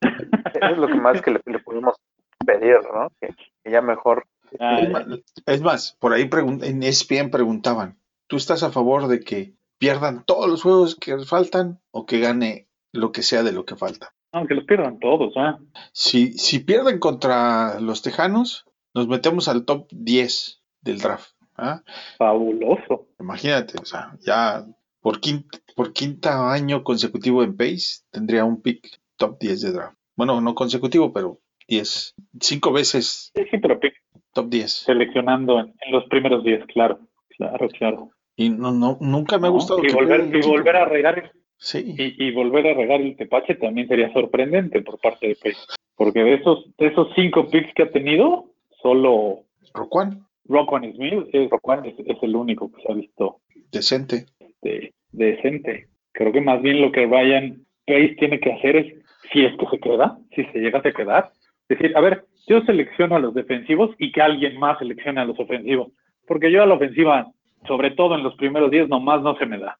Es 0.02 0.78
lo 0.78 0.88
que 0.88 0.96
más 0.96 1.22
que 1.22 1.30
le, 1.30 1.40
le 1.46 1.60
pudimos 1.60 1.96
pedir, 2.44 2.78
¿no? 2.92 3.10
Que, 3.22 3.28
que 3.64 3.72
ya 3.72 3.82
mejor 3.82 4.26
Ah, 4.60 4.80
Es 4.80 4.90
más, 4.90 5.06
es 5.46 5.62
más, 5.62 5.98
por 6.00 6.14
ahí 6.14 6.30
en 6.64 6.84
ESPN 6.84 7.30
preguntaban, 7.30 8.00
¿tú 8.28 8.38
estás 8.38 8.64
a 8.64 8.72
favor 8.72 9.08
de 9.08 9.20
que 9.20 9.54
pierdan 9.78 10.24
todos 10.26 10.50
los 10.50 10.64
juegos 10.64 10.96
que 10.96 11.20
faltan 11.20 11.80
o 11.92 12.06
que 12.06 12.20
gane 12.20 12.68
lo 12.92 13.12
que 13.12 13.22
sea 13.22 13.44
de 13.44 13.52
lo 13.52 13.66
que 13.66 13.76
falta? 13.76 14.14
aunque 14.32 14.54
los 14.54 14.66
pierdan 14.66 15.00
todos, 15.00 15.34
¿ah? 15.38 15.58
Si, 15.92 16.34
si 16.34 16.60
pierden 16.60 17.00
contra 17.00 17.80
los 17.80 18.04
Tejanos, 18.04 18.66
nos 18.94 19.08
metemos 19.08 19.48
al 19.48 19.66
top 19.66 19.88
10 19.92 20.62
del 20.82 21.00
draft. 21.00 21.32
¿ah? 21.58 21.82
Fabuloso. 22.20 23.08
Imagínate, 23.20 23.80
o 23.82 23.86
sea, 23.86 24.16
ya 24.20 24.68
por 25.02 25.20
quinta, 25.20 25.58
por 25.76 25.94
quinta 25.94 26.52
año 26.52 26.84
consecutivo 26.84 27.44
en 27.44 27.56
Pace 27.56 28.04
tendría 28.12 28.46
un 28.46 28.62
pick 28.62 28.86
top 29.18 29.38
10 29.40 29.62
de 29.62 29.72
draft. 29.72 29.98
Bueno, 30.16 30.42
no 30.42 30.56
consecutivo, 30.56 31.14
pero 31.14 31.40
10. 31.68 32.16
Cinco 32.42 32.72
veces 32.72 33.32
Sí, 33.36 33.44
sí, 33.50 33.58
pero 33.60 33.80
pick 33.80 33.94
top 34.34 34.50
10. 34.50 34.72
seleccionando 34.72 35.60
en, 35.60 35.74
en 35.86 35.92
los 35.92 36.06
primeros 36.06 36.44
10, 36.44 36.66
claro. 36.68 37.00
Claro, 37.38 37.70
claro. 37.70 38.10
Y 38.36 38.50
no, 38.50 38.72
no, 38.72 38.98
nunca 39.00 39.38
me 39.38 39.48
ha 39.48 39.50
¿No? 39.50 39.56
gustado. 39.56 39.80
Y 39.80 39.88
que 39.88 39.94
volver, 39.94 40.30
y 40.36 40.68
a 40.76 40.86
regar 40.86 41.20
el- 41.20 41.32
Sí. 41.62 41.94
y, 41.98 42.26
y 42.26 42.32
volver 42.34 42.68
a 42.68 42.74
regar 42.74 43.02
el 43.02 43.16
tepache 43.18 43.56
también 43.56 43.88
sería 43.90 44.12
sorprendente 44.14 44.82
por 44.82 44.98
parte 45.00 45.28
de 45.28 45.36
Pace. 45.36 45.58
Porque 45.96 46.20
de 46.22 46.36
esos, 46.36 46.66
de 46.78 46.88
esos 46.88 47.08
cinco 47.16 47.50
picks 47.50 47.74
que 47.76 47.84
ha 47.84 47.92
tenido, 47.92 48.46
solo 48.82 49.44
Roquan, 49.74 50.26
Rockwan 50.46 50.84
Smith 50.94 51.28
es, 51.34 51.50
es, 51.52 51.94
es 52.06 52.18
el 52.24 52.36
único 52.36 52.72
que 52.72 52.82
se 52.82 52.92
ha 52.92 52.96
visto 52.96 53.42
decente. 53.72 54.26
Este, 54.62 54.94
decente. 55.12 55.88
Creo 56.12 56.32
que 56.32 56.42
más 56.42 56.62
bien 56.62 56.82
lo 56.82 56.92
que 56.92 57.06
Ryan 57.06 57.66
Pace 57.86 58.16
tiene 58.20 58.40
que 58.40 58.54
hacer 58.54 58.76
es, 58.76 58.94
si 59.32 59.46
es 59.46 59.56
que 59.58 59.66
se 59.68 59.80
queda, 59.80 60.18
si 60.36 60.44
se 60.46 60.60
llega 60.60 60.80
a 60.80 60.82
quedar, 60.82 61.32
decir, 61.68 61.96
a 61.96 62.02
ver, 62.02 62.26
yo 62.48 62.62
selecciono 62.62 63.16
a 63.16 63.20
los 63.20 63.34
defensivos 63.34 63.92
y 64.00 64.12
que 64.12 64.22
alguien 64.22 64.60
más 64.60 64.80
seleccione 64.80 65.22
a 65.22 65.26
los 65.26 65.40
ofensivos. 65.40 65.92
Porque 66.28 66.52
yo 66.52 66.64
a 66.64 66.66
la 66.66 66.76
ofensiva, 66.76 67.32
sobre 67.68 67.92
todo 67.92 68.16
en 68.16 68.24
los 68.24 68.36
primeros 68.36 68.72
días, 68.72 68.90
nomás 68.90 69.22
no 69.22 69.38
se 69.38 69.46
me 69.46 69.60
da. 69.60 69.78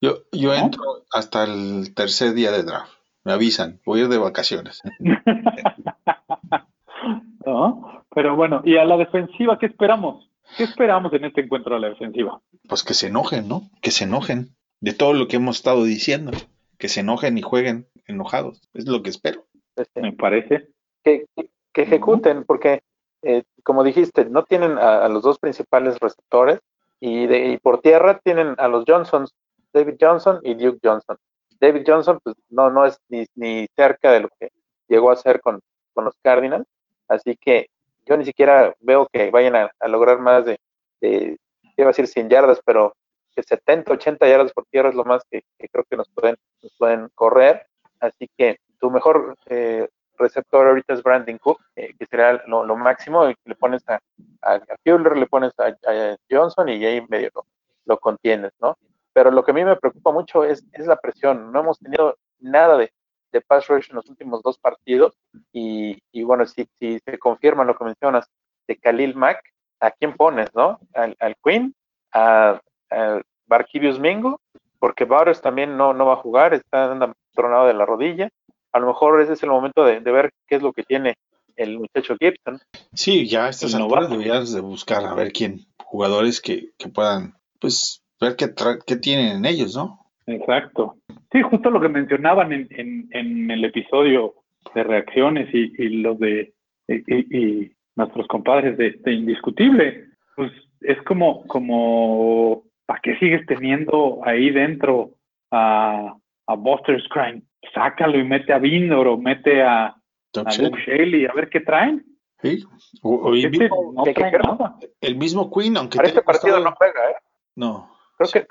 Yo, 0.00 0.18
yo 0.32 0.50
¿No? 0.50 0.54
entro 0.54 0.82
hasta 1.12 1.44
el 1.44 1.94
tercer 1.94 2.34
día 2.34 2.50
de 2.50 2.62
draft. 2.62 2.92
Me 3.24 3.32
avisan, 3.32 3.80
voy 3.86 4.00
a 4.00 4.02
ir 4.04 4.08
de 4.08 4.18
vacaciones. 4.18 4.82
¿No? 7.46 8.04
Pero 8.14 8.36
bueno, 8.36 8.62
y 8.64 8.76
a 8.76 8.84
la 8.84 8.96
defensiva, 8.96 9.58
¿qué 9.58 9.66
esperamos? 9.66 10.30
¿Qué 10.56 10.64
esperamos 10.64 11.12
en 11.12 11.24
este 11.24 11.42
encuentro 11.42 11.76
a 11.76 11.78
la 11.80 11.88
defensiva? 11.90 12.40
Pues 12.68 12.82
que 12.82 12.94
se 12.94 13.08
enojen, 13.08 13.48
¿no? 13.48 13.70
Que 13.82 13.90
se 13.90 14.04
enojen 14.04 14.54
de 14.80 14.92
todo 14.92 15.12
lo 15.12 15.26
que 15.28 15.36
hemos 15.36 15.56
estado 15.56 15.84
diciendo. 15.84 16.32
Que 16.78 16.88
se 16.88 17.00
enojen 17.00 17.38
y 17.38 17.42
jueguen 17.42 17.86
enojados. 18.06 18.60
Es 18.74 18.86
lo 18.86 19.02
que 19.02 19.10
espero. 19.10 19.46
este, 19.76 20.00
Me 20.00 20.12
parece. 20.12 20.68
que, 21.02 21.26
que- 21.36 21.50
que 21.72 21.82
ejecuten, 21.82 22.44
porque 22.44 22.82
eh, 23.22 23.42
como 23.64 23.82
dijiste, 23.82 24.26
no 24.26 24.44
tienen 24.44 24.78
a, 24.78 25.04
a 25.04 25.08
los 25.08 25.22
dos 25.24 25.40
principales 25.40 25.98
receptores 25.98 26.60
y, 27.00 27.26
de, 27.26 27.48
y 27.48 27.58
por 27.58 27.80
tierra 27.80 28.20
tienen 28.22 28.54
a 28.58 28.68
los 28.68 28.84
Johnsons, 28.86 29.34
David 29.72 29.94
Johnson 30.00 30.38
y 30.44 30.54
Duke 30.54 30.78
Johnson. 30.84 31.16
David 31.58 31.82
Johnson 31.84 32.20
pues 32.22 32.36
no, 32.48 32.70
no 32.70 32.86
es 32.86 32.96
ni, 33.08 33.24
ni 33.34 33.66
cerca 33.74 34.12
de 34.12 34.20
lo 34.20 34.28
que 34.38 34.50
llegó 34.86 35.10
a 35.10 35.16
ser 35.16 35.40
con, 35.40 35.58
con 35.94 36.04
los 36.04 36.14
Cardinals, 36.22 36.66
así 37.08 37.36
que 37.40 37.66
yo 38.06 38.16
ni 38.16 38.24
siquiera 38.24 38.74
veo 38.80 39.06
que 39.12 39.30
vayan 39.30 39.56
a, 39.56 39.88
lograr 39.88 40.18
más 40.18 40.44
de, 40.44 40.58
de, 41.00 41.38
iba 41.76 41.86
a 41.86 41.92
decir 41.92 42.06
100 42.06 42.28
yardas, 42.28 42.60
pero 42.64 42.94
que 43.34 43.42
70, 43.42 43.92
80 43.92 44.28
yardas 44.28 44.52
por 44.52 44.64
tierra 44.66 44.90
es 44.90 44.94
lo 44.94 45.04
más 45.04 45.22
que, 45.30 45.42
creo 45.58 45.84
que 45.88 45.96
nos 45.96 46.08
pueden, 46.10 46.36
nos 46.62 46.72
pueden 46.78 47.08
correr, 47.14 47.66
así 48.00 48.28
que 48.36 48.58
tu 48.78 48.90
mejor 48.90 49.36
eh, 49.46 49.88
receptor 50.18 50.68
ahorita 50.68 50.94
es 50.94 51.02
Brandon 51.02 51.38
Cook, 51.38 51.60
eh, 51.76 51.94
que 51.98 52.06
será 52.06 52.44
lo, 52.46 52.76
máximo, 52.76 53.28
y 53.28 53.34
le 53.44 53.54
pones 53.56 53.82
a, 53.88 53.98
a, 54.42 54.54
a 54.54 55.14
le 55.14 55.26
pones 55.26 55.52
a, 55.58 55.66
a 55.66 56.16
Johnson 56.30 56.68
y 56.68 56.84
ahí 56.84 57.04
medio 57.08 57.30
lo, 57.34 57.46
lo 57.86 57.98
contienes, 57.98 58.52
¿no? 58.60 58.76
Pero 59.12 59.30
lo 59.30 59.44
que 59.44 59.52
a 59.52 59.54
mí 59.54 59.64
me 59.64 59.76
preocupa 59.76 60.12
mucho 60.12 60.44
es, 60.44 60.64
es 60.72 60.86
la 60.86 60.96
presión. 60.96 61.52
No 61.52 61.60
hemos 61.60 61.78
tenido 61.78 62.16
nada 62.40 62.76
de, 62.76 62.92
de 63.34 63.40
pass 63.42 63.66
rush 63.66 63.90
en 63.90 63.96
los 63.96 64.08
últimos 64.08 64.40
dos 64.42 64.56
partidos 64.58 65.12
y, 65.52 65.98
y 66.12 66.22
bueno, 66.22 66.46
si, 66.46 66.66
si 66.78 66.98
se 67.04 67.18
confirma 67.18 67.64
lo 67.64 67.76
que 67.76 67.84
mencionas 67.84 68.26
de 68.66 68.76
Khalil 68.78 69.14
Mack, 69.16 69.40
¿a 69.80 69.90
quién 69.90 70.14
pones, 70.14 70.48
no? 70.54 70.78
Al, 70.94 71.14
al 71.18 71.34
Queen, 71.44 71.74
a, 72.12 72.60
a 72.90 73.20
Barquivius 73.46 73.98
Mingo, 73.98 74.40
porque 74.78 75.04
Bowers 75.04 75.40
también 75.42 75.76
no, 75.76 75.92
no 75.92 76.06
va 76.06 76.14
a 76.14 76.22
jugar, 76.22 76.54
está 76.54 76.92
anda 76.92 77.12
tronado 77.34 77.66
de 77.66 77.74
la 77.74 77.84
rodilla. 77.84 78.30
A 78.72 78.78
lo 78.78 78.86
mejor 78.86 79.20
ese 79.20 79.32
es 79.34 79.42
el 79.42 79.50
momento 79.50 79.84
de, 79.84 80.00
de 80.00 80.12
ver 80.12 80.30
qué 80.46 80.56
es 80.56 80.62
lo 80.62 80.72
que 80.72 80.84
tiene 80.84 81.16
el 81.56 81.78
muchacho 81.78 82.16
Gibson. 82.18 82.60
Sí, 82.92 83.28
ya 83.28 83.46
a 83.46 83.48
estas 83.50 83.74
alturas 83.74 84.08
deberías 84.10 84.52
de 84.52 84.60
buscar 84.60 85.04
a 85.04 85.14
ver 85.14 85.32
quién, 85.32 85.66
jugadores 85.84 86.40
que, 86.40 86.70
que 86.78 86.88
puedan, 86.88 87.34
pues, 87.60 88.02
ver 88.20 88.36
qué, 88.36 88.46
tra- 88.54 88.82
qué 88.86 88.96
tienen 88.96 89.36
en 89.36 89.44
ellos, 89.44 89.76
¿no? 89.76 90.03
Exacto. 90.26 90.96
Sí, 91.32 91.42
justo 91.42 91.70
lo 91.70 91.80
que 91.80 91.88
mencionaban 91.88 92.52
en, 92.52 92.68
en, 92.70 93.08
en 93.12 93.50
el 93.50 93.64
episodio 93.64 94.34
de 94.74 94.82
reacciones 94.84 95.48
y, 95.52 95.72
y 95.82 95.88
los 96.02 96.18
de 96.18 96.52
y, 96.88 96.94
y- 97.14 97.38
y 97.38 97.72
nuestros 97.96 98.26
compadres 98.28 98.76
de, 98.76 98.90
de 99.04 99.12
Indiscutible, 99.12 100.06
pues 100.36 100.50
es 100.80 101.00
como, 101.02 101.46
como 101.46 102.64
¿para 102.86 103.00
qué 103.00 103.16
sigues 103.18 103.44
teniendo 103.46 104.20
ahí 104.24 104.50
dentro 104.50 105.10
a, 105.50 106.14
a 106.46 106.54
Buster 106.54 107.00
Scrine? 107.02 107.42
Sácalo 107.74 108.18
y 108.18 108.24
mete 108.24 108.52
a 108.52 108.58
Vindor 108.58 109.06
o 109.08 109.16
mete 109.16 109.62
a, 109.62 109.94
Doug 110.32 110.46
a 110.48 110.50
Shelley, 110.50 110.70
Luke 110.70 110.82
Shelley, 110.86 111.26
a 111.26 111.32
ver 111.32 111.48
qué 111.48 111.60
traen. 111.60 112.04
sí. 112.42 112.62
O- 113.02 113.14
o 113.16 113.32
el, 113.34 113.44
Este 113.44 113.58
mismo, 113.58 113.92
no 113.94 114.04
que- 114.04 114.14
trae 114.14 114.30
que- 114.32 114.38
nada. 114.38 114.76
el 115.00 115.16
mismo 115.16 115.50
Queen, 115.50 115.76
aunque 115.76 115.96
Para 115.96 116.06
te 116.06 116.10
este 116.10 116.22
partido 116.22 116.54
costado- 116.56 116.64
no 116.70 116.76
juega, 116.76 117.10
¿eh? 117.10 117.14
no. 117.56 117.93
Creo 118.16 118.30
que 118.30 118.46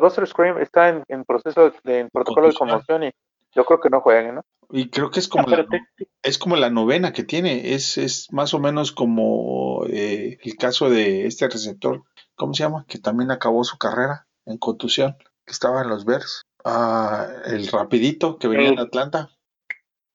Buster 0.00 0.26
Scream 0.26 0.58
está 0.58 0.88
en, 0.88 1.04
en 1.08 1.24
proceso 1.24 1.72
de 1.84 2.00
en 2.00 2.08
protocolo 2.10 2.48
de 2.48 2.54
conmoción 2.54 3.04
y 3.04 3.10
yo 3.54 3.64
creo 3.64 3.80
que 3.80 3.90
no 3.90 4.00
juegue, 4.00 4.32
¿no? 4.32 4.42
Y 4.70 4.88
creo 4.90 5.10
que 5.10 5.20
es 5.20 5.26
Ah, 5.26 5.30
como, 5.30 5.48
la, 5.48 5.64
te- 5.66 6.08
es 6.22 6.38
como 6.38 6.56
la 6.56 6.70
novena 6.70 7.12
que 7.12 7.22
tiene. 7.22 7.74
Es, 7.74 7.96
es 7.98 8.32
más 8.32 8.54
o 8.54 8.58
menos 8.58 8.90
como 8.92 9.84
eh, 9.88 10.38
el 10.42 10.56
caso 10.56 10.90
de 10.90 11.26
este 11.26 11.48
receptor, 11.48 12.02
¿cómo 12.34 12.54
se 12.54 12.64
llama? 12.64 12.84
Que 12.88 12.98
también 12.98 13.30
acabó 13.30 13.62
su 13.62 13.78
carrera 13.78 14.26
en 14.46 14.58
contusión, 14.58 15.16
que 15.46 15.52
estaba 15.52 15.82
en 15.82 15.88
los 15.90 16.04
Bears. 16.04 16.42
Ah, 16.64 17.28
el 17.46 17.68
rapidito 17.68 18.38
que 18.38 18.48
venía 18.48 18.68
en 18.68 18.74
El- 18.78 18.80
Atlanta. 18.86 19.30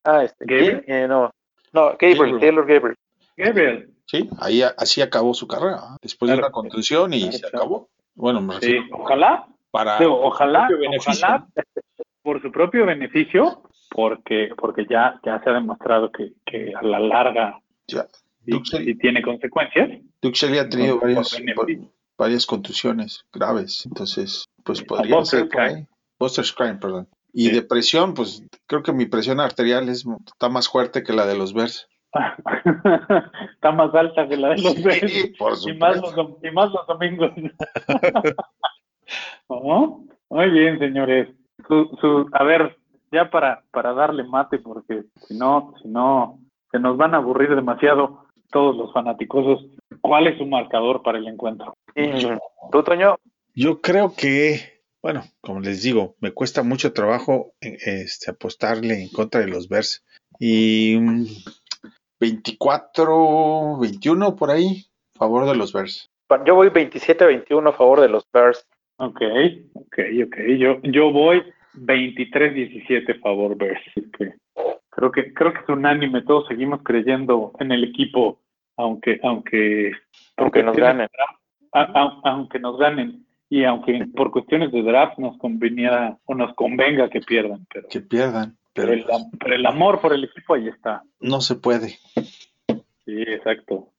Ah, 0.03 0.23
este, 0.23 0.45
¿Gabriel? 0.45 0.83
eh, 0.87 1.07
no, 1.07 1.29
no, 1.71 1.85
Gabriel, 1.91 2.17
Gabriel. 2.17 2.39
Taylor 2.39 2.65
Gabriel. 2.67 2.95
Gabriel. 3.37 3.93
Sí, 4.05 4.29
ahí 4.39 4.63
así 4.63 5.01
acabó 5.01 5.33
su 5.35 5.47
carrera. 5.47 5.77
¿ah? 5.81 5.97
Después 6.01 6.31
de 6.31 6.37
una 6.37 6.49
contusión 6.51 7.13
y 7.13 7.21
Claro, 7.29 7.37
se 7.37 7.47
acabó. 7.47 7.89
Bueno, 8.15 8.41
me 8.41 8.53
Sí, 8.59 8.73
refiero 8.73 8.85
ojalá 8.97 9.47
para 9.71 9.97
Digo, 9.99 10.19
ojalá, 10.21 10.67
ojalá 10.97 11.47
por 12.23 12.41
su 12.41 12.51
propio 12.51 12.85
beneficio, 12.85 13.63
porque 13.89 14.49
porque 14.57 14.85
ya 14.89 15.19
ya 15.23 15.41
se 15.43 15.49
ha 15.49 15.53
demostrado 15.53 16.11
que, 16.11 16.33
que 16.45 16.73
a 16.75 16.81
la 16.83 16.99
larga 16.99 17.59
Ya. 17.87 18.05
sí 18.45 18.95
tiene 18.95 19.21
consecuencias. 19.21 19.89
Duke 20.21 20.35
Shelley 20.35 20.59
ha 20.59 20.69
tenido 20.69 20.99
Por- 20.99 21.01
por 21.01 21.09
varios, 21.15 21.39
beneficio. 21.39 21.91
varias 22.17 22.45
contusiones 22.45 23.25
graves, 23.31 23.85
entonces, 23.85 24.45
pues 24.63 24.83
podría 24.83 25.23
ser. 25.23 25.47
Buster 26.19 26.43
Scrine, 26.43 26.75
perdón. 26.75 27.07
Y 27.31 27.47
Sí. 27.47 27.51
de 27.55 27.61
presión, 27.61 28.13
pues 28.13 28.43
creo 28.65 28.83
que 28.83 28.91
mi 28.91 29.05
presión 29.05 29.39
arterial 29.39 29.87
es, 29.87 30.03
está 30.27 30.49
más 30.49 30.67
fuerte 30.67 31.03
que 31.03 31.13
la 31.13 31.25
de 31.25 31.37
los 31.37 31.53
Bears. 31.53 31.87
Está 33.53 33.71
más 33.71 33.93
alta 33.93 34.27
que 34.27 34.37
la 34.37 34.49
de 34.49 34.61
los. 34.61 34.73
Sí, 34.73 35.33
por 35.37 35.53
y, 35.67 35.73
más 35.77 36.01
los, 36.01 36.15
dom- 36.15 36.37
y 36.41 36.51
más 36.51 36.71
los 36.71 36.87
domingos. 36.87 37.31
¿No? 39.49 40.05
Muy 40.29 40.49
bien, 40.51 40.79
señores. 40.79 41.29
Su, 41.67 41.97
su, 41.99 42.29
a 42.33 42.43
ver, 42.43 42.77
ya 43.11 43.29
para, 43.29 43.63
para 43.71 43.93
darle 43.93 44.23
mate, 44.23 44.59
porque 44.59 45.03
si 45.27 45.37
no, 45.37 45.73
si 45.81 45.87
no, 45.87 46.39
se 46.71 46.79
nos 46.79 46.97
van 46.97 47.13
a 47.13 47.17
aburrir 47.17 47.55
demasiado 47.55 48.25
todos 48.51 48.75
los 48.75 48.93
fanáticosos. 48.93 49.65
¿Cuál 50.01 50.27
es 50.27 50.37
su 50.37 50.45
marcador 50.45 51.03
para 51.03 51.17
el 51.17 51.27
encuentro? 51.27 51.75
Y 51.95 52.09
tú, 52.71 52.83
Toño, 52.83 53.17
Yo 53.53 53.81
creo 53.81 54.13
que 54.15 54.79
bueno, 55.01 55.23
como 55.41 55.61
les 55.61 55.81
digo, 55.81 56.15
me 56.19 56.31
cuesta 56.31 56.61
mucho 56.61 56.91
trabajo 56.91 57.53
eh, 57.61 57.77
este, 57.81 58.31
apostarle 58.31 59.01
en 59.01 59.09
contra 59.09 59.39
de 59.41 59.47
los 59.47 59.69
Bears. 59.69 60.03
Y 60.39 60.97
mm, 60.99 61.25
24, 62.19 63.77
21 63.79 64.35
por 64.35 64.51
ahí, 64.51 64.85
a 65.15 65.19
favor 65.19 65.45
de 65.47 65.55
los 65.55 65.73
Bears. 65.73 66.09
Yo 66.45 66.55
voy 66.55 66.67
27-21 66.69 67.69
a 67.69 67.73
favor 67.73 68.01
de 68.01 68.09
los 68.09 68.27
Bears. 68.31 68.67
Ok, 68.97 69.21
ok, 69.73 69.97
ok. 70.25 70.37
Yo, 70.57 70.81
yo 70.83 71.11
voy 71.11 71.41
23-17 71.75 73.17
a 73.17 73.19
favor 73.21 73.55
Bears. 73.57 73.81
Creo 74.91 75.11
que 75.11 75.33
creo 75.33 75.53
que 75.53 75.59
es 75.59 75.69
unánime. 75.69 76.21
Todos 76.23 76.47
seguimos 76.47 76.81
creyendo 76.83 77.53
en 77.59 77.71
el 77.71 77.83
equipo, 77.85 78.39
aunque 78.77 79.19
aunque 79.23 79.91
Aunque 80.37 80.63
nos 80.63 80.75
ganen. 80.75 81.07
a- 81.73 81.81
a- 81.81 82.21
aunque 82.25 82.59
nos 82.59 82.77
ganen 82.77 83.25
y 83.49 83.63
aunque 83.63 84.05
por 84.15 84.31
cuestiones 84.31 84.71
de 84.71 84.83
draft 84.83 85.17
nos 85.17 85.37
conveniera 85.37 86.17
o 86.25 86.35
nos 86.35 86.53
convenga 86.55 87.09
que 87.09 87.21
pierdan, 87.21 87.65
pero, 87.73 87.87
Que 87.87 88.01
pierdan, 88.01 88.57
pero, 88.81 88.91
pero 88.91 89.15
el, 89.17 89.23
pero 89.39 89.55
el 89.55 89.65
amor 89.65 90.01
por 90.01 90.13
el 90.13 90.23
equipo 90.25 90.53
ahí 90.55 90.67
está. 90.67 91.03
no 91.19 91.41
se 91.41 91.55
puede. 91.55 91.97
Sí, 93.05 93.21
exacto. 93.27 93.91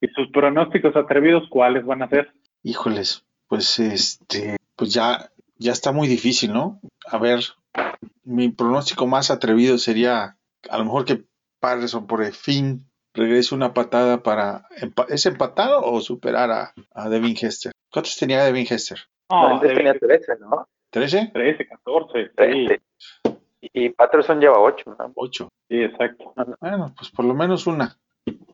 ¿Y 0.00 0.08
sus 0.08 0.30
pronósticos 0.32 0.94
atrevidos 0.96 1.48
cuáles 1.50 1.84
van 1.84 2.02
a 2.02 2.08
ser? 2.08 2.32
Híjoles, 2.62 3.24
pues 3.48 3.78
este, 3.78 4.56
pues 4.76 4.92
ya, 4.92 5.30
ya 5.56 5.72
está 5.72 5.92
muy 5.92 6.08
difícil, 6.08 6.52
¿no? 6.52 6.80
A 7.06 7.18
ver, 7.18 7.40
mi 8.24 8.50
pronóstico 8.50 9.06
más 9.06 9.30
atrevido 9.30 9.78
sería 9.78 10.36
a 10.68 10.78
lo 10.78 10.84
mejor 10.84 11.04
que 11.04 11.24
Patterson 11.60 12.06
por 12.06 12.24
fin 12.32 12.86
regrese 13.14 13.54
una 13.54 13.72
patada 13.72 14.22
para 14.22 14.68
empa- 14.80 15.06
¿es 15.08 15.24
empatar 15.26 15.70
o 15.82 16.00
superar 16.00 16.50
a, 16.50 16.74
a 16.92 17.08
Devin 17.08 17.36
Hester? 17.40 17.72
¿Cuántos 17.90 18.16
tenía 18.16 18.44
Devin 18.44 18.66
Hester? 18.68 18.98
No, 19.30 19.46
Antes 19.54 19.70
de 19.70 19.74
tenía 19.76 19.94
13, 19.94 20.32
¿no? 20.40 20.68
¿13? 20.92 21.32
13, 21.32 21.66
14. 21.66 22.24
Sí, 22.26 22.30
13. 22.36 22.82
Y 23.76 23.90
Patterson 23.90 24.40
lleva 24.40 24.58
8, 24.58 24.96
¿no? 24.98 25.12
8. 25.14 25.48
sí, 25.68 25.82
exacto. 25.82 26.32
Bueno, 26.60 26.94
pues 26.96 27.10
por 27.10 27.26
lo 27.26 27.34
menos 27.34 27.66
una, 27.66 27.94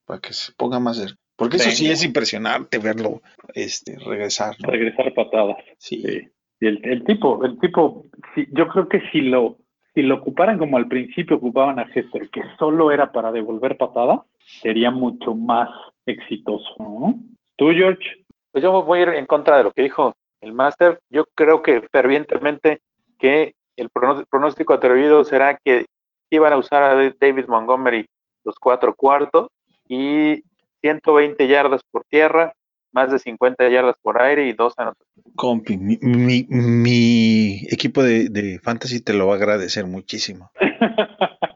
para 0.05 0.20
que 0.20 0.33
se 0.33 0.53
ponga 0.53 0.81
más 0.81 0.97
cerca. 0.97 1.16
Porque 1.37 1.59
eso 1.59 1.70
sí 1.70 1.89
es 1.89 2.05
impresionante 2.05 2.79
verlo 2.79 3.23
este, 3.55 3.97
regresar, 4.01 4.57
¿no? 4.59 4.68
Regresar 4.68 5.14
patadas. 5.14 5.59
Sí. 5.79 6.03
Sí. 6.03 6.29
Y 6.59 6.66
el, 6.66 6.81
el 6.85 7.05
tipo, 7.05 7.45
el 7.45 7.57
tipo, 7.61 8.05
sí, 8.35 8.49
yo 8.51 8.66
creo 8.66 8.89
que 8.89 9.01
si 9.12 9.20
lo, 9.20 9.59
si 9.95 10.03
lo 10.03 10.16
ocuparan 10.16 10.59
como 10.59 10.77
al 10.77 10.89
principio 10.89 11.37
ocupaban 11.37 11.79
a 11.79 11.83
Hester, 11.83 12.29
que 12.29 12.43
solo 12.59 12.91
era 12.91 13.12
para 13.12 13.31
devolver 13.31 13.77
patada, 13.77 14.25
sería 14.61 14.91
mucho 14.91 15.37
más 15.37 15.68
exitoso, 16.05 16.75
¿no? 16.81 17.14
¿Tú, 17.55 17.70
George? 17.70 18.25
Pues 18.51 18.64
yo 18.64 18.83
voy 18.83 18.99
a 18.99 19.03
ir 19.03 19.09
en 19.11 19.27
contra 19.27 19.57
de 19.57 19.64
lo 19.64 19.70
que 19.70 19.83
dijo 19.83 20.14
el 20.41 20.53
máster. 20.53 20.99
Yo 21.11 21.27
creo 21.37 21.62
que 21.62 21.83
fervientemente 21.93 22.81
que 23.20 23.55
el 23.77 23.89
pronóstico 24.29 24.75
atrevido 24.75 25.25
será 25.25 25.59
que 25.64 25.87
iban 26.31 26.53
a 26.53 26.57
usar 26.59 26.83
a 26.83 26.95
David 27.20 27.47
Montgomery 27.49 28.07
los 28.45 28.57
cuatro 28.59 28.95
cuartos 28.95 29.49
y 29.89 30.43
120 30.81 31.47
yardas 31.47 31.83
por 31.91 32.05
tierra, 32.09 32.53
más 32.93 33.11
de 33.12 33.18
50 33.18 33.68
yardas 33.68 33.97
por 34.03 34.20
aire 34.20 34.47
y 34.47 34.53
dos 34.53 34.75
anotaciones. 34.77 35.33
Compi, 35.37 35.79
mi, 35.79 35.97
mi- 36.01 36.47
mi 36.49 37.66
equipo 37.70 38.03
de, 38.03 38.29
de 38.29 38.59
fantasy 38.59 39.01
te 39.01 39.12
lo 39.14 39.27
va 39.29 39.35
a 39.35 39.37
agradecer 39.37 39.87
muchísimo. 39.87 40.51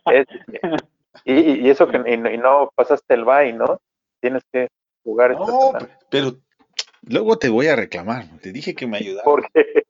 Es- 0.06 0.26
y, 1.24 1.68
eso 1.68 1.88
que 1.88 1.96
y 2.06 2.16
no, 2.16 2.30
y 2.30 2.38
no 2.38 2.70
pasaste 2.76 3.14
el 3.14 3.24
bye, 3.24 3.52
¿no? 3.52 3.78
Tienes 4.20 4.42
que 4.52 4.68
jugar 5.02 5.32
esta 5.32 5.44
No, 5.44 5.72
pero 6.08 6.32
luego 7.06 7.38
te 7.38 7.48
voy 7.48 7.68
a 7.68 7.76
reclamar. 7.76 8.26
Te 8.42 8.52
dije 8.52 8.74
que 8.74 8.86
me 8.86 8.98
ayudara. 8.98 9.24
Porque 9.24 9.48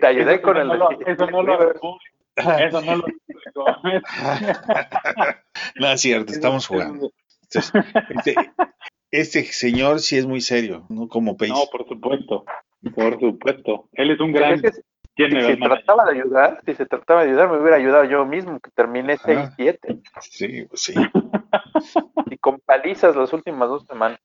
te 0.00 0.06
ayudé 0.06 0.34
Eso 0.34 0.42
con 0.42 0.54
no 0.54 0.60
el 0.72 0.78
lo- 0.78 0.90
Eso 1.06 1.26
no 1.30 1.42
lo 1.42 1.74
Eso 2.36 2.82
no 2.82 2.96
lo 2.96 3.04
no 5.76 5.92
es 5.92 6.00
cierto, 6.00 6.32
estamos 6.32 6.66
jugando. 6.66 7.10
Este, 7.50 7.78
este- 8.10 8.34
este 9.10 9.44
señor 9.44 10.00
sí 10.00 10.18
es 10.18 10.26
muy 10.26 10.40
serio, 10.40 10.84
no 10.90 11.08
como 11.08 11.36
Pace. 11.36 11.52
No, 11.52 11.64
por 11.72 11.88
supuesto. 11.88 12.44
Por 12.94 13.18
supuesto. 13.18 13.88
Él 13.92 14.10
es 14.10 14.20
un 14.20 14.32
gran 14.32 14.64
es 14.64 14.82
si 15.16 15.40
se 15.40 15.56
trataba 15.56 16.04
de 16.04 16.18
ayudar, 16.20 16.60
si 16.64 16.74
se 16.74 16.86
trataba 16.86 17.22
de 17.24 17.30
ayudar, 17.30 17.50
me 17.50 17.58
hubiera 17.58 17.76
ayudado 17.76 18.04
yo 18.04 18.24
mismo, 18.26 18.60
que 18.60 18.70
terminé 18.70 19.14
Ah. 19.24 19.50
6-7 19.56 20.02
Sí, 20.20 20.64
pues 20.68 20.82
sí. 20.82 20.94
y 22.30 22.38
con 22.38 22.60
palizas 22.60 23.16
las 23.16 23.32
últimas 23.32 23.68
dos 23.68 23.84
semanas. 23.86 24.20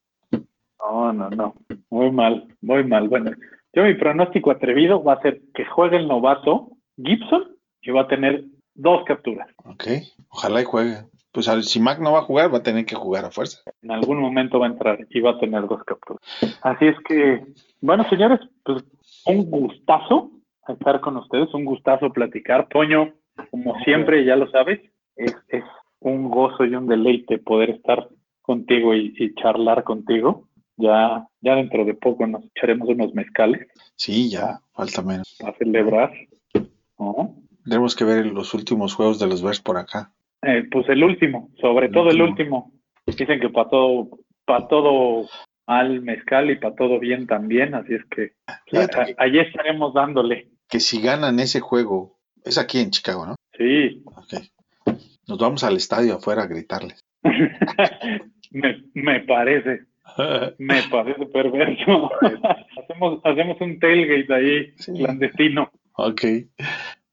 No, 0.79 1.13
no, 1.13 1.29
no. 1.29 1.53
Muy 1.89 2.11
mal, 2.11 2.47
muy 2.61 2.83
mal. 2.83 3.07
Bueno, 3.07 3.31
yo 3.73 3.83
mi 3.83 3.93
pronóstico 3.93 4.51
atrevido 4.51 5.03
va 5.03 5.13
a 5.13 5.21
ser 5.21 5.41
que 5.53 5.65
juegue 5.65 5.97
el 5.97 6.07
novato 6.07 6.69
Gibson 6.97 7.55
y 7.81 7.91
va 7.91 8.01
a 8.01 8.07
tener 8.07 8.43
dos 8.73 9.03
capturas. 9.05 9.47
Ok, 9.63 9.85
ojalá 10.29 10.61
y 10.61 10.65
juegue. 10.65 10.97
Pues 11.31 11.47
a 11.47 11.55
ver, 11.55 11.63
si 11.63 11.79
Mac 11.79 11.99
no 11.99 12.11
va 12.11 12.19
a 12.19 12.23
jugar, 12.23 12.53
va 12.53 12.57
a 12.57 12.63
tener 12.63 12.85
que 12.85 12.95
jugar 12.95 13.23
a 13.23 13.31
fuerza. 13.31 13.61
En 13.81 13.91
algún 13.91 14.19
momento 14.19 14.59
va 14.59 14.65
a 14.67 14.69
entrar 14.69 14.99
y 15.09 15.21
va 15.21 15.31
a 15.31 15.39
tener 15.39 15.65
dos 15.67 15.81
capturas. 15.85 16.21
Así 16.61 16.87
es 16.87 16.95
que, 17.07 17.45
bueno, 17.79 18.03
señores, 18.09 18.39
pues 18.65 18.83
un 19.25 19.49
gustazo 19.49 20.31
estar 20.68 21.01
con 21.01 21.18
ustedes, 21.18 21.53
un 21.53 21.66
gustazo 21.66 22.12
platicar. 22.12 22.68
Toño, 22.70 23.14
como 23.49 23.80
siempre, 23.84 24.24
ya 24.26 24.36
lo 24.36 24.49
sabes, 24.51 24.80
es, 25.16 25.36
es 25.49 25.64
un 25.99 26.30
gozo 26.30 26.66
y 26.66 26.76
un 26.76 26.88
deleite 26.88 27.38
poder 27.39 27.72
estar 27.72 28.07
contigo 28.41 28.93
y, 28.95 29.14
y 29.18 29.34
charlar 29.36 29.84
contigo. 29.84 30.47
Ya, 30.78 31.28
ya 31.41 31.55
dentro 31.55 31.86
de 31.86 31.93
poco 31.93 32.26
nos 32.26 32.43
echaremos 32.45 32.88
unos 32.89 33.14
mezcales 33.14 33.68
Sí, 33.95 34.32
ya, 34.32 34.62
falta 34.74 35.03
menos. 35.03 35.38
para 35.39 35.55
celebrar. 35.57 36.12
¿no? 36.97 37.36
Tenemos 37.64 37.95
que 37.95 38.03
ver 38.05 38.26
los 38.26 38.53
últimos 38.55 38.95
juegos 38.95 39.20
de 39.20 39.28
los 39.28 39.43
Bears 39.43 39.62
por 39.62 39.78
acá. 39.78 40.12
Eh, 40.41 40.64
pues 40.72 40.89
el 40.89 41.03
último, 41.03 41.49
sobre 41.59 41.88
El 41.88 41.91
todo 41.91 42.09
el 42.09 42.22
último. 42.22 42.72
Dicen 43.05 43.39
que 43.39 43.49
para 43.49 43.70
todo, 43.70 44.09
para 44.45 44.68
todo 44.68 45.28
mal 45.68 46.01
mezcal 46.01 46.49
y 46.49 46.55
para 46.55 46.74
todo 46.76 46.99
bien 46.99 47.28
también, 47.28 47.76
así 47.76 47.93
es 47.93 48.05
que 48.05 48.32
Fíjate 48.68 48.99
a- 48.99 49.05
que, 49.05 49.16
allí 49.20 49.39
estaremos 49.39 49.93
dándole. 49.93 50.47
Que 50.72 50.80
si 50.80 51.01
ganan 51.01 51.39
ese 51.39 51.59
juego, 51.59 52.17
es 52.43 52.57
aquí 52.57 52.80
en 52.80 52.89
Chicago, 52.91 53.26
¿no? 53.28 53.36
Sí, 53.57 54.03
Ok. 54.05 54.97
Nos 55.28 55.38
vamos 55.38 55.63
al 55.63 55.76
estadio 55.78 56.15
afuera 56.15 56.43
a 56.43 56.47
gritarles. 56.47 56.99
me, 58.51 58.84
me 58.93 59.19
parece, 59.22 59.86
me 60.57 60.82
parece 60.89 61.26
perverso. 61.28 62.09
hacemos, 62.84 63.22
hacemos 63.24 63.61
un 63.61 63.80
tailgate 63.80 64.34
ahí 64.34 64.74
Sí. 64.78 64.93
clandestino. 64.93 65.69
ok. 65.93 66.22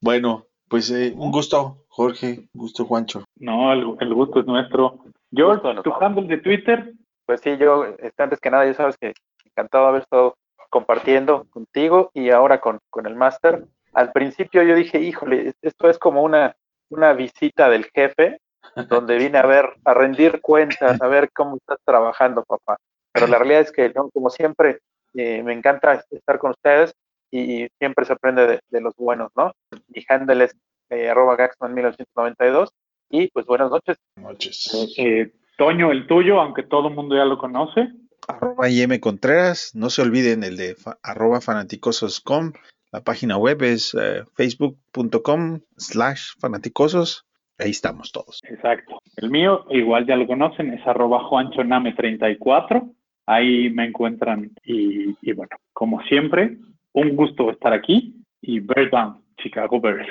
Bueno, 0.01 0.47
pues 0.69 0.91
eh, 0.91 1.13
un 1.17 1.31
gusto, 1.33 1.85
Jorge. 1.89 2.49
Un 2.55 2.61
gusto, 2.61 2.85
Juancho. 2.85 3.25
No, 3.37 3.73
el, 3.73 3.85
el 4.01 4.15
gusto 4.15 4.41
es 4.41 4.47
nuestro. 4.47 5.05
George, 5.33 5.83
tu 5.83 5.93
handle 6.01 6.27
de 6.27 6.39
Twitter, 6.39 6.93
Pues 7.27 7.41
sí, 7.43 7.51
yo, 7.61 7.85
este, 7.85 8.23
antes 8.23 8.41
que 8.41 8.51
nada, 8.51 8.65
ya 8.65 8.75
sabes 8.75 8.97
que 8.99 9.13
encantado 9.45 9.85
de 9.85 9.89
haber 9.91 10.03
estado 10.03 10.35
compartiendo 10.69 11.47
contigo 11.51 12.11
y 12.15 12.31
ahora 12.31 12.61
con, 12.61 12.79
con 12.91 13.07
el 13.07 13.15
máster. 13.17 13.65
Al 13.93 14.13
principio 14.13 14.63
yo 14.63 14.75
dije, 14.75 15.01
híjole, 15.01 15.55
esto 15.63 15.89
es 15.89 15.99
como 15.99 16.23
una, 16.23 16.57
una 16.91 17.13
visita 17.13 17.69
del 17.69 17.87
jefe, 17.87 18.41
donde 18.89 19.17
vine 19.17 19.39
a 19.39 19.47
ver, 19.47 19.71
a 19.85 19.95
rendir 19.95 20.41
cuentas, 20.41 21.01
a 21.01 21.09
ver 21.09 21.31
cómo 21.33 21.57
estás 21.57 21.79
trabajando, 21.85 22.45
papá. 22.45 22.79
Pero 23.13 23.27
la 23.27 23.39
realidad 23.39 23.63
es 23.63 23.73
que, 23.73 23.91
¿no? 23.91 24.11
como 24.11 24.31
siempre, 24.31 24.79
eh, 25.15 25.43
me 25.43 25.53
encanta 25.55 26.05
estar 26.11 26.39
con 26.39 26.51
ustedes 26.51 26.95
y, 27.31 27.65
y 27.65 27.69
siempre 27.79 28.05
se 28.05 28.13
aprende 28.13 28.47
de, 28.47 28.61
de 28.69 28.81
los 28.81 28.95
buenos, 28.97 29.31
¿no? 29.37 29.53
Mi 29.89 30.05
handle 30.09 30.45
es 30.45 30.57
eh, 30.91 31.09
arroba 31.09 31.37
Gaxman1992 31.37 32.69
y 33.11 33.29
pues 33.31 33.47
buenas 33.47 33.71
noches. 33.71 33.97
Noches. 34.17 34.95
eh, 34.99 35.33
Toño, 35.57 35.91
el 35.91 36.07
tuyo, 36.07 36.41
aunque 36.41 36.63
todo 36.63 36.89
el 36.89 36.95
mundo 36.95 37.17
ya 37.17 37.25
lo 37.25 37.39
conoce. 37.39 37.89
Arroba 38.29 38.69
IM 38.69 38.99
Contreras. 39.01 39.73
No 39.75 39.91
se 39.91 40.03
olviden 40.03 40.45
el 40.45 40.57
de 40.57 40.75
fa- 40.75 40.99
arroba 41.03 41.41
fanaticosos.com. 41.41 42.53
La 42.93 43.01
página 43.03 43.37
web 43.37 43.63
es 43.63 43.95
eh, 44.01 44.23
facebook.com 44.37 45.61
slash 45.77 46.33
fanaticosos. 46.41 47.25
Ahí 47.59 47.71
estamos 47.71 48.13
todos. 48.13 48.41
Exacto. 48.49 49.01
El 49.17 49.31
mío, 49.31 49.65
igual 49.71 50.07
ya 50.07 50.15
lo 50.17 50.27
conocen, 50.27 50.73
es 50.73 50.87
arroba 50.87 51.21
juanchoname34. 51.29 52.93
Ahí 53.27 53.69
me 53.71 53.85
encuentran 53.87 54.53
y, 54.65 55.17
y 55.21 55.33
bueno, 55.33 55.57
como 55.73 56.01
siempre, 56.05 56.57
un 56.93 57.17
gusto 57.17 57.51
estar 57.51 57.73
aquí 57.73 58.15
y 58.41 58.61
Bear 58.61 58.91
Down, 58.91 59.23
Chicago 59.43 59.81
Bears. 59.81 60.09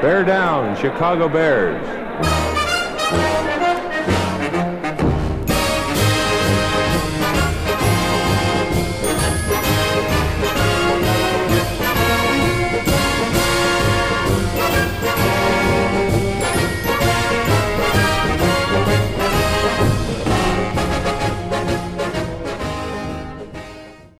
Bear 0.00 0.24
down, 0.24 0.74
Chicago 0.76 1.28
Bears. 1.28 1.82